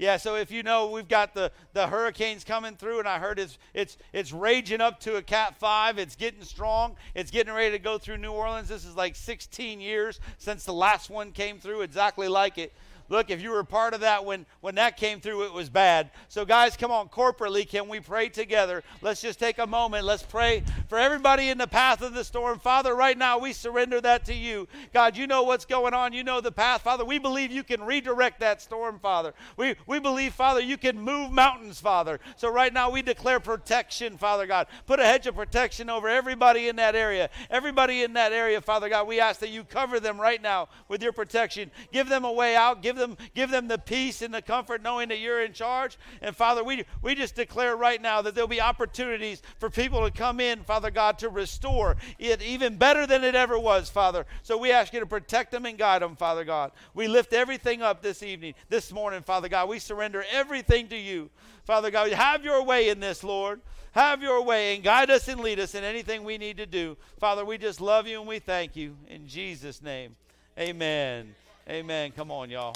Yeah, 0.00 0.16
so 0.16 0.36
if 0.36 0.52
you 0.52 0.62
know, 0.62 0.90
we've 0.90 1.08
got 1.08 1.34
the, 1.34 1.50
the 1.72 1.88
hurricanes 1.88 2.44
coming 2.44 2.76
through, 2.76 3.00
and 3.00 3.08
I 3.08 3.18
heard 3.18 3.40
it's, 3.40 3.58
it's, 3.74 3.96
it's 4.12 4.32
raging 4.32 4.80
up 4.80 5.00
to 5.00 5.16
a 5.16 5.22
Cat 5.22 5.56
5. 5.58 5.98
It's 5.98 6.14
getting 6.14 6.44
strong. 6.44 6.94
It's 7.16 7.32
getting 7.32 7.52
ready 7.52 7.72
to 7.72 7.80
go 7.80 7.98
through 7.98 8.18
New 8.18 8.30
Orleans. 8.30 8.68
This 8.68 8.84
is 8.84 8.94
like 8.94 9.16
16 9.16 9.80
years 9.80 10.20
since 10.38 10.64
the 10.64 10.72
last 10.72 11.10
one 11.10 11.32
came 11.32 11.58
through, 11.58 11.80
exactly 11.80 12.28
like 12.28 12.58
it. 12.58 12.72
Look, 13.08 13.30
if 13.30 13.40
you 13.40 13.50
were 13.50 13.64
part 13.64 13.94
of 13.94 14.00
that 14.00 14.24
when, 14.24 14.44
when 14.60 14.74
that 14.74 14.96
came 14.96 15.20
through, 15.20 15.44
it 15.44 15.52
was 15.52 15.70
bad. 15.70 16.10
So, 16.28 16.44
guys, 16.44 16.76
come 16.76 16.90
on, 16.90 17.08
corporately, 17.08 17.66
can 17.66 17.88
we 17.88 18.00
pray 18.00 18.28
together? 18.28 18.82
Let's 19.00 19.22
just 19.22 19.38
take 19.38 19.58
a 19.58 19.66
moment. 19.66 20.04
Let's 20.04 20.22
pray 20.22 20.62
for 20.88 20.98
everybody 20.98 21.48
in 21.48 21.56
the 21.56 21.66
path 21.66 22.02
of 22.02 22.12
the 22.12 22.24
storm. 22.24 22.58
Father, 22.58 22.94
right 22.94 23.16
now, 23.16 23.38
we 23.38 23.54
surrender 23.54 24.00
that 24.02 24.26
to 24.26 24.34
you. 24.34 24.68
God, 24.92 25.16
you 25.16 25.26
know 25.26 25.42
what's 25.42 25.64
going 25.64 25.94
on. 25.94 26.12
You 26.12 26.22
know 26.22 26.42
the 26.42 26.52
path. 26.52 26.82
Father, 26.82 27.04
we 27.04 27.18
believe 27.18 27.50
you 27.50 27.62
can 27.62 27.82
redirect 27.82 28.40
that 28.40 28.60
storm, 28.60 28.98
Father. 28.98 29.32
We, 29.56 29.76
we 29.86 30.00
believe, 30.00 30.34
Father, 30.34 30.60
you 30.60 30.76
can 30.76 31.00
move 31.00 31.32
mountains, 31.32 31.80
Father. 31.80 32.20
So, 32.36 32.52
right 32.52 32.72
now, 32.72 32.90
we 32.90 33.00
declare 33.00 33.40
protection, 33.40 34.18
Father 34.18 34.46
God. 34.46 34.66
Put 34.86 35.00
a 35.00 35.04
hedge 35.04 35.26
of 35.26 35.34
protection 35.34 35.88
over 35.88 36.08
everybody 36.08 36.68
in 36.68 36.76
that 36.76 36.94
area. 36.94 37.30
Everybody 37.48 38.02
in 38.02 38.12
that 38.14 38.32
area, 38.32 38.60
Father 38.60 38.90
God, 38.90 39.06
we 39.06 39.18
ask 39.18 39.40
that 39.40 39.48
you 39.48 39.64
cover 39.64 39.98
them 39.98 40.20
right 40.20 40.42
now 40.42 40.68
with 40.88 41.02
your 41.02 41.12
protection. 41.12 41.70
Give 41.90 42.08
them 42.08 42.26
a 42.26 42.32
way 42.32 42.54
out. 42.54 42.82
Give 42.82 42.97
them, 42.98 43.16
give 43.34 43.50
them 43.50 43.68
the 43.68 43.78
peace 43.78 44.22
and 44.22 44.32
the 44.32 44.42
comfort 44.42 44.82
knowing 44.82 45.08
that 45.08 45.20
you're 45.20 45.42
in 45.42 45.52
charge. 45.52 45.98
And 46.20 46.34
Father, 46.36 46.62
we, 46.62 46.84
we 47.02 47.14
just 47.14 47.34
declare 47.34 47.76
right 47.76 48.00
now 48.00 48.22
that 48.22 48.34
there'll 48.34 48.48
be 48.48 48.60
opportunities 48.60 49.42
for 49.58 49.70
people 49.70 50.04
to 50.04 50.10
come 50.10 50.40
in, 50.40 50.64
Father 50.64 50.90
God, 50.90 51.18
to 51.20 51.28
restore 51.28 51.96
it 52.18 52.42
even 52.42 52.76
better 52.76 53.06
than 53.06 53.24
it 53.24 53.34
ever 53.34 53.58
was, 53.58 53.88
Father. 53.88 54.26
So 54.42 54.58
we 54.58 54.72
ask 54.72 54.92
you 54.92 55.00
to 55.00 55.06
protect 55.06 55.50
them 55.50 55.66
and 55.66 55.78
guide 55.78 56.02
them, 56.02 56.16
Father 56.16 56.44
God. 56.44 56.72
We 56.94 57.08
lift 57.08 57.32
everything 57.32 57.82
up 57.82 58.02
this 58.02 58.22
evening, 58.22 58.54
this 58.68 58.92
morning, 58.92 59.22
Father 59.22 59.48
God. 59.48 59.68
We 59.68 59.78
surrender 59.78 60.24
everything 60.30 60.88
to 60.88 60.96
you. 60.96 61.30
Father 61.64 61.90
God, 61.90 62.10
have 62.12 62.44
your 62.44 62.64
way 62.64 62.88
in 62.88 63.00
this, 63.00 63.22
Lord. 63.22 63.60
Have 63.92 64.22
your 64.22 64.42
way 64.42 64.74
and 64.74 64.84
guide 64.84 65.10
us 65.10 65.28
and 65.28 65.40
lead 65.40 65.58
us 65.58 65.74
in 65.74 65.84
anything 65.84 66.24
we 66.24 66.38
need 66.38 66.58
to 66.58 66.66
do. 66.66 66.96
Father, 67.18 67.44
we 67.44 67.58
just 67.58 67.80
love 67.80 68.06
you 68.06 68.20
and 68.20 68.28
we 68.28 68.38
thank 68.38 68.76
you. 68.76 68.96
In 69.08 69.26
Jesus' 69.26 69.82
name, 69.82 70.16
amen. 70.58 71.34
Amen. 71.68 72.12
Come 72.12 72.30
on, 72.30 72.48
y'all. 72.48 72.74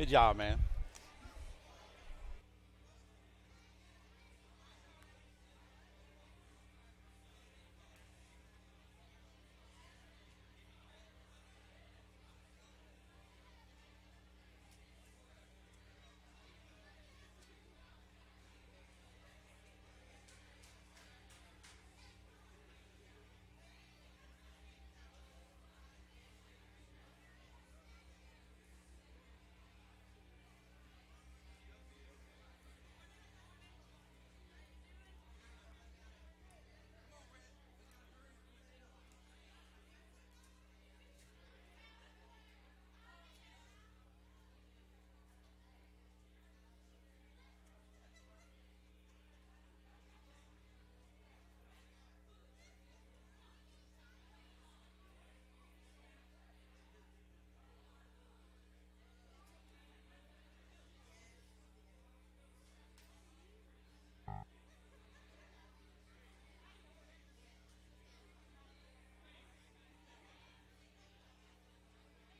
Good 0.00 0.08
job, 0.08 0.38
man. 0.38 0.69